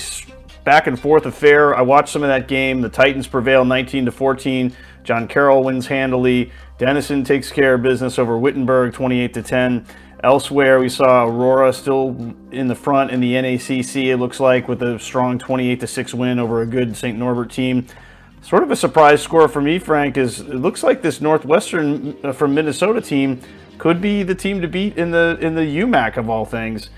back 0.69 0.85
and 0.85 0.99
forth 0.99 1.25
affair. 1.25 1.75
I 1.75 1.81
watched 1.81 2.09
some 2.09 2.21
of 2.21 2.27
that 2.27 2.47
game. 2.47 2.81
The 2.81 2.89
Titans 2.89 3.25
prevail 3.25 3.65
19 3.65 4.05
to 4.05 4.11
14. 4.11 4.71
John 5.03 5.27
Carroll 5.27 5.63
wins 5.63 5.87
handily. 5.87 6.51
Denison 6.77 7.23
takes 7.23 7.51
care 7.51 7.73
of 7.73 7.81
business 7.81 8.19
over 8.19 8.37
Wittenberg 8.37 8.93
28 8.93 9.33
to 9.33 9.41
10. 9.41 9.87
Elsewhere, 10.23 10.79
we 10.79 10.87
saw 10.87 11.25
Aurora 11.25 11.73
still 11.73 12.35
in 12.51 12.67
the 12.67 12.75
front 12.75 13.09
in 13.09 13.19
the 13.19 13.33
NACC, 13.33 14.13
it 14.13 14.17
looks 14.17 14.39
like, 14.39 14.67
with 14.67 14.83
a 14.83 14.99
strong 14.99 15.39
28 15.39 15.79
to 15.79 15.87
6 15.87 16.13
win 16.13 16.37
over 16.37 16.61
a 16.61 16.67
good 16.67 16.95
St. 16.95 17.17
Norbert 17.17 17.49
team. 17.49 17.87
Sort 18.43 18.61
of 18.61 18.69
a 18.69 18.75
surprise 18.75 19.23
score 19.23 19.47
for 19.47 19.63
me, 19.63 19.79
Frank, 19.79 20.17
is 20.17 20.41
it 20.41 20.53
looks 20.53 20.83
like 20.83 21.01
this 21.01 21.19
Northwestern 21.19 22.15
uh, 22.23 22.31
from 22.31 22.53
Minnesota 22.53 23.01
team 23.01 23.41
could 23.79 24.01
be 24.01 24.21
the 24.21 24.35
team 24.35 24.61
to 24.61 24.67
beat 24.67 24.99
in 24.99 25.09
the 25.09 25.35
in 25.41 25.55
the 25.55 25.79
UMAC 25.79 26.17
of 26.17 26.29
all 26.29 26.45
things. 26.45 26.91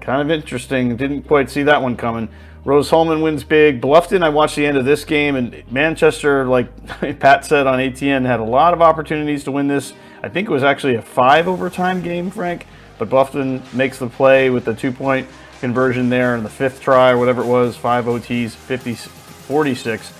Kind 0.00 0.20
of 0.20 0.28
interesting. 0.32 0.96
Didn't 0.96 1.22
quite 1.22 1.48
see 1.50 1.62
that 1.62 1.80
one 1.80 1.96
coming. 1.96 2.28
Rose-Hulman 2.66 3.20
wins 3.20 3.44
big. 3.44 3.80
Bluffton, 3.80 4.24
I 4.24 4.28
watched 4.28 4.56
the 4.56 4.66
end 4.66 4.76
of 4.76 4.84
this 4.84 5.04
game, 5.04 5.36
and 5.36 5.62
Manchester, 5.70 6.44
like 6.46 6.68
Pat 7.20 7.44
said 7.44 7.64
on 7.64 7.78
ATN, 7.78 8.26
had 8.26 8.40
a 8.40 8.44
lot 8.44 8.74
of 8.74 8.82
opportunities 8.82 9.44
to 9.44 9.52
win 9.52 9.68
this. 9.68 9.92
I 10.20 10.28
think 10.28 10.48
it 10.48 10.50
was 10.50 10.64
actually 10.64 10.96
a 10.96 11.02
five 11.02 11.46
overtime 11.46 12.02
game, 12.02 12.28
Frank, 12.28 12.66
but 12.98 13.08
Bluffton 13.08 13.62
makes 13.72 14.00
the 14.00 14.08
play 14.08 14.50
with 14.50 14.64
the 14.64 14.74
two 14.74 14.90
point 14.90 15.28
conversion 15.60 16.08
there 16.08 16.34
in 16.34 16.42
the 16.42 16.50
fifth 16.50 16.80
try, 16.80 17.12
or 17.12 17.18
whatever 17.18 17.42
it 17.42 17.46
was, 17.46 17.76
five 17.76 18.06
OTs, 18.06 18.50
50, 18.50 18.94
46 18.94 20.12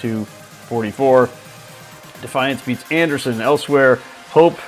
to 0.00 0.24
44. 0.24 1.26
Defiance 2.20 2.64
beats 2.66 2.90
Anderson. 2.90 3.40
Elsewhere, 3.40 4.00
Hope, 4.30 4.58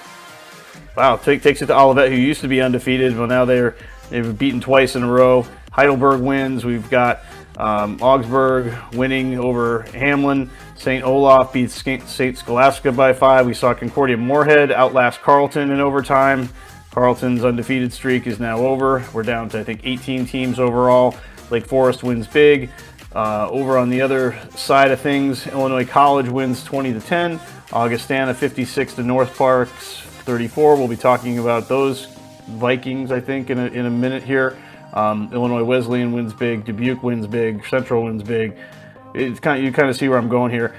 wow, 0.96 1.16
take, 1.16 1.42
takes 1.42 1.62
it 1.62 1.66
to 1.66 1.76
Olivet, 1.76 2.12
who 2.12 2.16
used 2.16 2.42
to 2.42 2.48
be 2.48 2.60
undefeated, 2.60 3.16
but 3.16 3.26
now 3.26 3.44
they're 3.44 3.74
they've 4.10 4.38
beaten 4.38 4.60
twice 4.60 4.94
in 4.94 5.02
a 5.02 5.10
row. 5.10 5.44
Heidelberg 5.74 6.20
wins. 6.20 6.64
We've 6.64 6.88
got 6.88 7.22
um, 7.58 7.98
Augsburg 8.00 8.72
winning 8.94 9.40
over 9.40 9.82
Hamline. 9.88 10.48
St. 10.76 11.02
Olaf 11.02 11.52
beats 11.52 11.74
St. 11.74 12.38
Scholastica 12.38 12.92
by 12.92 13.12
five. 13.12 13.44
We 13.44 13.54
saw 13.54 13.74
Concordia 13.74 14.16
Moorhead 14.16 14.70
outlast 14.70 15.20
Carleton 15.20 15.72
in 15.72 15.80
overtime. 15.80 16.48
Carleton's 16.92 17.44
undefeated 17.44 17.92
streak 17.92 18.28
is 18.28 18.38
now 18.38 18.58
over. 18.58 19.04
We're 19.12 19.24
down 19.24 19.48
to, 19.48 19.58
I 19.58 19.64
think, 19.64 19.80
18 19.82 20.26
teams 20.26 20.60
overall. 20.60 21.16
Lake 21.50 21.66
Forest 21.66 22.04
wins 22.04 22.28
big. 22.28 22.70
Uh, 23.12 23.48
over 23.50 23.76
on 23.76 23.90
the 23.90 24.00
other 24.00 24.38
side 24.54 24.92
of 24.92 25.00
things, 25.00 25.48
Illinois 25.48 25.84
College 25.84 26.28
wins 26.28 26.62
20 26.62 26.92
to 26.92 27.00
10. 27.00 27.40
Augustana 27.72 28.32
56 28.32 28.94
to 28.94 29.02
North 29.02 29.36
Parks 29.36 30.02
34. 30.24 30.76
We'll 30.76 30.86
be 30.86 30.96
talking 30.96 31.40
about 31.40 31.68
those 31.68 32.06
Vikings, 32.46 33.10
I 33.10 33.18
think, 33.18 33.50
in 33.50 33.58
a, 33.58 33.66
in 33.66 33.86
a 33.86 33.90
minute 33.90 34.22
here. 34.22 34.56
Um, 34.94 35.28
Illinois 35.32 35.64
Wesleyan 35.64 36.12
wins 36.12 36.32
big. 36.32 36.64
Dubuque 36.64 37.02
wins 37.02 37.26
big. 37.26 37.66
Central 37.66 38.04
wins 38.04 38.22
big. 38.22 38.56
It's 39.14 39.40
kind 39.40 39.58
of, 39.58 39.64
you 39.64 39.72
kind 39.72 39.90
of 39.90 39.96
see 39.96 40.08
where 40.08 40.18
I'm 40.18 40.28
going 40.28 40.50
here. 40.50 40.74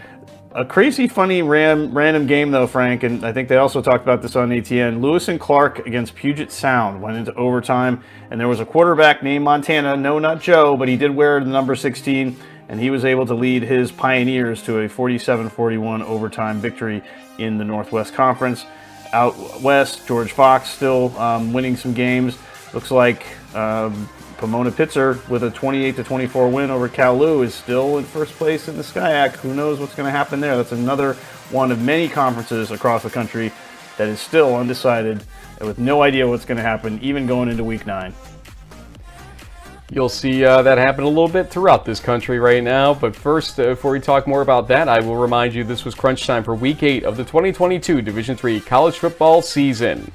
A 0.55 0.63
crazy, 0.63 1.09
funny, 1.09 1.41
ram, 1.41 1.93
random 1.93 2.27
game 2.27 2.49
though, 2.49 2.65
Frank, 2.65 3.03
and 3.03 3.25
I 3.25 3.33
think 3.33 3.49
they 3.49 3.57
also 3.57 3.81
talked 3.81 4.03
about 4.03 4.21
this 4.21 4.37
on 4.37 4.51
ATN. 4.51 5.01
Lewis 5.01 5.27
and 5.27 5.37
Clark 5.37 5.85
against 5.85 6.15
Puget 6.15 6.49
Sound 6.49 7.01
went 7.01 7.17
into 7.17 7.33
overtime, 7.33 8.01
and 8.31 8.39
there 8.39 8.47
was 8.47 8.61
a 8.61 8.65
quarterback 8.65 9.21
named 9.21 9.43
Montana. 9.43 9.97
No, 9.97 10.17
not 10.17 10.41
Joe, 10.41 10.77
but 10.77 10.87
he 10.87 10.95
did 10.95 11.11
wear 11.11 11.41
the 11.41 11.49
number 11.49 11.75
16, 11.75 12.37
and 12.69 12.79
he 12.79 12.89
was 12.89 13.03
able 13.03 13.25
to 13.25 13.33
lead 13.33 13.63
his 13.63 13.91
Pioneers 13.91 14.63
to 14.63 14.79
a 14.79 14.87
47-41 14.87 16.03
overtime 16.03 16.61
victory 16.61 17.03
in 17.37 17.57
the 17.57 17.65
Northwest 17.65 18.13
Conference. 18.13 18.65
Out 19.11 19.61
west, 19.61 20.07
George 20.07 20.31
Fox 20.31 20.69
still 20.69 21.17
um, 21.19 21.51
winning 21.51 21.75
some 21.75 21.93
games. 21.93 22.37
Looks 22.73 22.91
like 22.91 23.25
um, 23.55 24.09
Pomona 24.37 24.69
Pitzer 24.69 25.27
with 25.29 25.43
a 25.43 25.49
28 25.49 25.95
to 25.95 26.03
24 26.03 26.49
win 26.49 26.69
over 26.69 26.89
Cal 26.89 27.17
Lu 27.17 27.41
is 27.41 27.53
still 27.53 27.97
in 27.97 28.03
first 28.03 28.33
place 28.33 28.67
in 28.67 28.75
the 28.77 28.83
SCIAC. 28.83 29.37
Who 29.37 29.53
knows 29.53 29.79
what's 29.79 29.95
going 29.95 30.05
to 30.05 30.11
happen 30.11 30.39
there? 30.41 30.57
That's 30.57 30.73
another 30.73 31.13
one 31.51 31.71
of 31.71 31.81
many 31.81 32.09
conferences 32.09 32.71
across 32.71 33.03
the 33.03 33.09
country 33.09 33.51
that 33.97 34.09
is 34.09 34.19
still 34.19 34.55
undecided 34.55 35.23
with 35.61 35.79
no 35.79 36.01
idea 36.01 36.27
what's 36.27 36.45
going 36.45 36.57
to 36.57 36.63
happen, 36.63 36.99
even 37.01 37.25
going 37.25 37.49
into 37.49 37.63
week 37.63 37.87
nine. 37.87 38.13
You'll 39.91 40.09
see 40.09 40.43
uh, 40.43 40.63
that 40.63 40.79
happen 40.79 41.03
a 41.03 41.07
little 41.07 41.27
bit 41.27 41.49
throughout 41.49 41.85
this 41.85 41.99
country 41.99 42.39
right 42.39 42.63
now. 42.63 42.93
But 42.93 43.15
first, 43.15 43.59
uh, 43.59 43.67
before 43.67 43.91
we 43.91 43.99
talk 43.99 44.27
more 44.27 44.41
about 44.41 44.67
that, 44.69 44.89
I 44.89 44.99
will 44.99 45.15
remind 45.15 45.53
you 45.53 45.63
this 45.63 45.85
was 45.85 45.93
crunch 45.93 46.25
time 46.25 46.43
for 46.43 46.55
Week 46.55 46.81
8 46.81 47.03
of 47.03 47.17
the 47.17 47.23
2022 47.23 48.01
Division 48.01 48.37
III 48.43 48.61
college 48.61 48.97
football 48.97 49.41
season. 49.43 50.11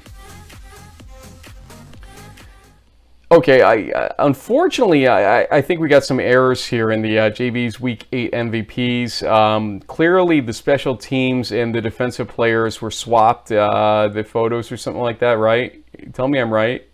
Okay, 3.31 3.61
I 3.61 4.11
unfortunately 4.19 5.07
I, 5.07 5.43
I 5.49 5.61
think 5.61 5.79
we 5.79 5.87
got 5.87 6.03
some 6.03 6.19
errors 6.19 6.65
here 6.65 6.91
in 6.91 7.01
the 7.01 7.17
uh, 7.17 7.29
JB's 7.29 7.79
Week 7.79 8.05
Eight 8.11 8.33
MVPs. 8.33 9.23
Um, 9.25 9.79
clearly, 9.81 10.41
the 10.41 10.51
special 10.51 10.97
teams 10.97 11.53
and 11.53 11.73
the 11.73 11.79
defensive 11.79 12.27
players 12.27 12.81
were 12.81 12.91
swapped. 12.91 13.49
Uh, 13.49 14.09
the 14.09 14.25
photos 14.25 14.69
or 14.69 14.75
something 14.75 15.01
like 15.01 15.19
that, 15.19 15.37
right? 15.37 15.81
Tell 16.11 16.27
me 16.27 16.39
I'm 16.39 16.51
right. 16.51 16.85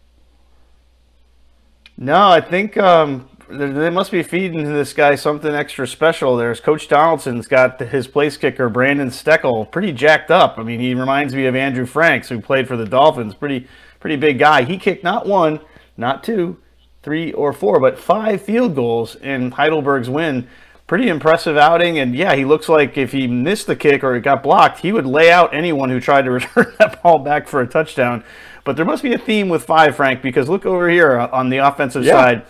No, 1.98 2.30
I 2.30 2.42
think 2.42 2.78
um, 2.78 3.28
they 3.50 3.90
must 3.90 4.12
be 4.12 4.22
feeding 4.22 4.72
this 4.72 4.94
guy 4.94 5.16
something 5.16 5.56
extra 5.56 5.88
special. 5.88 6.38
There's 6.38 6.60
Coach 6.60 6.88
Donaldson's 6.88 7.48
got 7.48 7.80
his 7.80 8.08
place 8.08 8.38
kicker 8.38 8.70
Brandon 8.70 9.10
Steckel 9.10 9.72
pretty 9.72 9.92
jacked 9.92 10.30
up. 10.30 10.60
I 10.60 10.64
mean, 10.64 10.82
he 10.82 10.94
reminds 10.94 11.34
me 11.34 11.48
of 11.48 11.56
Andrew 11.56 11.88
Franks, 11.88 12.30
who 12.30 12.40
played 12.40 12.68
for 12.68 12.78
the 12.78 12.86
Dolphins. 12.86 13.34
Pretty 13.34 13.68
pretty 14.00 14.18
big 14.18 14.38
guy. 14.38 14.62
He 14.62 14.78
kicked 14.78 15.04
not 15.04 15.26
one 15.26 15.62
not 15.98 16.24
two, 16.24 16.58
three, 17.04 17.32
or 17.34 17.54
four, 17.54 17.80
but 17.80 17.98
five 17.98 18.42
field 18.42 18.76
goals 18.76 19.16
in 19.16 19.52
Heidelberg's 19.52 20.10
win. 20.10 20.48
Pretty 20.86 21.10
impressive 21.10 21.58
outing, 21.58 22.00
and 22.00 22.16
yeah, 22.16 22.36
he 22.36 22.46
looks 22.46 22.70
like 22.70 22.98
if 22.98 23.12
he 23.12 23.28
missed 23.28 23.68
the 23.68 23.76
kick 23.76 24.06
or 24.06 24.16
it 24.16 24.22
got 24.22 24.42
blocked, 24.42 24.80
he 24.80 24.94
would 24.94 25.06
lay 25.06 25.30
out 25.30 25.54
anyone 25.54 25.90
who 25.90 26.00
tried 26.00 26.24
to 26.24 26.32
return 26.40 26.74
that 26.80 27.04
ball 27.04 27.20
back 27.20 27.48
for 27.48 27.60
a 27.60 27.68
touchdown. 27.68 28.24
But 28.64 28.76
there 28.78 28.86
must 28.86 29.04
be 29.04 29.14
a 29.14 29.18
theme 29.18 29.50
with 29.50 29.64
five, 29.64 29.96
Frank, 29.96 30.22
because 30.22 30.48
look 30.48 30.66
over 30.66 30.90
here 30.90 31.18
on 31.18 31.50
the 31.50 31.58
offensive 31.58 32.04
yeah. 32.04 32.14
side. 32.14 32.46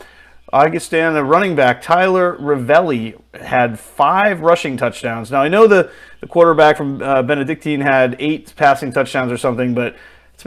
Augustana 0.53 1.24
running 1.24 1.55
back 1.55 1.82
Tyler 1.82 2.38
Ravelli 2.38 3.19
had 3.39 3.80
five 3.80 4.39
rushing 4.41 4.78
touchdowns. 4.78 5.30
Now 5.30 5.41
I 5.41 5.49
know 5.49 5.67
the, 5.67 5.91
the 6.22 6.28
quarterback 6.28 6.78
from 6.78 7.01
uh, 7.01 7.22
Benedictine 7.22 7.82
had 7.82 8.15
eight 8.19 8.53
passing 8.55 8.93
touchdowns 8.93 9.32
or 9.32 9.38
something, 9.38 9.74
but 9.74 9.95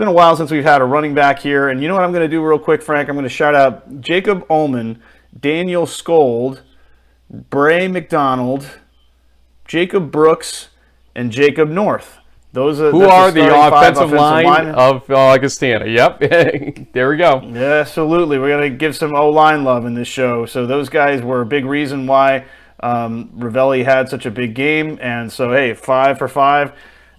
been 0.01 0.09
a 0.09 0.13
while 0.13 0.35
since 0.35 0.51
we've 0.51 0.65
had 0.65 0.81
a 0.81 0.85
running 0.85 1.15
back 1.15 1.39
here. 1.39 1.69
And 1.69 1.83
you 1.83 1.87
know 1.87 1.95
what 1.95 2.03
I'm 2.03 2.11
going 2.11 2.23
to 2.25 2.29
do 2.29 2.43
real 2.43 2.59
quick, 2.59 2.83
Frank? 2.83 3.09
I'm 3.09 3.15
going 3.15 3.23
to 3.23 3.29
shout 3.29 3.55
out 3.55 4.01
Jacob 4.01 4.45
Ullman, 4.51 5.01
Daniel 5.39 5.87
Scold, 5.87 6.63
Bray 7.31 7.87
McDonald, 7.87 8.81
Jacob 9.67 10.11
Brooks, 10.11 10.71
and 11.15 11.31
Jacob 11.31 11.69
North. 11.69 12.17
Those 12.53 12.81
are 12.81 12.91
Who 12.91 13.03
are 13.03 13.31
the 13.31 13.45
starting 13.47 13.79
offensive, 13.79 14.11
line 14.11 14.47
linemen. 14.47 14.75
of 14.75 15.09
uh, 15.09 15.17
Augustana? 15.17 15.87
Yep, 15.87 16.21
there 16.93 17.11
we 17.11 17.17
go. 17.17 17.43
Yeah, 17.45 17.75
absolutely. 17.75 18.39
We're 18.39 18.49
going 18.59 18.73
to 18.73 18.77
give 18.77 18.97
some 18.97 19.15
O 19.15 19.29
line 19.29 19.65
love 19.65 19.85
in 19.85 19.95
this 19.95 20.09
show. 20.09 20.47
So 20.47 20.67
those 20.67 20.89
guys 20.89 21.23
were 21.23 21.43
a 21.43 21.47
big 21.47 21.67
reason 21.67 22.07
why 22.07 22.47
um, 22.81 23.29
Ravelli 23.37 23.85
had 23.85 24.09
such 24.09 24.25
a 24.27 24.31
big 24.31 24.55
game. 24.55 24.99
And 25.01 25.31
so, 25.31 25.53
hey, 25.53 25.75
five 25.75 26.19
for 26.19 26.27
five. 26.27 26.73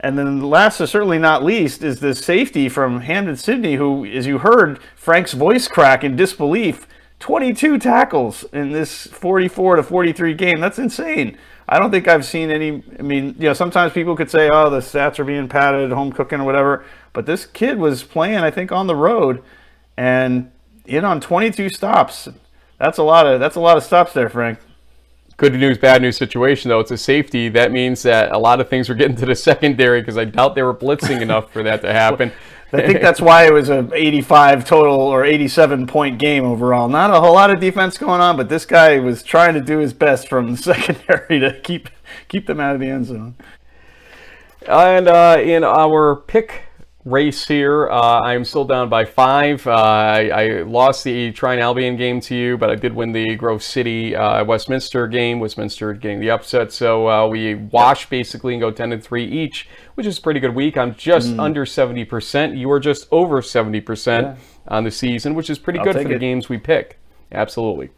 And 0.04 0.18
then 0.18 0.42
last, 0.42 0.80
but 0.80 0.90
certainly 0.90 1.20
not 1.20 1.44
least, 1.44 1.84
is 1.84 2.00
the 2.00 2.16
safety 2.16 2.68
from 2.68 3.02
Hampden-Sydney, 3.02 3.76
who, 3.76 4.04
as 4.06 4.26
you 4.26 4.40
heard, 4.40 4.80
Frank's 4.96 5.34
voice 5.34 5.68
crack 5.68 6.04
in 6.04 6.16
disbelief. 6.16 6.88
22 7.20 7.78
tackles 7.78 8.44
in 8.52 8.72
this 8.72 9.06
44 9.06 9.76
to 9.76 9.84
43 9.84 10.34
game. 10.34 10.60
That's 10.60 10.80
insane. 10.80 11.38
I 11.70 11.78
don't 11.78 11.92
think 11.92 12.08
I've 12.08 12.26
seen 12.26 12.50
any. 12.50 12.84
I 12.98 13.04
mean, 13.04 13.36
you 13.38 13.46
know, 13.46 13.54
sometimes 13.54 13.94
people 13.94 14.16
could 14.16 14.32
say, 14.32 14.50
"Oh, 14.52 14.72
the 14.72 14.80
stats 14.80 15.20
are 15.20 15.24
being 15.24 15.48
padded, 15.48 15.92
home 15.92 16.12
cooking 16.12 16.42
or 16.42 16.46
whatever," 16.46 16.84
but 17.14 17.28
this 17.28 17.46
kid 17.46 17.78
was 17.78 18.04
playing, 18.04 18.40
I 18.40 18.50
think, 18.50 18.72
on 18.72 18.88
the 18.88 18.96
road, 18.96 19.44
and 19.96 20.52
in 20.86 21.06
on 21.06 21.22
22 21.22 21.70
stops. 21.70 22.28
That's 22.80 22.98
a 22.98 23.04
lot 23.04 23.28
of 23.28 23.40
that's 23.40 23.56
a 23.56 23.62
lot 23.62 23.78
of 23.78 23.84
stops 23.84 24.14
there, 24.14 24.28
Frank. 24.28 24.58
Good 25.42 25.54
news, 25.54 25.80
bad 25.80 26.04
news 26.04 26.18
situation 26.18 26.70
though. 26.70 26.82
It's 26.82 26.92
a 26.92 26.98
safety. 26.98 27.50
That 27.50 27.72
means 27.72 28.04
that 28.04 28.32
a 28.32 28.38
lot 28.38 28.62
of 28.62 28.70
things 28.70 28.88
were 28.88 28.94
getting 28.94 29.16
to 29.16 29.26
the 29.26 29.34
secondary 29.50 30.00
because 30.00 30.16
I 30.16 30.26
doubt 30.26 30.54
they 30.54 30.62
were 30.62 30.72
blitzing 30.72 31.20
enough 31.20 31.52
for 31.52 31.64
that 31.64 31.82
to 31.82 31.92
happen. 31.94 32.32
I 32.72 32.86
think 32.86 33.02
that's 33.02 33.20
why 33.20 33.48
it 33.48 33.52
was 33.52 33.68
a 33.68 33.90
85 33.92 34.66
total 34.66 35.00
or 35.00 35.26
87 35.26 35.88
point 35.88 36.20
game 36.20 36.46
overall. 36.46 36.88
Not 36.88 37.10
a 37.10 37.20
whole 37.20 37.34
lot 37.34 37.50
of 37.50 37.60
defense 37.60 37.98
going 37.98 38.22
on, 38.22 38.38
but 38.38 38.50
this 38.50 38.68
guy 38.68 39.00
was 39.00 39.24
trying 39.24 39.56
to 39.56 39.62
do 39.62 39.80
his 39.80 39.94
best 39.94 40.30
from 40.30 40.52
the 40.52 40.58
secondary 40.62 41.40
to 41.40 41.60
keep 41.62 41.90
keep 42.28 42.46
them 42.46 42.60
out 42.60 42.76
of 42.76 42.80
the 42.80 42.90
end 42.90 43.08
zone. 43.08 43.34
And 44.68 45.08
uh, 45.08 45.38
in 45.42 45.64
our 45.64 46.18
pick 46.18 46.66
race 47.06 47.48
here, 47.48 47.90
uh, 47.90 48.22
I'm 48.22 48.46
still 48.46 48.66
down 48.66 48.90
by 48.90 49.06
five. 49.06 49.66
Uh, 49.66 49.72
I, 49.72 50.30
I, 50.30 50.62
lost 50.64 51.04
the 51.04 51.32
Trine 51.32 51.60
Albion 51.60 51.98
game 51.98 52.22
to 52.22 52.36
you, 52.36 52.58
but 52.58 52.70
I 52.70 52.76
did 52.76 52.94
win 52.94 53.12
the 53.12 53.36
Grove 53.36 53.64
City 53.64 54.16
uh, 54.16 54.44
Westminster 54.46 55.08
game. 55.08 55.40
Westminster 55.40 55.94
getting 55.94 56.20
the 56.20 56.30
upset, 56.30 56.72
so 56.72 57.08
uh, 57.10 57.28
we 57.28 57.56
wash 57.56 58.10
basically 58.10 58.54
and 58.54 58.62
go 58.62 58.72
10 58.72 58.94
and 58.94 59.04
three 59.04 59.26
each, 59.26 59.68
which 59.96 60.06
is 60.06 60.18
a 60.18 60.22
pretty 60.22 60.40
good 60.40 60.56
week. 60.56 60.78
I'm 60.78 60.96
just 60.96 61.30
Mm. 61.32 61.40
under 61.40 61.66
70%. 61.66 62.58
You 62.58 62.72
are 62.72 62.80
just 62.80 63.08
over 63.12 63.42
70% 63.42 64.38
on 64.68 64.84
the 64.84 64.92
season, 64.92 65.34
which 65.36 65.50
is 65.50 65.60
pretty 65.60 65.80
I'll 65.80 65.86
good 65.86 65.94
for 65.94 66.00
take 66.00 66.10
the 66.10 66.20
games 66.20 66.50
we 66.50 66.58
pick. 66.58 67.00
Absolutely. 67.32 67.90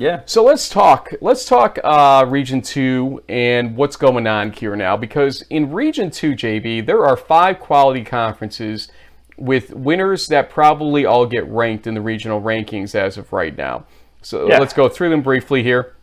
Yeah. 0.00 0.22
So 0.24 0.42
let's 0.42 0.70
talk. 0.70 1.10
Let's 1.20 1.44
talk 1.44 1.78
uh, 1.84 2.24
Region 2.26 2.62
Two 2.62 3.22
and 3.28 3.76
what's 3.76 3.96
going 3.96 4.26
on 4.26 4.50
here 4.50 4.74
now. 4.74 4.96
Because 4.96 5.42
in 5.50 5.70
Region 5.72 6.10
Two, 6.10 6.32
JB, 6.32 6.86
there 6.86 7.04
are 7.04 7.18
five 7.18 7.60
quality 7.60 8.02
conferences 8.02 8.88
with 9.36 9.74
winners 9.74 10.26
that 10.28 10.48
probably 10.48 11.04
all 11.04 11.26
get 11.26 11.46
ranked 11.48 11.86
in 11.86 11.92
the 11.92 12.00
regional 12.00 12.40
rankings 12.40 12.94
as 12.94 13.18
of 13.18 13.30
right 13.30 13.54
now. 13.58 13.84
So 14.22 14.48
Yeah. 14.48 14.58
let's 14.58 14.72
go 14.72 14.88
through 14.88 15.10
them 15.10 15.20
briefly 15.20 15.62
here. 15.62 15.94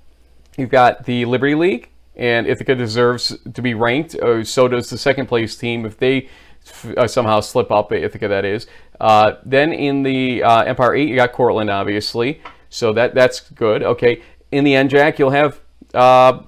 You've 0.57 0.69
got 0.69 1.05
the 1.05 1.25
Liberty 1.25 1.55
League, 1.55 1.89
and 2.15 2.45
Ithaca 2.45 2.75
deserves 2.75 3.35
to 3.51 3.61
be 3.63 3.73
ranked. 3.73 4.13
Uh, 4.13 4.43
so 4.43 4.67
does 4.67 4.91
the 4.91 4.97
second 4.99 5.25
place 5.25 5.55
team 5.55 5.87
if 5.87 5.97
they 5.97 6.29
f- 6.67 6.93
uh, 6.97 7.07
somehow 7.07 7.39
slip 7.39 7.71
up. 7.71 7.91
Ithaca, 7.91 8.27
that 8.27 8.45
is. 8.45 8.67
Uh, 9.01 9.33
then 9.43 9.73
in 9.73 10.03
the 10.03 10.43
uh, 10.43 10.61
Empire 10.63 10.93
Eight, 10.93 11.09
you 11.09 11.15
got 11.15 11.31
Cortland, 11.33 11.71
obviously. 11.71 12.41
So 12.69 12.93
that 12.93 13.13
that's 13.13 13.39
good. 13.39 13.83
Okay. 13.83 14.21
In 14.51 14.63
the 14.63 14.73
NJAC, 14.73 15.19
you'll 15.19 15.31
have 15.31 15.59
uh, 15.93 16.43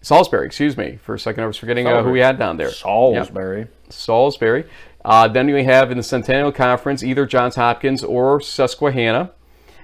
Salisbury. 0.00 0.46
Excuse 0.46 0.76
me 0.76 0.98
for 1.02 1.14
a 1.14 1.18
second. 1.18 1.44
I 1.44 1.46
was 1.46 1.56
forgetting 1.56 1.86
uh, 1.86 2.02
who 2.02 2.10
we 2.10 2.20
had 2.20 2.38
down 2.38 2.56
there. 2.56 2.70
Salisbury. 2.70 3.66
Salisbury. 3.88 4.64
Uh, 5.04 5.28
then 5.28 5.46
we 5.46 5.64
have 5.64 5.90
in 5.90 5.96
the 5.96 6.02
Centennial 6.02 6.52
Conference 6.52 7.02
either 7.02 7.26
Johns 7.26 7.56
Hopkins 7.56 8.04
or 8.04 8.40
Susquehanna. 8.40 9.30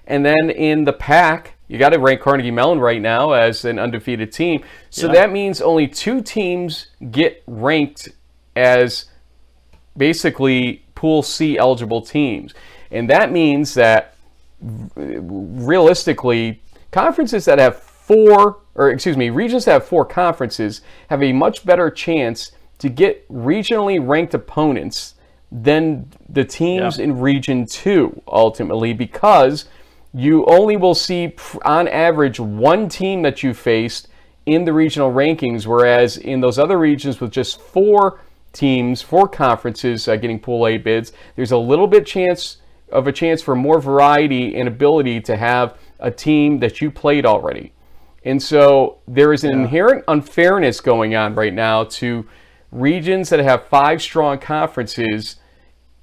And 0.06 0.24
then 0.24 0.50
in 0.50 0.84
the 0.84 0.92
PAC, 0.92 1.54
you 1.66 1.78
got 1.78 1.90
to 1.90 1.98
rank 1.98 2.20
Carnegie 2.20 2.50
Mellon 2.50 2.78
right 2.78 3.00
now 3.00 3.32
as 3.32 3.64
an 3.64 3.78
undefeated 3.78 4.32
team. 4.32 4.62
So 4.90 5.08
that 5.08 5.32
means 5.32 5.62
only 5.62 5.88
two 5.88 6.20
teams 6.20 6.88
get 7.10 7.42
ranked 7.46 8.10
as 8.54 9.06
basically 9.96 10.84
Pool 10.94 11.22
C 11.22 11.56
eligible 11.56 12.02
teams. 12.02 12.52
And 12.90 13.08
that 13.08 13.32
means 13.32 13.74
that 13.74 14.13
realistically, 14.96 16.62
conferences 16.90 17.44
that 17.44 17.58
have 17.58 17.76
four, 17.78 18.58
or 18.74 18.90
excuse 18.90 19.16
me, 19.16 19.30
regions 19.30 19.64
that 19.64 19.72
have 19.72 19.86
four 19.86 20.04
conferences 20.04 20.80
have 21.08 21.22
a 21.22 21.32
much 21.32 21.64
better 21.64 21.90
chance 21.90 22.52
to 22.78 22.88
get 22.88 23.26
regionally 23.28 24.04
ranked 24.04 24.34
opponents 24.34 25.14
than 25.50 26.10
the 26.28 26.44
teams 26.44 26.98
Yeah. 26.98 27.04
in 27.04 27.20
Region 27.20 27.64
2 27.66 28.22
ultimately 28.26 28.92
because 28.92 29.66
you 30.12 30.44
only 30.46 30.76
will 30.76 30.94
see 30.94 31.34
on 31.64 31.86
average 31.88 32.40
one 32.40 32.88
team 32.88 33.22
that 33.22 33.42
you 33.42 33.54
faced 33.54 34.08
in 34.46 34.64
the 34.64 34.72
regional 34.72 35.12
rankings 35.12 35.64
whereas 35.66 36.16
in 36.16 36.40
those 36.40 36.58
other 36.58 36.76
regions 36.78 37.20
with 37.20 37.30
just 37.30 37.60
four 37.60 38.20
teams 38.52 39.00
four 39.00 39.28
conferences 39.28 40.08
uh, 40.08 40.16
getting 40.16 40.38
pool 40.40 40.66
A 40.66 40.76
bids 40.76 41.12
there's 41.36 41.52
a 41.52 41.56
little 41.58 41.86
bit 41.86 42.04
chance 42.04 42.58
of 42.90 43.06
a 43.06 43.12
chance 43.12 43.42
for 43.42 43.54
more 43.54 43.80
variety 43.80 44.56
and 44.56 44.68
ability 44.68 45.20
to 45.20 45.36
have 45.36 45.76
a 46.00 46.10
team 46.10 46.58
that 46.58 46.80
you 46.80 46.90
played 46.90 47.26
already 47.26 47.72
and 48.24 48.42
so 48.42 48.98
there 49.06 49.32
is 49.32 49.44
an 49.44 49.52
inherent 49.52 50.04
unfairness 50.08 50.80
going 50.80 51.14
on 51.14 51.34
right 51.34 51.52
now 51.52 51.84
to 51.84 52.26
regions 52.72 53.28
that 53.28 53.40
have 53.40 53.68
five 53.68 54.00
strong 54.00 54.38
conferences 54.38 55.36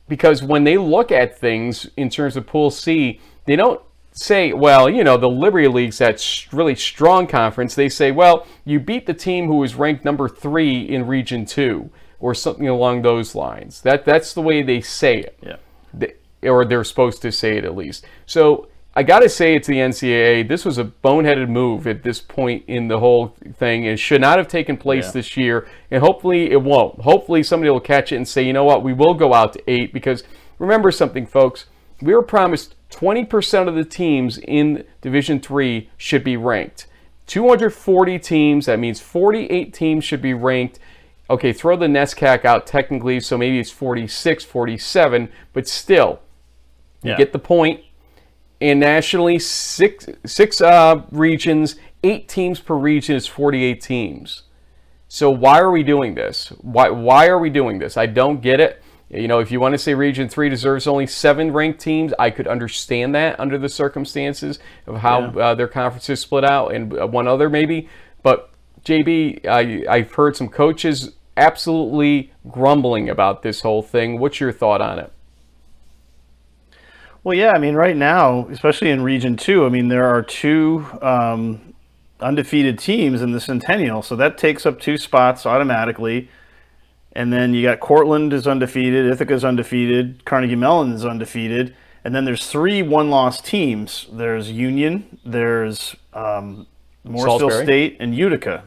because 0.08 0.44
when 0.44 0.64
they 0.64 0.78
look 0.78 1.12
at 1.12 1.40
things 1.40 1.90
in 1.98 2.10
terms 2.10 2.36
of 2.36 2.46
Pool 2.46 2.70
C, 2.70 3.20
they 3.46 3.56
don't 3.56 3.82
say, 4.12 4.54
well, 4.54 4.90
you 4.90 5.04
know, 5.04 5.18
the 5.18 5.30
Liberty 5.30 5.68
League's 5.68 5.98
that 6.00 6.48
really 6.52 6.76
strong 6.76 7.28
conference. 7.28 7.76
They 7.76 7.90
say, 7.90 8.12
well, 8.12 8.46
you 8.66 8.80
beat 8.80 9.06
the 9.06 9.14
team 9.14 9.48
who 9.48 9.56
was 9.56 9.76
ranked 9.76 10.04
number 10.04 10.28
three 10.28 10.82
in 10.82 11.08
Region 11.08 11.46
Two, 11.46 11.92
or 12.20 12.36
something 12.36 12.68
along 12.68 13.02
those 13.02 13.36
lines. 13.36 13.82
That 13.82 14.06
that's 14.06 14.34
the 14.34 14.42
way 14.42 14.62
they 14.62 14.82
say 14.82 15.20
it 15.20 15.40
Yeah. 15.42 16.08
Or 16.44 16.66
they're 16.66 16.84
supposed 16.84 17.22
to 17.22 17.32
say 17.32 17.58
it 17.58 17.66
at 17.66 17.76
least. 17.76 18.06
So 18.26 18.68
I 18.96 19.04
got 19.04 19.20
to 19.20 19.30
say 19.30 19.56
it 19.56 19.64
to 19.64 19.72
the 19.72 19.78
NCAA. 19.78 20.48
This 20.48 20.66
was 20.66 20.78
a 20.78 20.84
boneheaded 20.84 21.48
move 21.48 21.88
at 21.88 22.04
this 22.04 22.20
point 22.20 22.64
in 22.68 22.88
the 22.90 23.00
whole 23.00 23.36
thing. 23.54 23.86
It 23.86 24.00
should 24.00 24.22
not 24.22 24.38
have 24.38 24.48
taken 24.50 24.76
place 24.76 25.06
Yeah. 25.08 25.12
this 25.12 25.38
year, 25.38 25.68
and 25.90 26.04
hopefully 26.04 26.52
it 26.52 26.62
won't. 26.62 27.02
Hopefully 27.02 27.42
somebody 27.44 27.70
will 27.70 27.80
catch 27.80 28.12
it 28.12 28.18
and 28.18 28.28
say, 28.28 28.42
you 28.44 28.54
know 28.54 28.66
what, 28.66 28.84
we 28.84 28.92
will 28.94 29.14
go 29.14 29.34
out 29.34 29.54
to 29.54 29.64
eight 29.68 29.94
because 29.94 30.24
remember 30.60 30.92
something, 30.92 31.26
folks. 31.26 31.66
We 32.02 32.14
were 32.16 32.24
promised 32.24 32.76
20% 32.90 33.68
of 33.68 33.76
the 33.76 33.86
teams 33.86 34.40
in 34.40 34.84
Division 35.02 35.40
Three 35.40 35.90
should 35.98 36.24
be 36.24 36.36
ranked. 36.36 36.88
240 37.28 38.20
teams. 38.20 38.66
That 38.66 38.80
means 38.80 39.00
48 39.00 39.74
teams 39.74 40.04
should 40.04 40.22
be 40.22 40.34
ranked. 40.34 40.80
Okay, 41.30 41.54
throw 41.54 41.78
the 41.78 41.86
NESCAC 41.88 42.44
out 42.44 42.68
technically, 42.68 43.22
so 43.22 43.38
maybe 43.38 43.58
it's 43.60 43.72
46, 43.72 44.44
47, 44.44 45.30
but 45.54 45.66
still, 45.66 46.20
you 47.04 47.12
Yeah. 47.12 47.18
get 47.18 47.34
the 47.34 47.40
point. 47.40 47.82
And 48.60 48.80
nationally, 48.80 49.40
six 49.40 50.08
six 50.26 50.62
uh, 50.62 51.02
regions, 51.12 51.76
eight 52.04 52.28
teams 52.28 52.60
per 52.60 52.76
region 52.76 53.16
is 53.16 53.26
48 53.28 53.82
teams. 53.82 54.44
So 55.08 55.30
why 55.30 55.60
are 55.60 55.72
we 55.72 55.84
doing 55.84 56.16
this? 56.16 56.50
Why 56.62 56.90
why 56.90 57.28
are 57.28 57.40
we 57.40 57.50
doing 57.50 57.80
this? 57.80 57.98
I 57.98 58.06
don't 58.06 58.42
get 58.42 58.60
it. 58.60 58.82
You 59.10 59.28
know, 59.28 59.40
if 59.40 59.52
you 59.52 59.60
want 59.60 59.74
to 59.74 59.78
say 59.78 59.94
Region 59.94 60.30
Three 60.30 60.48
deserves 60.48 60.88
only 60.88 61.06
seven 61.06 61.52
ranked 61.52 61.82
teams, 61.82 62.14
I 62.18 62.30
could 62.30 62.48
understand 62.48 63.14
that 63.16 63.38
under 63.42 63.58
the 63.58 63.68
circumstances 63.68 64.58
of 64.88 64.98
how 65.00 65.24
uh, 65.38 65.54
their 65.56 65.68
conferences 65.68 66.22
split 66.22 66.46
out, 66.46 66.74
and 66.74 66.98
uh, 66.98 67.08
one 67.08 67.28
other 67.28 67.50
maybe. 67.50 67.90
But 68.24 68.52
JB, 68.86 69.46
I, 69.48 69.84
I've 69.94 70.14
heard 70.14 70.38
some 70.38 70.48
coaches 70.48 71.12
absolutely 71.36 72.32
grumbling 72.50 73.10
about 73.10 73.42
this 73.42 73.62
whole 73.62 73.82
thing. 73.82 74.18
What's 74.18 74.40
your 74.40 74.54
thought 74.54 74.80
on 74.80 74.98
it? 74.98 75.12
Well, 77.24 77.38
yeah, 77.38 77.52
I 77.52 77.60
mean, 77.60 77.76
right 77.76 77.96
now, 77.96 78.48
especially 78.48 78.90
in 78.90 79.04
Region 79.04 79.38
Two, 79.38 79.66
I 79.66 79.70
mean, 79.70 79.90
there 79.90 80.06
are 80.06 80.24
two 80.24 80.88
um, 81.04 81.76
undefeated 82.20 82.80
teams 82.80 83.22
in 83.22 83.32
the 83.32 83.40
Centennial, 83.40 84.02
so 84.02 84.16
that 84.16 84.40
takes 84.40 84.66
up 84.66 84.80
two 84.80 84.98
spots 84.98 85.46
automatically. 85.46 86.30
And 87.14 87.32
then 87.32 87.54
you 87.54 87.62
got 87.62 87.80
Cortland 87.80 88.34
is 88.34 88.48
undefeated, 88.48 89.06
Ithaca's 89.12 89.44
undefeated, 89.44 90.24
Carnegie 90.26 90.56
Mellon 90.56 90.94
is 90.94 91.06
undefeated, 91.06 91.76
and 92.06 92.16
then 92.16 92.26
there's 92.26 92.48
three 92.48 92.82
one-loss 92.82 93.42
teams. 93.42 94.08
There's 94.12 94.50
Union, 94.50 95.20
there's 95.26 95.96
um, 96.14 96.66
Morrisville 97.04 97.40
Salisbury. 97.40 97.66
State, 97.66 97.98
and 98.00 98.16
Utica. 98.16 98.64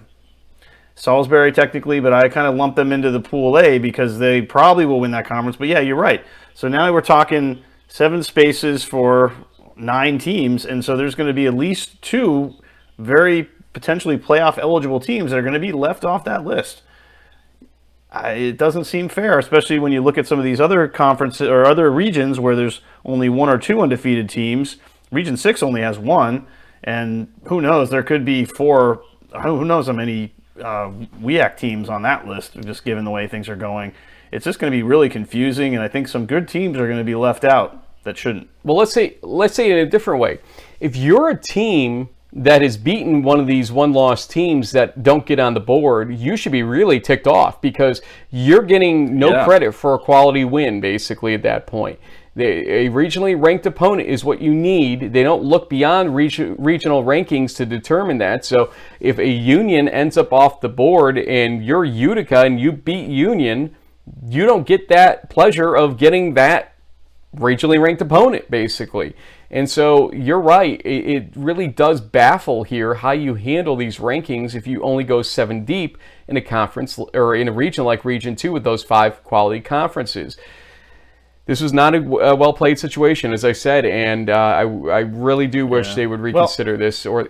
Salisbury 0.95 1.51
technically, 1.51 1.99
but 1.99 2.13
I 2.13 2.29
kind 2.29 2.47
of 2.47 2.55
lump 2.55 2.77
them 2.77 2.93
into 2.93 3.11
the 3.11 3.19
Pool 3.19 3.59
A 3.59 3.79
because 3.79 4.19
they 4.19 4.43
probably 4.43 4.87
will 4.87 5.01
win 5.01 5.11
that 5.11 5.27
conference. 5.27 5.57
But 5.57 5.67
yeah, 5.69 5.81
you're 5.81 5.97
right. 5.97 6.25
So 6.53 6.69
now 6.69 6.93
we're 6.93 7.01
talking 7.01 7.65
seven 7.95 8.25
spaces 8.25 8.83
for 8.83 9.33
nine 9.77 10.19
teams, 10.19 10.67
and 10.67 10.85
so 10.85 10.97
there's 10.97 11.15
going 11.15 11.29
to 11.29 11.33
be 11.33 11.47
at 11.47 11.55
least 11.55 12.03
two 12.03 12.53
very 12.99 13.45
potentially 13.73 14.19
playoff 14.19 14.59
eligible 14.59 14.99
teams 14.99 15.31
that 15.31 15.39
are 15.39 15.43
going 15.43 15.55
to 15.55 15.61
be 15.61 15.71
left 15.71 16.05
off 16.05 16.25
that 16.25 16.45
list. 16.45 16.83
It 18.13 18.59
doesn't 18.59 18.87
seem 18.87 19.09
fair, 19.09 19.39
especially 19.39 19.79
when 19.79 19.93
you 19.93 20.03
look 20.03 20.19
at 20.19 20.27
some 20.27 20.41
of 20.41 20.45
these 20.45 20.61
other 20.61 20.89
conferences 20.89 21.47
or 21.47 21.65
other 21.65 21.89
regions 21.89 22.41
where 22.41 22.57
there's 22.57 22.81
only 23.05 23.29
one 23.29 23.49
or 23.49 23.59
two 23.59 23.81
undefeated 23.81 24.29
teams. 24.29 24.79
Region 25.13 25.37
six 25.37 25.63
only 25.63 25.83
has 25.83 25.97
one, 25.97 26.49
and 26.83 27.33
who 27.45 27.61
knows? 27.61 27.91
There 27.91 28.03
could 28.03 28.25
be 28.25 28.45
four. 28.45 29.05
Who 29.45 29.65
knows 29.65 29.87
how 29.87 29.93
many 29.93 30.35
uh, 30.59 30.91
WIAC 31.23 31.57
teams 31.57 31.89
on 31.89 32.03
that 32.03 32.27
list? 32.27 32.61
Just 32.61 32.85
given 32.85 33.05
the 33.05 33.13
way 33.13 33.29
things 33.29 33.49
are 33.49 33.55
going, 33.55 33.95
it's 34.33 34.47
just 34.47 34.59
going 34.59 34.73
to 34.73 34.77
be 34.77 34.83
really 34.83 35.09
confusing, 35.09 35.77
and 35.77 35.85
I 35.85 35.87
think 35.87 36.09
some 36.09 36.27
good 36.27 36.49
teams 36.49 36.77
are 36.77 36.89
going 36.89 36.99
to 36.99 37.05
be 37.05 37.15
left 37.15 37.45
out 37.45 37.83
that 38.05 38.17
shouldn't. 38.17 38.49
Well, 38.63 38.77
let's 38.77 38.93
say 38.93 39.17
let's 39.23 39.55
say 39.55 39.71
it 39.71 39.77
in 39.79 39.87
a 39.87 39.91
different 39.91 40.21
way. 40.21 40.39
If 40.81 40.97
you're 40.97 41.29
a 41.31 41.37
team 41.41 42.09
that 42.37 42.63
has 42.63 42.77
beaten 42.77 43.23
one 43.23 43.39
of 43.39 43.47
these 43.47 43.71
one-loss 43.71 44.27
teams 44.27 44.73
that 44.73 45.05
don't 45.05 45.25
get 45.25 45.39
on 45.39 45.55
the 45.55 45.61
board, 45.61 46.13
you 46.17 46.37
should 46.37 46.51
be 46.51 46.65
really 46.65 46.99
ticked 46.99 47.29
off 47.29 47.61
because 47.61 48.03
you're 48.31 48.63
getting 48.63 49.19
no 49.19 49.31
Yeah. 49.31 49.45
credit 49.45 49.73
for 49.73 49.95
a 49.95 49.99
quality 50.01 50.45
win 50.45 50.81
basically 50.81 51.33
at 51.35 51.43
that 51.43 51.67
point. 51.67 51.99
A 52.37 52.89
regionally 52.89 53.41
ranked 53.41 53.65
opponent 53.67 54.09
is 54.09 54.25
what 54.25 54.41
you 54.41 54.53
need. 54.53 55.13
They 55.13 55.23
don't 55.23 55.45
look 55.45 55.71
beyond 55.71 56.17
regi- 56.17 56.57
regional 56.59 57.05
rankings 57.05 57.55
to 57.59 57.65
determine 57.65 58.19
that. 58.19 58.45
So 58.45 58.71
if 58.99 59.21
a 59.21 59.29
Union 59.29 59.89
ends 59.89 60.19
up 60.19 60.33
off 60.33 60.61
the 60.61 60.69
board 60.69 61.17
and 61.17 61.65
you're 61.65 61.85
Utica 61.85 62.41
and 62.41 62.59
you 62.59 62.73
beat 62.73 63.07
Union, 63.09 63.77
you 64.29 64.45
don't 64.45 64.67
get 64.67 64.89
that 64.89 65.31
pleasure 65.31 65.77
of 65.77 65.97
getting 65.97 66.35
that 66.35 66.74
regionally 67.37 67.81
ranked 67.81 68.01
opponent, 68.03 68.51
basically. 68.51 69.15
And 69.51 69.71
so 69.71 70.13
you're 70.13 70.41
right. 70.41 70.81
It, 70.85 71.07
it 71.11 71.29
really 71.37 71.69
does 71.69 72.01
baffle 72.01 72.65
here 72.65 72.95
how 72.95 73.13
you 73.13 73.35
handle 73.35 73.77
these 73.77 73.99
rankings 73.99 74.55
if 74.55 74.67
you 74.67 74.83
only 74.83 75.05
go 75.05 75.23
seven 75.23 75.65
deep 75.65 75.97
in 76.27 76.37
a 76.37 76.41
conference 76.41 76.99
or 77.13 77.37
in 77.37 77.47
a 77.49 77.53
region 77.53 77.85
like 77.85 78.05
Region 78.05 78.35
2 78.35 78.51
with 78.53 78.65
those 78.65 78.83
five 78.83 79.23
quality 79.23 79.61
conferences. 79.61 80.37
This 81.47 81.61
was 81.61 81.73
not 81.73 81.95
a, 81.95 81.99
a 81.99 82.35
well 82.35 82.55
played 82.55 82.79
situation, 82.79 83.33
as 83.33 83.45
I 83.45 83.53
said, 83.53 83.85
and 83.85 84.31
uh, 84.31 84.33
I, 84.33 84.61
I 84.63 84.99
really 85.01 85.47
do 85.47 85.67
wish 85.67 85.89
Yeah. 85.89 85.95
they 85.95 86.07
would 86.07 86.21
reconsider 86.21 86.77
this. 86.79 87.05
Or 87.05 87.29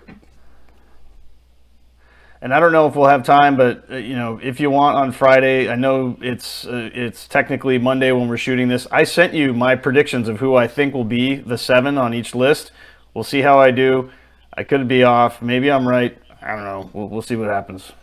And 2.45 2.53
I 2.53 2.59
don't 2.59 2.71
know 2.71 2.85
if 2.85 2.95
we'll 2.95 3.07
have 3.07 3.23
time, 3.23 3.57
but 3.57 3.85
uh, 3.89 3.95
you 3.95 4.15
know, 4.15 4.39
if 4.39 4.59
you 4.59 4.69
want 4.69 4.97
on 4.97 5.11
Friday, 5.11 5.67
I 5.67 5.73
know 5.73 6.15
it's 6.21 6.67
uh, 6.67 6.91
it's 6.93 7.27
technically 7.27 7.79
Monday 7.79 8.11
when 8.11 8.27
we're 8.27 8.37
shooting 8.37 8.67
this. 8.67 8.85
I 8.91 9.03
sent 9.03 9.33
you 9.33 9.51
my 9.51 9.75
predictions 9.75 10.27
of 10.27 10.39
who 10.41 10.55
I 10.55 10.67
think 10.67 10.93
will 10.93 11.05
be 11.05 11.37
the 11.37 11.57
seven 11.57 11.97
on 11.97 12.13
each 12.13 12.35
list. 12.35 12.71
We'll 13.15 13.23
see 13.23 13.41
how 13.41 13.59
I 13.59 13.71
do. 13.71 14.11
I 14.55 14.63
could 14.63 14.87
be 14.87 15.03
off. 15.03 15.41
Maybe 15.41 15.71
I'm 15.71 15.87
right. 15.87 16.15
I 16.39 16.55
don't 16.55 16.65
know. 16.65 16.91
We'll, 16.93 17.09
we'll 17.09 17.21
see 17.23 17.35
what 17.35 17.47
happens. 17.47 17.93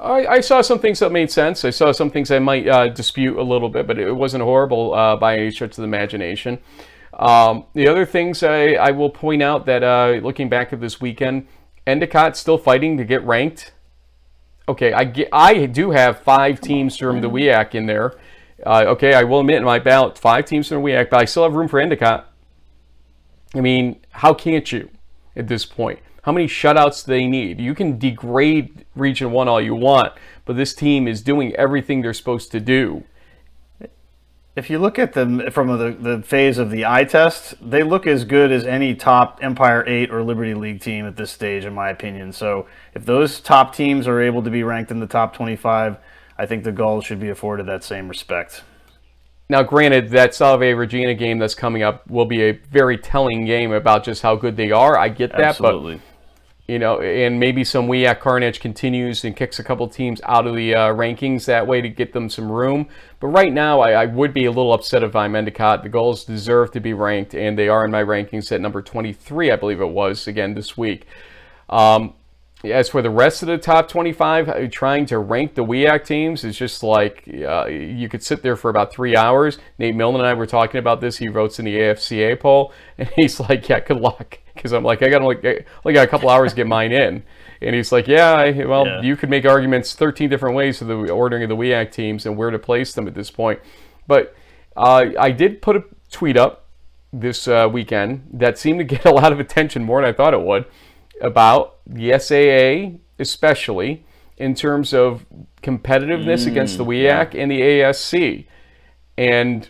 I, 0.00 0.26
I 0.26 0.40
saw 0.40 0.62
some 0.62 0.80
things 0.80 0.98
that 0.98 1.12
made 1.12 1.30
sense. 1.30 1.64
I 1.64 1.70
saw 1.70 1.92
some 1.92 2.10
things 2.10 2.32
I 2.32 2.40
might 2.40 2.66
uh, 2.66 2.88
dispute 2.88 3.38
a 3.38 3.42
little 3.44 3.68
bit, 3.68 3.86
but 3.86 4.00
it 4.00 4.10
wasn't 4.10 4.42
horrible 4.42 4.94
uh, 4.94 5.14
by 5.14 5.38
any 5.38 5.52
stretch 5.52 5.70
of 5.70 5.76
the 5.76 5.84
imagination. 5.84 6.58
Um, 7.12 7.66
the 7.74 7.86
other 7.86 8.04
things 8.04 8.42
I, 8.42 8.72
I 8.72 8.90
will 8.90 9.10
point 9.10 9.44
out 9.44 9.64
that 9.66 9.84
uh, 9.84 10.18
looking 10.24 10.48
back 10.48 10.72
at 10.72 10.80
this 10.80 11.00
weekend, 11.00 11.46
Endicott 11.86 12.36
still 12.36 12.58
fighting 12.58 12.96
to 12.96 13.04
get 13.04 13.24
ranked. 13.24 13.74
Okay, 14.68 14.92
I 14.92 15.04
get, 15.04 15.28
I 15.32 15.66
do 15.66 15.92
have 15.92 16.20
five 16.20 16.60
teams 16.60 16.96
from 16.96 17.20
the 17.20 17.30
WIAC 17.30 17.74
in 17.74 17.86
there. 17.86 18.14
Uh, 18.64 18.84
okay, 18.88 19.14
I 19.14 19.22
will 19.22 19.40
admit 19.40 19.58
in 19.58 19.64
my 19.64 19.78
ballot 19.78 20.18
five 20.18 20.44
teams 20.44 20.68
from 20.68 20.82
the 20.82 20.88
WIAC, 20.88 21.10
but 21.10 21.20
I 21.20 21.24
still 21.24 21.44
have 21.44 21.54
room 21.54 21.68
for 21.68 21.78
Endicott. 21.78 22.32
I 23.54 23.60
mean, 23.60 24.00
how 24.10 24.34
can't 24.34 24.70
you 24.72 24.90
at 25.36 25.46
this 25.46 25.64
point? 25.64 26.00
How 26.22 26.32
many 26.32 26.48
shutouts 26.48 27.06
do 27.06 27.12
they 27.12 27.26
need? 27.26 27.60
You 27.60 27.74
can 27.74 27.98
degrade 27.98 28.84
Region 28.96 29.30
1 29.30 29.46
all 29.46 29.60
you 29.60 29.76
want, 29.76 30.14
but 30.44 30.56
this 30.56 30.74
team 30.74 31.06
is 31.06 31.22
doing 31.22 31.54
everything 31.54 32.02
they're 32.02 32.12
supposed 32.12 32.50
to 32.50 32.58
do. 32.58 33.04
If 34.56 34.70
you 34.70 34.78
look 34.78 34.98
at 34.98 35.12
them 35.12 35.50
from 35.50 35.68
the, 35.68 35.90
the 35.90 36.22
phase 36.22 36.56
of 36.56 36.70
the 36.70 36.86
eye 36.86 37.04
test, 37.04 37.54
they 37.60 37.82
look 37.82 38.06
as 38.06 38.24
good 38.24 38.50
as 38.50 38.64
any 38.64 38.94
top 38.94 39.38
Empire 39.42 39.84
8 39.86 40.10
or 40.10 40.22
Liberty 40.22 40.54
League 40.54 40.80
team 40.80 41.06
at 41.06 41.16
this 41.16 41.30
stage, 41.30 41.66
in 41.66 41.74
my 41.74 41.90
opinion. 41.90 42.32
So 42.32 42.66
if 42.94 43.04
those 43.04 43.38
top 43.38 43.74
teams 43.74 44.08
are 44.08 44.18
able 44.18 44.42
to 44.42 44.50
be 44.50 44.62
ranked 44.62 44.90
in 44.90 44.98
the 44.98 45.06
top 45.06 45.34
25, 45.34 45.98
I 46.38 46.46
think 46.46 46.64
the 46.64 46.72
Gulls 46.72 47.04
should 47.04 47.20
be 47.20 47.28
afforded 47.28 47.66
that 47.66 47.84
same 47.84 48.08
respect. 48.08 48.62
Now, 49.50 49.62
granted, 49.62 50.08
that 50.10 50.34
Salve 50.34 50.60
Regina 50.60 51.14
game 51.14 51.38
that's 51.38 51.54
coming 51.54 51.82
up 51.82 52.08
will 52.10 52.24
be 52.24 52.42
a 52.44 52.52
very 52.52 52.96
telling 52.96 53.44
game 53.44 53.72
about 53.72 54.04
just 54.04 54.22
how 54.22 54.36
good 54.36 54.56
they 54.56 54.70
are. 54.70 54.98
I 54.98 55.10
get 55.10 55.32
that, 55.32 55.40
Absolutely. 55.40 55.96
but 55.96 56.02
you 56.68 56.80
know, 56.80 57.00
and 57.00 57.38
maybe 57.38 57.62
some 57.62 57.86
WIAC 57.86 58.18
Carnage 58.18 58.58
continues 58.58 59.24
and 59.24 59.36
kicks 59.36 59.58
a 59.58 59.64
couple 59.64 59.86
teams 59.88 60.20
out 60.24 60.46
of 60.46 60.56
the 60.56 60.74
uh, 60.74 60.88
rankings 60.92 61.44
that 61.44 61.66
way 61.66 61.80
to 61.80 61.88
get 61.88 62.12
them 62.12 62.28
some 62.28 62.50
room. 62.50 62.88
But 63.20 63.28
right 63.28 63.52
now, 63.52 63.80
I, 63.80 63.92
I 63.92 64.06
would 64.06 64.34
be 64.34 64.46
a 64.46 64.50
little 64.50 64.72
upset 64.72 65.04
if 65.04 65.14
I'm 65.14 65.36
Endicott. 65.36 65.84
The 65.84 65.88
Gulls 65.88 66.24
deserve 66.24 66.72
to 66.72 66.80
be 66.80 66.92
ranked, 66.92 67.34
and 67.34 67.56
they 67.56 67.68
are 67.68 67.84
in 67.84 67.92
my 67.92 68.02
rankings 68.02 68.50
at 68.50 68.60
number 68.60 68.82
23, 68.82 69.52
I 69.52 69.56
believe 69.56 69.80
it 69.80 69.90
was, 69.90 70.26
again 70.26 70.54
this 70.54 70.76
week. 70.76 71.06
Um, 71.70 72.14
as 72.64 72.88
for 72.88 73.02
the 73.02 73.10
rest 73.10 73.42
of 73.42 73.48
the 73.48 73.58
top 73.58 73.88
25, 73.88 74.48
uh, 74.48 74.66
trying 74.68 75.06
to 75.06 75.18
rank 75.18 75.54
the 75.54 75.64
WIAC 75.64 76.04
teams 76.04 76.42
is 76.42 76.56
just 76.56 76.82
like 76.82 77.28
uh, 77.28 77.66
you 77.66 78.08
could 78.08 78.22
sit 78.22 78.42
there 78.42 78.56
for 78.56 78.70
about 78.70 78.92
three 78.92 79.14
hours. 79.14 79.58
Nate 79.78 79.94
Milne 79.94 80.16
and 80.16 80.26
I 80.26 80.34
were 80.34 80.46
talking 80.46 80.78
about 80.78 81.00
this. 81.00 81.18
He 81.18 81.28
votes 81.28 81.58
in 81.58 81.64
the 81.64 81.76
AFCA 81.76 82.40
poll, 82.40 82.72
and 82.98 83.08
he's 83.14 83.38
like, 83.38 83.68
"Yeah, 83.68 83.80
good 83.80 84.00
luck," 84.00 84.38
because 84.56 84.72
I'm 84.72 84.82
like, 84.84 85.02
"I 85.02 85.08
got 85.08 85.22
only, 85.22 85.36
only 85.84 85.92
got 85.94 86.04
a 86.04 86.08
couple 86.08 86.28
hours 86.28 86.52
to 86.52 86.56
get 86.56 86.66
mine 86.66 86.92
in," 86.92 87.22
and 87.62 87.74
he's 87.74 87.92
like, 87.92 88.08
"Yeah, 88.08 88.32
I, 88.32 88.50
well, 88.64 88.86
Yeah. 88.86 89.02
you 89.02 89.16
could 89.16 89.30
make 89.30 89.44
arguments 89.44 89.94
13 89.94 90.28
different 90.28 90.56
ways 90.56 90.78
for 90.78 90.84
the 90.84 90.94
ordering 91.10 91.42
of 91.44 91.48
the 91.48 91.56
WIAC 91.56 91.92
teams 91.92 92.26
and 92.26 92.36
where 92.36 92.50
to 92.50 92.58
place 92.58 92.92
them 92.92 93.06
at 93.06 93.14
this 93.14 93.30
point." 93.30 93.60
But 94.06 94.34
uh, 94.76 95.06
I 95.18 95.30
did 95.30 95.62
put 95.62 95.76
a 95.76 95.84
tweet 96.10 96.36
up 96.36 96.64
this 97.12 97.48
uh, 97.48 97.68
weekend 97.72 98.26
that 98.32 98.58
seemed 98.58 98.78
to 98.80 98.84
get 98.84 99.04
a 99.04 99.10
lot 99.10 99.32
of 99.32 99.40
attention 99.40 99.84
more 99.84 100.00
than 100.00 100.10
I 100.10 100.12
thought 100.12 100.34
it 100.34 100.42
would 100.42 100.64
about 101.20 101.76
the 101.86 102.18
SAA, 102.18 102.98
especially 103.18 104.04
in 104.36 104.54
terms 104.54 104.92
of 104.92 105.24
competitiveness 105.62 106.46
against 106.46 106.76
the 106.76 106.84
WEAC 106.84 107.34
and 107.34 107.50
the 107.50 107.60
ASC. 107.62 108.44
And 109.16 109.66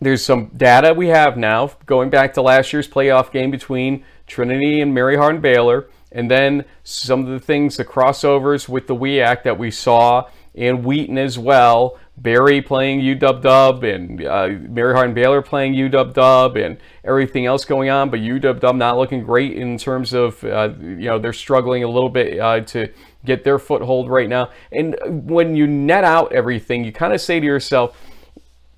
there's 0.00 0.24
some 0.24 0.46
data 0.56 0.94
we 0.94 1.08
have 1.08 1.36
now 1.36 1.72
going 1.86 2.10
back 2.10 2.34
to 2.34 2.42
last 2.42 2.72
year's 2.72 2.88
playoff 2.88 3.30
game 3.32 3.50
between 3.50 4.04
Trinity 4.26 4.80
and 4.80 4.92
Mary 4.92 5.16
Hardin 5.16 5.40
Baylor, 5.40 5.88
and 6.12 6.30
then 6.30 6.64
some 6.84 7.20
of 7.20 7.28
the 7.28 7.40
things, 7.40 7.76
the 7.76 7.84
crossovers 7.84 8.68
with 8.68 8.86
the 8.86 8.94
WIAC 8.94 9.42
that 9.44 9.58
we 9.58 9.70
saw 9.70 10.28
in 10.54 10.82
Wheaton 10.82 11.18
as 11.18 11.38
well. 11.38 11.98
Berry 12.18 12.62
playing 12.62 13.00
UW 13.02 13.42
Dub 13.42 13.84
and 13.84 14.24
uh, 14.24 14.48
Mary 14.48 14.94
Hardin 14.94 15.14
Baylor 15.14 15.42
playing 15.42 15.74
UW 15.74 16.14
Dub 16.14 16.56
and 16.56 16.78
everything 17.04 17.44
else 17.44 17.66
going 17.66 17.90
on, 17.90 18.08
but 18.08 18.20
UW 18.20 18.58
Dub 18.58 18.74
not 18.74 18.96
looking 18.96 19.22
great 19.22 19.52
in 19.52 19.76
terms 19.76 20.14
of, 20.14 20.42
uh, 20.42 20.70
you 20.80 21.04
know, 21.04 21.18
they're 21.18 21.34
struggling 21.34 21.84
a 21.84 21.88
little 21.88 22.08
bit 22.08 22.40
uh, 22.40 22.60
to 22.60 22.90
get 23.26 23.44
their 23.44 23.58
foothold 23.58 24.08
right 24.08 24.30
now. 24.30 24.50
And 24.72 24.96
when 25.28 25.54
you 25.54 25.66
net 25.66 26.04
out 26.04 26.32
everything, 26.32 26.84
you 26.84 26.92
kind 26.92 27.12
of 27.12 27.20
say 27.20 27.38
to 27.38 27.44
yourself, 27.44 28.00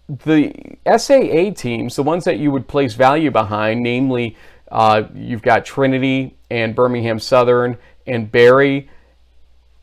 the 0.09 0.53
SAA 0.87 1.51
teams, 1.55 1.97
the 1.97 2.03
ones 2.03 2.25
that 2.25 2.39
you 2.39 2.51
would 2.51 2.67
place 2.67 2.95
value 2.95 3.31
behind, 3.31 3.83
namely, 3.83 4.37
uh, 4.71 5.05
you've 5.15 5.43
got 5.43 5.65
Trinity 5.65 6.37
and 6.51 6.75
Birmingham 6.75 7.19
Southern 7.19 7.77
and 8.07 8.31
Berry, 8.31 8.89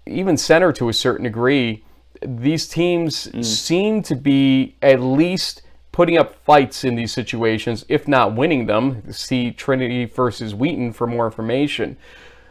even 0.07 0.37
Centre 0.37 0.71
to 0.73 0.89
a 0.89 0.93
certain 0.93 1.23
degree. 1.23 1.83
These 2.21 2.67
teams 2.67 3.47
seem 3.47 4.01
to 4.03 4.15
be 4.15 4.75
at 4.81 4.99
least 4.99 5.61
putting 5.91 6.17
up 6.17 6.35
fights 6.43 6.83
in 6.83 6.95
these 6.95 7.13
situations, 7.13 7.85
if 7.87 8.07
not 8.07 8.35
winning 8.35 8.65
them. 8.65 9.11
See 9.11 9.51
Trinity 9.51 10.05
versus 10.05 10.53
Wheaton 10.55 10.91
for 10.91 11.07
more 11.07 11.25
information. 11.25 11.97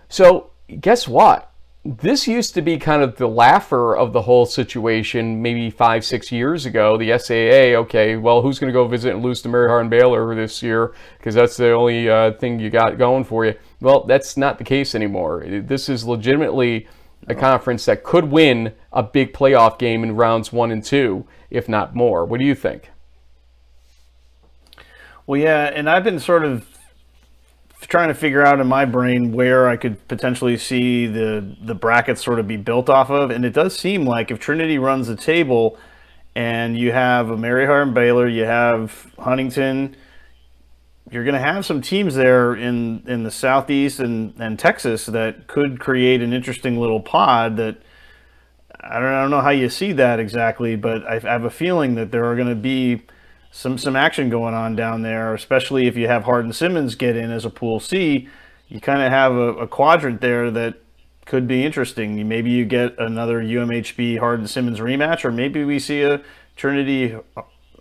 So, 0.09 0.51
guess 0.81 1.09
what? 1.09 1.51
This 1.87 2.27
used 2.27 2.55
to 2.55 2.63
be 2.63 2.79
kind 2.79 3.03
of 3.03 3.17
the 3.17 3.27
laugher 3.27 3.95
of 3.95 4.15
the 4.15 4.23
whole 4.23 4.47
situation 4.47 5.43
maybe 5.43 5.69
five, 5.69 6.03
six 6.03 6.33
years 6.33 6.65
ago. 6.65 6.97
The 6.97 7.19
SAA, 7.19 7.79
okay, 7.83 8.17
well, 8.17 8.41
who's 8.41 8.59
going 8.59 8.73
to 8.73 8.73
go 8.73 8.89
visit 8.89 9.13
and 9.13 9.23
lose 9.23 9.43
to 9.43 9.51
Mary 9.51 9.69
Hardin 9.69 9.91
Baylor 9.91 10.35
this 10.35 10.63
year? 10.63 10.95
Because 11.19 11.35
that's 11.35 11.59
the 11.59 11.73
only 11.73 12.09
uh, 12.09 12.33
thing 12.33 12.59
you 12.59 12.71
got 12.71 12.97
going 12.97 13.23
for 13.23 13.45
you. 13.45 13.55
Well, 13.83 14.05
that's 14.05 14.39
not 14.39 14.57
the 14.57 14.65
case 14.65 14.95
anymore. 14.95 15.45
This 15.47 15.91
is 15.91 16.07
legitimately 16.07 16.89
a 17.29 17.35
conference 17.35 17.85
that 17.85 18.03
could 18.03 18.31
win 18.31 18.73
a 18.91 19.03
big 19.03 19.35
playoff 19.35 19.79
game 19.79 20.03
in 20.03 20.17
rounds 20.17 20.51
one 20.51 20.71
and 20.71 20.83
two, 20.83 21.27
if 21.51 21.69
not 21.69 21.95
more. 21.95 22.25
What 22.25 22.41
do 22.41 22.47
you 22.47 22.55
think? 22.55 22.91
Well, 25.27 25.39
yeah, 25.39 25.67
and 25.67 25.89
I've 25.91 26.05
been 26.05 26.19
sort 26.19 26.47
of 26.47 26.67
trying 27.87 28.09
to 28.09 28.15
figure 28.15 28.45
out 28.45 28.61
in 28.61 28.67
my 28.67 28.85
brain 28.85 29.33
where 29.33 29.69
I 29.69 29.77
could 29.77 30.07
potentially 30.09 30.57
see 30.57 31.07
the 31.07 31.57
the 31.61 31.75
brackets 31.75 32.25
sort 32.25 32.39
of 32.39 32.49
be 32.49 32.57
built 32.57 32.89
off 32.89 33.11
of, 33.11 33.31
and 33.31 33.45
it 33.45 33.53
does 33.53 33.77
seem 33.77 34.05
like 34.05 34.31
if 34.31 34.39
Trinity 34.39 34.79
runs 34.79 35.09
the 35.09 35.17
table, 35.17 35.79
and 36.35 36.77
you 36.77 36.93
have 36.93 37.31
a 37.31 37.37
Mary 37.37 37.67
Hardin 37.67 37.95
Baylor, 37.95 38.29
you 38.29 38.45
have 38.45 39.13
Huntingdon, 39.19 39.97
you're 41.11 41.25
going 41.25 41.35
to 41.35 41.41
have 41.41 41.65
some 41.67 41.81
teams 41.81 42.15
there 42.15 42.55
in 42.55 43.03
in 43.07 43.23
the 43.23 43.31
southeast 43.31 44.01
and 44.01 44.35
and 44.39 44.59
Texas 44.59 45.07
that 45.07 45.47
could 45.47 45.81
create 45.81 46.23
an 46.23 46.33
interesting 46.33 46.79
little 46.79 47.01
pod 47.01 47.57
that. 47.57 47.79
I 48.87 49.01
don't, 49.01 49.09
I 49.09 49.23
don't 49.23 49.31
know 49.31 49.41
how 49.41 49.49
you 49.49 49.71
see 49.71 49.93
that 49.95 50.21
exactly, 50.21 50.77
but 50.77 51.07
I 51.07 51.19
have 51.21 51.45
a 51.45 51.51
feeling 51.51 51.95
that 51.95 52.11
there 52.11 52.27
are 52.27 52.37
going 52.37 52.51
to 52.51 52.55
be 52.55 53.01
some 53.55 53.79
some 53.79 53.95
action 53.95 54.29
going 54.31 54.53
on 54.53 54.75
down 54.75 55.03
there, 55.03 55.33
especially 55.33 55.87
if 55.87 55.97
you 55.97 56.09
have 56.09 56.25
Hardin 56.25 56.53
Simmons 56.53 56.97
get 56.97 57.17
in 57.17 57.31
as 57.31 57.45
a 57.45 57.51
Pool 57.51 57.79
C. 57.79 58.29
You 58.69 58.81
kind 58.81 59.01
of 59.01 59.13
have 59.13 59.33
a, 59.33 59.55
a 59.59 59.69
quadrant 59.69 60.21
there 60.21 60.51
that 60.51 60.75
could 61.25 61.47
be 61.47 61.65
interesting. 61.65 62.29
Maybe 62.29 62.51
you 62.51 62.65
get 62.65 62.99
another 62.99 63.41
UMHB 63.41 64.19
Hardin 64.19 64.49
Simmons 64.49 64.81
rematch, 64.81 65.25
or 65.25 65.31
maybe 65.31 65.63
we 65.63 65.79
see 65.79 66.03
a 66.03 66.21
Trinity 66.57 67.17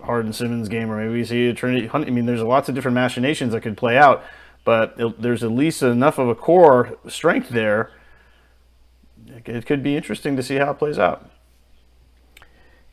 Hardin 0.03 0.31
Simmons 0.31 0.69
game, 0.69 0.91
or 0.91 0.97
maybe 0.97 1.13
we 1.13 1.25
see 1.25 1.47
a 1.47 1.55
Trinity. 1.55 1.89
I 1.91 1.97
mean, 2.01 2.27
there's 2.27 2.43
lots 2.43 2.69
of 2.69 2.75
different 2.75 2.93
machinations 2.93 3.51
that 3.53 3.61
could 3.61 3.75
play 3.75 3.97
out, 3.97 4.23
but 4.63 4.93
it, 4.99 5.19
there's 5.23 5.43
at 5.43 5.51
least 5.51 5.81
enough 5.81 6.19
of 6.19 6.29
a 6.29 6.35
core 6.35 6.99
strength 7.07 7.49
there. 7.49 7.89
It 9.47 9.65
could 9.65 9.81
be 9.81 9.97
interesting 9.97 10.35
to 10.35 10.43
see 10.43 10.57
how 10.57 10.69
it 10.69 10.77
plays 10.77 10.99
out. 10.99 11.31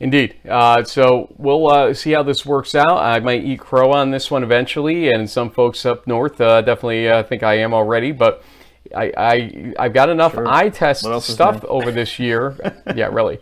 Indeed. 0.01 0.35
Uh, 0.49 0.83
so 0.83 1.31
we'll 1.37 1.69
uh, 1.69 1.93
see 1.93 2.11
how 2.11 2.23
this 2.23 2.43
works 2.43 2.73
out. 2.73 2.97
I 2.97 3.19
might 3.19 3.43
eat 3.43 3.59
crow 3.59 3.91
on 3.91 4.09
this 4.09 4.31
one 4.31 4.41
eventually, 4.41 5.11
and 5.11 5.29
some 5.29 5.51
folks 5.51 5.85
up 5.85 6.07
north 6.07 6.41
uh, 6.41 6.61
definitely 6.61 7.07
uh, 7.07 7.21
think 7.21 7.43
I 7.43 7.59
am 7.59 7.73
already, 7.73 8.11
but. 8.11 8.43
I, 8.93 9.13
I 9.15 9.73
I've 9.79 9.93
got 9.93 10.09
enough 10.09 10.33
sure. 10.33 10.45
eye 10.45 10.67
test 10.67 11.05
stuff 11.21 11.63
over 11.65 11.91
this 11.91 12.19
year. 12.19 12.57
yeah, 12.95 13.05
really. 13.05 13.39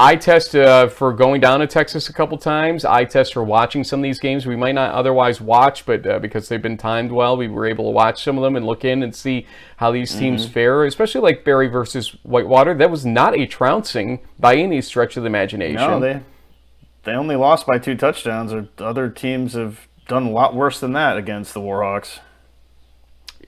Eye 0.00 0.14
test 0.14 0.54
uh, 0.54 0.88
for 0.88 1.12
going 1.12 1.40
down 1.40 1.58
to 1.58 1.66
Texas 1.66 2.08
a 2.08 2.12
couple 2.12 2.38
times. 2.38 2.84
Eye 2.84 3.04
test 3.04 3.34
for 3.34 3.42
watching 3.42 3.82
some 3.82 3.98
of 3.98 4.04
these 4.04 4.20
games 4.20 4.46
we 4.46 4.54
might 4.54 4.76
not 4.76 4.92
otherwise 4.92 5.40
watch, 5.40 5.84
but 5.84 6.06
uh, 6.06 6.20
because 6.20 6.48
they've 6.48 6.62
been 6.62 6.76
timed 6.76 7.10
well, 7.10 7.36
we 7.36 7.48
were 7.48 7.66
able 7.66 7.86
to 7.86 7.90
watch 7.90 8.22
some 8.22 8.38
of 8.38 8.44
them 8.44 8.54
and 8.54 8.64
look 8.64 8.84
in 8.84 9.02
and 9.02 9.12
see 9.12 9.44
how 9.78 9.90
these 9.90 10.14
teams 10.14 10.44
mm-hmm. 10.44 10.52
fare. 10.52 10.84
Especially 10.84 11.20
like 11.20 11.44
Berry 11.44 11.66
versus 11.66 12.10
Whitewater. 12.22 12.74
That 12.74 12.92
was 12.92 13.04
not 13.04 13.36
a 13.36 13.44
trouncing 13.44 14.20
by 14.38 14.54
any 14.54 14.80
stretch 14.82 15.16
of 15.16 15.24
the 15.24 15.26
imagination. 15.26 15.74
No, 15.74 15.98
they 15.98 16.20
they 17.02 17.12
only 17.12 17.34
lost 17.34 17.66
by 17.66 17.80
two 17.80 17.96
touchdowns. 17.96 18.52
Or 18.52 18.68
other 18.78 19.10
teams 19.10 19.54
have 19.54 19.88
done 20.06 20.26
a 20.26 20.30
lot 20.30 20.54
worse 20.54 20.78
than 20.78 20.92
that 20.92 21.16
against 21.16 21.54
the 21.54 21.60
Warhawks. 21.60 22.20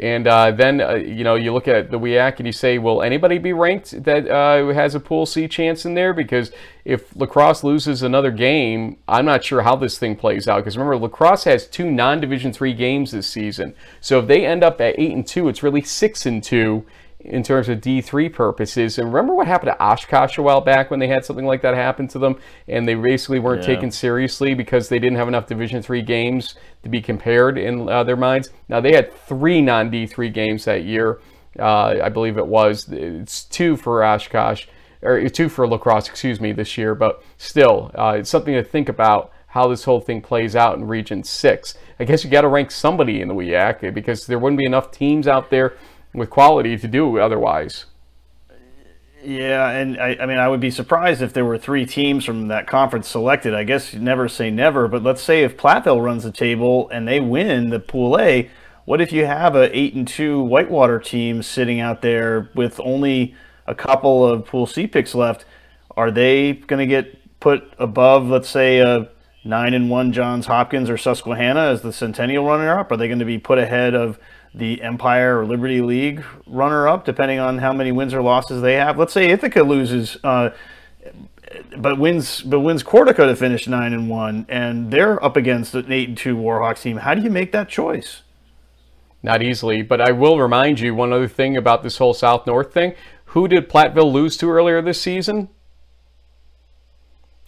And 0.00 0.26
uh, 0.26 0.50
then, 0.52 0.80
uh, 0.80 0.94
you 0.94 1.24
know, 1.24 1.34
you 1.34 1.52
look 1.52 1.68
at 1.68 1.90
the 1.90 1.98
WIAC 1.98 2.38
and 2.38 2.46
you 2.46 2.52
say, 2.52 2.78
will 2.78 3.02
anybody 3.02 3.36
be 3.36 3.52
ranked 3.52 4.02
that 4.04 4.26
uh, 4.28 4.72
has 4.72 4.94
a 4.94 5.00
Pool 5.00 5.26
C 5.26 5.46
chance 5.46 5.84
in 5.84 5.92
there? 5.92 6.14
Because 6.14 6.52
if 6.86 7.14
La 7.14 7.26
Crosse 7.26 7.62
loses 7.62 8.02
another 8.02 8.30
game, 8.30 8.96
I'm 9.06 9.26
not 9.26 9.44
sure 9.44 9.60
how 9.60 9.76
this 9.76 9.98
thing 9.98 10.16
plays 10.16 10.48
out. 10.48 10.60
Because 10.60 10.78
remember, 10.78 10.96
La 10.96 11.08
Crosse 11.08 11.44
has 11.44 11.66
two 11.66 11.90
non-Division 11.90 12.54
three 12.54 12.72
games 12.72 13.10
this 13.10 13.26
season. 13.26 13.74
So 14.00 14.20
if 14.20 14.26
they 14.26 14.46
end 14.46 14.64
up 14.64 14.80
at 14.80 14.98
8 14.98 15.12
and 15.12 15.26
2, 15.26 15.50
it's 15.50 15.62
really 15.62 15.82
6 15.82 16.26
and 16.26 16.42
2 16.42 16.86
in 17.20 17.42
terms 17.42 17.68
of 17.68 17.80
D3 17.80 18.32
purposes. 18.32 18.98
And 18.98 19.12
remember 19.12 19.34
what 19.34 19.46
happened 19.46 19.72
to 19.72 19.82
Oshkosh 19.82 20.38
a 20.38 20.42
while 20.42 20.60
back 20.60 20.90
when 20.90 21.00
they 21.00 21.08
had 21.08 21.24
something 21.24 21.44
like 21.44 21.62
that 21.62 21.74
happen 21.74 22.08
to 22.08 22.18
them 22.18 22.38
and 22.66 22.88
they 22.88 22.94
basically 22.94 23.38
weren't 23.38 23.62
yeah. 23.62 23.74
taken 23.74 23.90
seriously 23.90 24.54
because 24.54 24.88
they 24.88 24.98
didn't 24.98 25.18
have 25.18 25.28
enough 25.28 25.46
Division 25.46 25.82
3 25.82 26.02
games 26.02 26.54
to 26.82 26.88
be 26.88 27.00
compared 27.00 27.58
in 27.58 27.88
uh, 27.88 28.04
their 28.04 28.16
minds. 28.16 28.50
Now 28.68 28.80
they 28.80 28.94
had 28.94 29.12
three 29.12 29.60
non-D3 29.60 30.32
games 30.32 30.64
that 30.64 30.84
year. 30.84 31.20
Uh, 31.58 31.96
I 32.02 32.08
believe 32.08 32.38
it 32.38 32.46
was. 32.46 32.88
It's 32.90 33.44
two 33.44 33.76
for 33.76 34.02
Oshkosh 34.04 34.66
or 35.02 35.28
two 35.28 35.48
for 35.48 35.66
La 35.66 35.78
Crosse, 35.78 36.08
excuse 36.08 36.40
me, 36.40 36.52
this 36.52 36.76
year, 36.76 36.94
but 36.94 37.22
still, 37.38 37.90
uh, 37.94 38.16
it's 38.18 38.30
something 38.30 38.54
to 38.54 38.62
think 38.62 38.88
about 38.88 39.32
how 39.46 39.66
this 39.66 39.84
whole 39.84 40.00
thing 40.00 40.20
plays 40.20 40.54
out 40.54 40.76
in 40.76 40.86
Region 40.86 41.24
6. 41.24 41.74
I 41.98 42.04
guess 42.04 42.22
you 42.22 42.30
got 42.30 42.42
to 42.42 42.48
rank 42.48 42.70
somebody 42.70 43.20
in 43.20 43.28
the 43.28 43.34
WIAC 43.34 43.92
because 43.92 44.26
there 44.26 44.38
wouldn't 44.38 44.58
be 44.58 44.66
enough 44.66 44.90
teams 44.90 45.26
out 45.26 45.50
there 45.50 45.74
with 46.12 46.30
quality 46.30 46.76
to 46.76 46.88
do 46.88 47.18
otherwise. 47.18 47.86
Yeah, 49.22 49.68
and 49.68 50.00
I, 50.00 50.16
I, 50.18 50.26
mean, 50.26 50.38
I 50.38 50.48
would 50.48 50.60
be 50.60 50.70
surprised 50.70 51.20
if 51.20 51.34
there 51.34 51.44
were 51.44 51.58
three 51.58 51.84
teams 51.84 52.24
from 52.24 52.48
that 52.48 52.66
conference 52.66 53.06
selected. 53.06 53.54
I 53.54 53.64
guess 53.64 53.92
you 53.92 54.00
never 54.00 54.28
say 54.28 54.50
never, 54.50 54.88
but 54.88 55.02
let's 55.02 55.22
say 55.22 55.42
if 55.42 55.58
Platteville 55.58 56.02
runs 56.02 56.24
the 56.24 56.32
table 56.32 56.88
and 56.88 57.06
they 57.06 57.20
win 57.20 57.68
the 57.68 57.80
Pool 57.80 58.18
A, 58.18 58.50
what 58.86 59.00
if 59.00 59.12
you 59.12 59.26
have 59.26 59.54
a 59.54 59.76
eight 59.76 59.94
and 59.94 60.08
two 60.08 60.40
Whitewater 60.42 60.98
team 60.98 61.42
sitting 61.42 61.80
out 61.80 62.00
there 62.00 62.50
with 62.54 62.80
only 62.80 63.34
a 63.66 63.74
couple 63.74 64.26
of 64.26 64.46
Pool 64.46 64.66
C 64.66 64.86
picks 64.86 65.14
left? 65.14 65.44
Are 65.96 66.10
they 66.10 66.54
going 66.54 66.80
to 66.80 66.86
get 66.86 67.40
put 67.40 67.74
above, 67.78 68.26
let's 68.26 68.48
say, 68.48 68.78
a 68.78 69.10
nine 69.44 69.74
and 69.74 69.90
one 69.90 70.12
Johns 70.12 70.46
Hopkins 70.46 70.88
or 70.88 70.96
Susquehanna 70.96 71.60
as 71.60 71.82
the 71.82 71.92
Centennial 71.92 72.46
runner 72.46 72.78
up? 72.78 72.90
Are 72.90 72.96
they 72.96 73.06
going 73.06 73.18
to 73.18 73.26
be 73.26 73.38
put 73.38 73.58
ahead 73.58 73.94
of 73.94 74.18
the 74.54 74.82
Empire 74.82 75.40
or 75.40 75.46
Liberty 75.46 75.80
League 75.80 76.24
runner 76.46 76.88
up, 76.88 77.04
depending 77.04 77.38
on 77.38 77.58
how 77.58 77.72
many 77.72 77.92
wins 77.92 78.12
or 78.12 78.22
losses 78.22 78.62
they 78.62 78.74
have. 78.74 78.98
Let's 78.98 79.12
say 79.12 79.30
Ithaca 79.30 79.62
loses, 79.62 80.16
uh, 80.24 80.50
but 81.76 81.98
wins 81.98 82.42
but 82.42 82.60
wins 82.60 82.82
Cortaca 82.82 83.26
to 83.28 83.36
finish 83.36 83.68
nine 83.68 83.92
and 83.92 84.08
one, 84.08 84.46
and 84.48 84.90
they're 84.90 85.22
up 85.24 85.36
against 85.36 85.74
an 85.74 85.90
eight 85.92 86.08
and 86.08 86.18
two 86.18 86.36
Warhawks 86.36 86.82
team. 86.82 86.98
How 86.98 87.14
do 87.14 87.22
you 87.22 87.30
make 87.30 87.52
that 87.52 87.68
choice? 87.68 88.22
Not 89.22 89.42
easily, 89.42 89.82
but 89.82 90.00
I 90.00 90.12
will 90.12 90.38
remind 90.38 90.80
you 90.80 90.94
one 90.94 91.12
other 91.12 91.28
thing 91.28 91.56
about 91.56 91.82
this 91.82 91.98
whole 91.98 92.14
South 92.14 92.46
North 92.46 92.72
thing. 92.72 92.94
Who 93.26 93.46
did 93.46 93.68
Platteville 93.68 94.10
lose 94.10 94.36
to 94.38 94.50
earlier 94.50 94.80
this 94.82 95.00
season? 95.00 95.48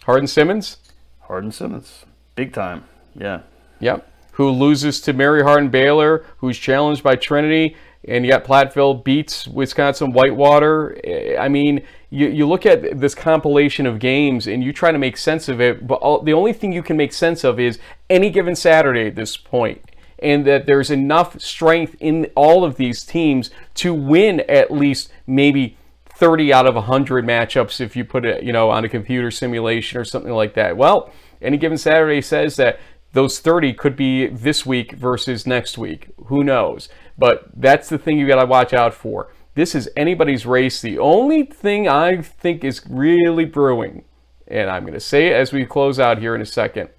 Hardin 0.03 0.27
Simmons. 0.27 0.77
Hardin 1.21 1.51
Simmons, 1.51 2.05
big 2.35 2.53
time. 2.53 2.85
Yeah. 3.15 3.41
Yep 3.79 4.12
who 4.33 4.49
loses 4.49 5.01
to 5.01 5.13
Mary 5.13 5.43
Hardin 5.43 5.69
Baylor, 5.69 6.25
who's 6.37 6.57
challenged 6.57 7.03
by 7.03 7.15
Trinity, 7.15 7.75
and 8.05 8.25
yet 8.25 8.45
Platteville 8.45 9.03
beats 9.03 9.47
Wisconsin 9.47 10.11
Whitewater. 10.11 10.97
I 11.39 11.47
mean, 11.47 11.83
you, 12.09 12.27
you 12.27 12.47
look 12.47 12.65
at 12.65 12.99
this 12.99 13.15
compilation 13.15 13.85
of 13.85 13.99
games 13.99 14.47
and 14.47 14.63
you 14.63 14.73
try 14.73 14.91
to 14.91 14.97
make 14.97 15.17
sense 15.17 15.47
of 15.47 15.61
it, 15.61 15.87
but 15.87 15.95
all, 15.95 16.21
the 16.21 16.33
only 16.33 16.53
thing 16.53 16.73
you 16.73 16.83
can 16.83 16.97
make 16.97 17.13
sense 17.13 17.43
of 17.43 17.59
is 17.59 17.79
any 18.09 18.29
given 18.29 18.55
Saturday 18.55 19.07
at 19.07 19.15
this 19.15 19.37
point, 19.37 19.91
and 20.19 20.45
that 20.45 20.65
there's 20.65 20.91
enough 20.91 21.39
strength 21.39 21.95
in 21.99 22.29
all 22.35 22.65
of 22.65 22.75
these 22.75 23.03
teams 23.03 23.51
to 23.75 23.93
win 23.93 24.41
at 24.41 24.71
least 24.71 25.11
maybe 25.25 25.77
30 26.07 26.53
out 26.53 26.67
of 26.67 26.75
100 26.75 27.25
matchups 27.25 27.79
if 27.79 27.95
you 27.95 28.03
put 28.03 28.25
it, 28.25 28.43
you 28.43 28.53
know, 28.53 28.69
on 28.69 28.83
a 28.83 28.89
computer 28.89 29.31
simulation 29.31 29.99
or 29.99 30.05
something 30.05 30.31
like 30.31 30.53
that. 30.55 30.75
Well, 30.75 31.11
any 31.41 31.57
given 31.57 31.77
Saturday 31.77 32.21
says 32.21 32.55
that 32.55 32.79
those 33.13 33.39
30 33.39 33.73
could 33.73 33.95
be 33.95 34.27
this 34.27 34.65
week 34.65 34.93
versus 34.93 35.47
next 35.47 35.77
week. 35.77 36.09
Who 36.25 36.43
knows? 36.43 36.89
But 37.17 37.47
that's 37.55 37.87
the 37.87 37.97
thing 37.97 38.17
you 38.17 38.27
got 38.27 38.41
to 38.41 38.47
watch 38.47 38.73
out 38.73 38.93
for. 38.93 39.31
This 39.55 39.75
is 39.75 39.89
anybody's 39.95 40.45
race. 40.45 40.81
The 40.81 40.97
only 40.97 41.43
thing 41.43 41.87
I 41.87 42.21
think 42.21 42.63
is 42.63 42.81
really 42.89 43.45
brewing, 43.45 44.03
and 44.47 44.69
I'm 44.69 44.81
going 44.81 44.93
to 44.93 44.99
say 44.99 45.27
it 45.27 45.33
as 45.33 45.53
we 45.53 45.65
close 45.65 45.99
out 45.99 46.17
here 46.17 46.35
in 46.35 46.41
a 46.41 46.45
second 46.45 46.89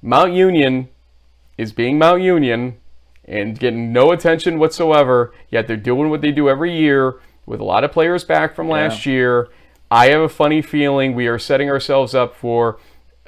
Mount 0.00 0.32
Union 0.32 0.88
is 1.56 1.72
being 1.72 1.98
Mount 1.98 2.22
Union 2.22 2.78
and 3.24 3.58
getting 3.58 3.92
no 3.92 4.12
attention 4.12 4.58
whatsoever, 4.58 5.34
yet 5.50 5.66
they're 5.66 5.76
doing 5.76 6.08
what 6.08 6.20
they 6.20 6.30
do 6.30 6.48
every 6.48 6.74
year 6.74 7.20
with 7.44 7.60
a 7.60 7.64
lot 7.64 7.82
of 7.82 7.90
players 7.90 8.22
back 8.24 8.54
from 8.54 8.68
last 8.68 9.04
yeah. 9.04 9.12
year. 9.12 9.48
I 9.90 10.10
have 10.10 10.20
a 10.20 10.28
funny 10.28 10.62
feeling 10.62 11.14
we 11.14 11.26
are 11.26 11.38
setting 11.38 11.68
ourselves 11.68 12.14
up 12.14 12.36
for 12.36 12.78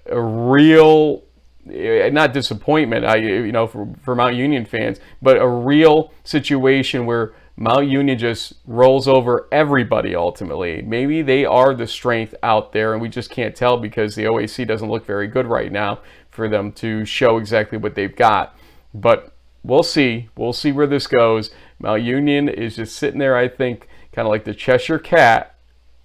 a 0.06 0.20
real 0.20 1.24
Eh, 1.72 2.08
not 2.10 2.32
disappointment, 2.32 3.04
I 3.04 3.18
eh, 3.18 3.20
you 3.20 3.52
know 3.52 3.66
for, 3.66 3.88
for 4.02 4.14
Mount 4.14 4.36
Union 4.36 4.64
fans, 4.64 4.98
but 5.22 5.36
a 5.36 5.46
real 5.46 6.12
situation 6.24 7.06
where 7.06 7.32
Mount 7.56 7.88
Union 7.88 8.18
just 8.18 8.54
rolls 8.66 9.06
over 9.06 9.46
everybody 9.52 10.14
ultimately. 10.14 10.80
Maybe 10.80 11.20
they 11.20 11.44
are 11.44 11.74
the 11.74 11.86
strength 11.86 12.34
out 12.42 12.72
there, 12.72 12.94
and 12.94 13.02
we 13.02 13.08
just 13.10 13.30
can't 13.30 13.54
tell 13.54 13.76
because 13.76 14.14
the 14.14 14.24
OAC 14.24 14.66
doesn't 14.66 14.88
look 14.88 15.04
very 15.04 15.26
good 15.26 15.46
right 15.46 15.70
now 15.70 16.00
for 16.30 16.48
them 16.48 16.72
to 16.72 17.04
show 17.04 17.36
exactly 17.36 17.76
what 17.76 17.94
they've 17.94 18.16
got. 18.16 18.56
But 18.94 19.34
we'll 19.62 19.82
see. 19.82 20.30
We'll 20.36 20.54
see 20.54 20.72
where 20.72 20.86
this 20.86 21.06
goes. 21.06 21.50
Mount 21.78 22.02
Union 22.02 22.48
is 22.48 22.76
just 22.76 22.96
sitting 22.96 23.18
there, 23.18 23.36
I 23.36 23.46
think, 23.48 23.88
kind 24.12 24.26
of 24.26 24.30
like 24.30 24.44
the 24.44 24.54
Cheshire 24.54 24.98
Cat, 24.98 25.54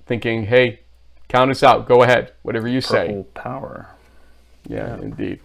thinking, 0.05 0.47
hey, 0.47 0.81
count 1.29 1.51
us 1.51 1.63
out. 1.63 1.87
Go 1.87 2.03
ahead. 2.03 2.33
Whatever 2.41 2.67
you 2.67 2.81
say. 2.81 3.07
Purple 3.07 3.23
power. 3.33 3.89
Yeah, 4.67 4.97
yeah, 4.97 5.01
indeed. 5.01 5.39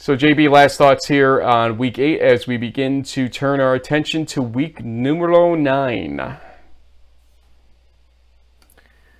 So, 0.00 0.16
JB, 0.16 0.48
last 0.48 0.78
thoughts 0.78 1.08
here 1.08 1.42
on 1.42 1.76
week 1.76 1.98
eight 1.98 2.20
as 2.20 2.46
we 2.46 2.56
begin 2.56 3.02
to 3.02 3.28
turn 3.28 3.58
our 3.58 3.74
attention 3.74 4.26
to 4.26 4.40
week 4.40 4.84
numero 4.84 5.56
nine. 5.56 6.38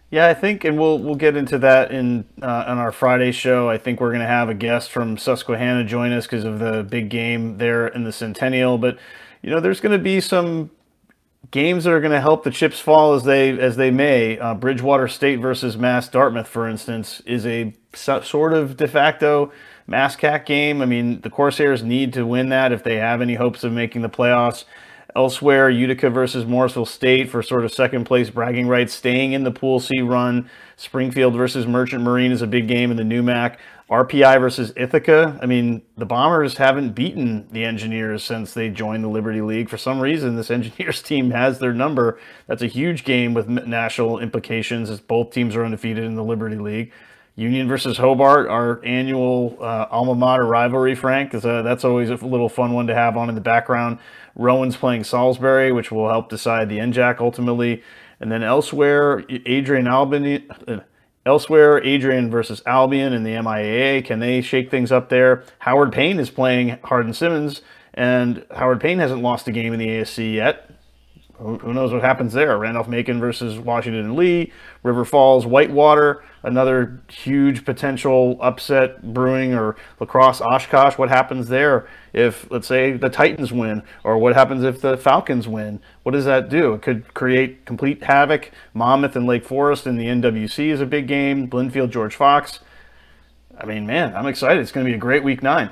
Yeah, 0.09 0.29
I 0.29 0.35
think, 0.35 0.63
and 0.63 0.79
we'll 0.79 1.01
we'll 1.01 1.17
get 1.17 1.35
into 1.35 1.59
that 1.59 1.91
in 1.91 2.27
uh, 2.41 2.65
on 2.69 2.79
our 2.79 2.93
Friday 2.93 3.33
show. 3.33 3.69
I 3.69 3.77
think 3.77 4.01
we're 4.01 4.11
going 4.11 4.21
to 4.21 4.29
have 4.29 4.49
a 4.49 4.55
guest 4.55 4.93
from 4.93 5.19
Susquehanna 5.19 5.83
join 5.83 6.13
us 6.13 6.27
because 6.27 6.45
of 6.45 6.61
the 6.61 6.85
big 6.85 7.09
game 7.11 7.59
there 7.59 7.89
in 7.89 8.05
the 8.05 8.13
Centennial. 8.13 8.79
But 8.79 9.01
you 9.43 9.51
know, 9.51 9.59
there's 9.59 9.81
going 9.81 9.99
to 9.99 10.03
be 10.03 10.21
some 10.21 10.71
games 11.51 11.85
that 11.85 11.93
are 11.93 12.01
going 12.01 12.13
to 12.13 12.21
help 12.21 12.45
the 12.45 12.53
chips 12.53 12.79
fall 12.79 13.15
as 13.15 13.25
they 13.25 13.51
as 13.59 13.75
they 13.75 13.91
may. 13.91 14.39
Uh, 14.39 14.55
Bridgewater 14.55 15.09
State 15.09 15.41
versus 15.41 15.77
Mass 15.77 16.09
Dartmouth, 16.09 16.47
for 16.47 16.69
instance, 16.69 17.21
is 17.27 17.45
a 17.45 17.75
sort 17.95 18.53
of 18.53 18.77
de 18.77 18.87
facto 18.87 19.51
MASCAC 19.89 20.45
game. 20.45 20.83
I 20.83 20.87
mean, 20.87 21.21
the 21.23 21.31
Corsairs 21.31 21.83
need 21.83 22.13
to 22.13 22.27
win 22.27 22.51
that 22.51 22.73
if 22.73 22.85
they 22.85 22.97
have 22.97 23.23
any 23.23 23.35
hopes 23.35 23.65
of 23.65 23.73
making 23.73 24.03
the 24.03 24.09
playoffs. 24.09 24.65
Elsewhere, 25.17 25.71
Utica 25.71 26.11
versus 26.11 26.45
Morrisville 26.45 26.87
State 26.87 27.31
for 27.31 27.43
sort 27.43 27.65
of 27.65 27.73
second 27.73 28.05
place 28.05 28.29
bragging 28.29 28.69
rights, 28.69 28.93
staying 28.93 29.33
in 29.33 29.43
the 29.43 29.51
Pool 29.51 29.81
C 29.81 30.01
run. 30.01 30.49
Springfield 30.77 31.35
versus 31.35 31.67
Merchant 31.67 32.03
Marine 32.03 32.31
is 32.31 32.43
a 32.43 32.47
big 32.47 32.69
game 32.69 32.91
in 32.91 32.97
the 32.97 33.03
NEWMAC. 33.03 33.57
RPI 33.91 34.39
versus 34.39 34.71
Ithaca. 34.77 35.39
I 35.43 35.47
mean, 35.47 35.81
the 35.97 36.05
Bombers 36.05 36.59
haven't 36.59 36.93
beaten 36.93 37.49
the 37.51 37.65
Engineers 37.65 38.23
since 38.23 38.53
they 38.53 38.69
joined 38.69 39.03
the 39.03 39.09
Liberty 39.09 39.41
League. 39.41 39.71
For 39.71 39.79
some 39.79 39.99
reason, 39.99 40.37
this 40.37 40.51
Engineers 40.53 41.03
team 41.03 41.31
has 41.31 41.59
their 41.59 41.73
number. 41.73 42.21
That's 42.47 42.63
a 42.63 42.67
huge 42.67 43.05
game 43.05 43.33
with 43.33 43.49
national 43.49 44.19
implications 44.19 44.91
as 44.91 45.01
both 45.01 45.31
teams 45.31 45.57
are 45.57 45.65
undefeated 45.65 46.05
in 46.05 46.17
the 46.17 46.25
Liberty 46.25 46.57
League. 46.57 46.93
Union 47.39 47.69
versus 47.69 47.97
Hobart, 47.97 48.49
our 48.49 48.85
annual 48.85 49.57
uh, 49.61 49.87
alma 49.93 50.17
mater 50.17 50.45
rivalry, 50.45 50.97
Frank. 50.97 51.33
Uh, 51.33 51.63
that's 51.63 51.85
always 51.85 52.11
a 52.11 52.17
little 52.17 52.49
fun 52.49 52.73
one 52.73 52.89
to 52.89 52.95
have 52.97 53.17
on 53.17 53.29
in 53.29 53.37
the 53.37 53.41
background. 53.41 54.01
Rowan's 54.35 54.77
playing 54.77 55.05
Salisbury, 55.05 55.71
which 55.71 55.93
will 55.93 56.09
help 56.09 56.29
decide 56.29 56.69
the 56.69 56.79
NJAC 56.79 57.21
ultimately. 57.21 57.85
And 58.19 58.33
then 58.33 58.43
elsewhere, 58.43 59.25
Adrian 59.29 59.87
Albany. 59.87 60.49
Uh, 60.67 60.81
elsewhere, 61.25 61.81
Adrian 61.85 62.29
versus 62.29 62.61
Albion 62.67 63.13
in 63.13 63.23
the 63.23 63.35
MIAA. 63.35 64.05
Can 64.05 64.19
they 64.19 64.41
shake 64.41 64.69
things 64.69 64.91
up 64.91 65.09
there? 65.09 65.45
Howard 65.61 65.93
Payne 65.93 66.19
is 66.19 66.31
playing 66.31 66.81
Hardin 66.83 67.15
Simmons, 67.15 67.63
and 67.95 68.45
Howard 68.51 68.81
Payne 68.81 68.99
hasn't 68.99 69.23
lost 69.23 69.47
a 69.47 69.53
game 69.53 69.73
in 69.73 69.79
the 69.79 69.87
ASC 69.87 70.35
yet 70.35 70.68
who 71.39 71.73
knows 71.73 71.93
what 71.93 72.03
happens 72.03 72.33
there? 72.33 72.59
Randolph 72.59 72.89
Macon 72.89 73.21
versus 73.21 73.59
Washington 73.59 74.05
and 74.05 74.17
Lee, 74.17 74.53
River 74.83 75.05
Falls, 75.05 75.47
Whitewater, 75.47 76.25
another 76.43 77.01
huge 77.09 77.65
potential 77.65 78.37
upset 78.41 79.15
brewing, 79.15 79.55
or 79.55 79.77
La 80.01 80.07
Crosse, 80.07 80.41
Oshkosh. 80.41 80.99
What 80.99 81.09
happens 81.09 81.49
there 81.49 81.89
if, 82.13 82.51
let's 82.51 82.67
say, 82.67 82.93
the 82.93 83.09
Titans 83.09 83.53
win, 83.53 83.85
or 84.03 84.19
what 84.19 84.35
happens 84.35 84.65
if 84.65 84.81
the 84.81 84.97
Falcons 84.97 85.47
win? 85.47 85.81
What 86.03 86.13
does 86.13 86.25
that 86.25 86.49
do? 86.49 86.75
It 86.75 86.83
could 86.83 87.15
create 87.15 87.65
complete 87.65 88.03
havoc. 88.03 88.51
Monmouth 88.75 89.15
and 89.15 89.27
Lake 89.27 89.45
Forest 89.45 89.87
in 89.87 89.97
the 89.97 90.07
NWC 90.07 90.71
is 90.71 90.81
a 90.81 90.87
big 90.87 91.07
game. 91.07 91.49
Blinfield, 91.49 91.91
George 91.91 92.17
Fox. 92.17 92.59
I 93.57 93.65
mean, 93.65 93.87
man, 93.87 94.17
I'm 94.17 94.27
excited. 94.27 94.61
It's 94.61 94.73
going 94.73 94.85
to 94.85 94.91
be 94.91 94.97
a 94.97 95.01
great 95.01 95.23
week 95.23 95.43
nine. 95.43 95.71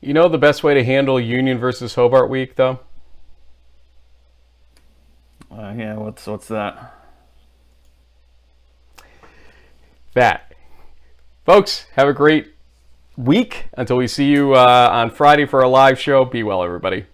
You 0.00 0.14
know 0.14 0.28
the 0.28 0.38
best 0.38 0.62
way 0.62 0.74
to 0.74 0.84
handle 0.84 1.20
Union 1.20 1.58
versus 1.58 1.94
Hobart 1.94 2.30
week, 2.30 2.56
though? 2.56 2.80
Uh, 5.50 5.74
yeah, 5.76 5.94
what's 5.94 6.26
what's 6.26 6.46
that? 6.48 6.94
That. 10.14 10.54
Folks, 11.44 11.86
have 11.96 12.06
a 12.06 12.12
great 12.12 12.54
week. 13.16 13.66
Until 13.76 13.96
we 13.96 14.06
see 14.06 14.30
you 14.30 14.54
uh, 14.54 14.88
on 14.92 15.10
Friday 15.10 15.46
for 15.46 15.60
a 15.60 15.68
live 15.68 15.98
show, 15.98 16.24
be 16.24 16.42
well, 16.42 16.62
everybody. 16.62 17.06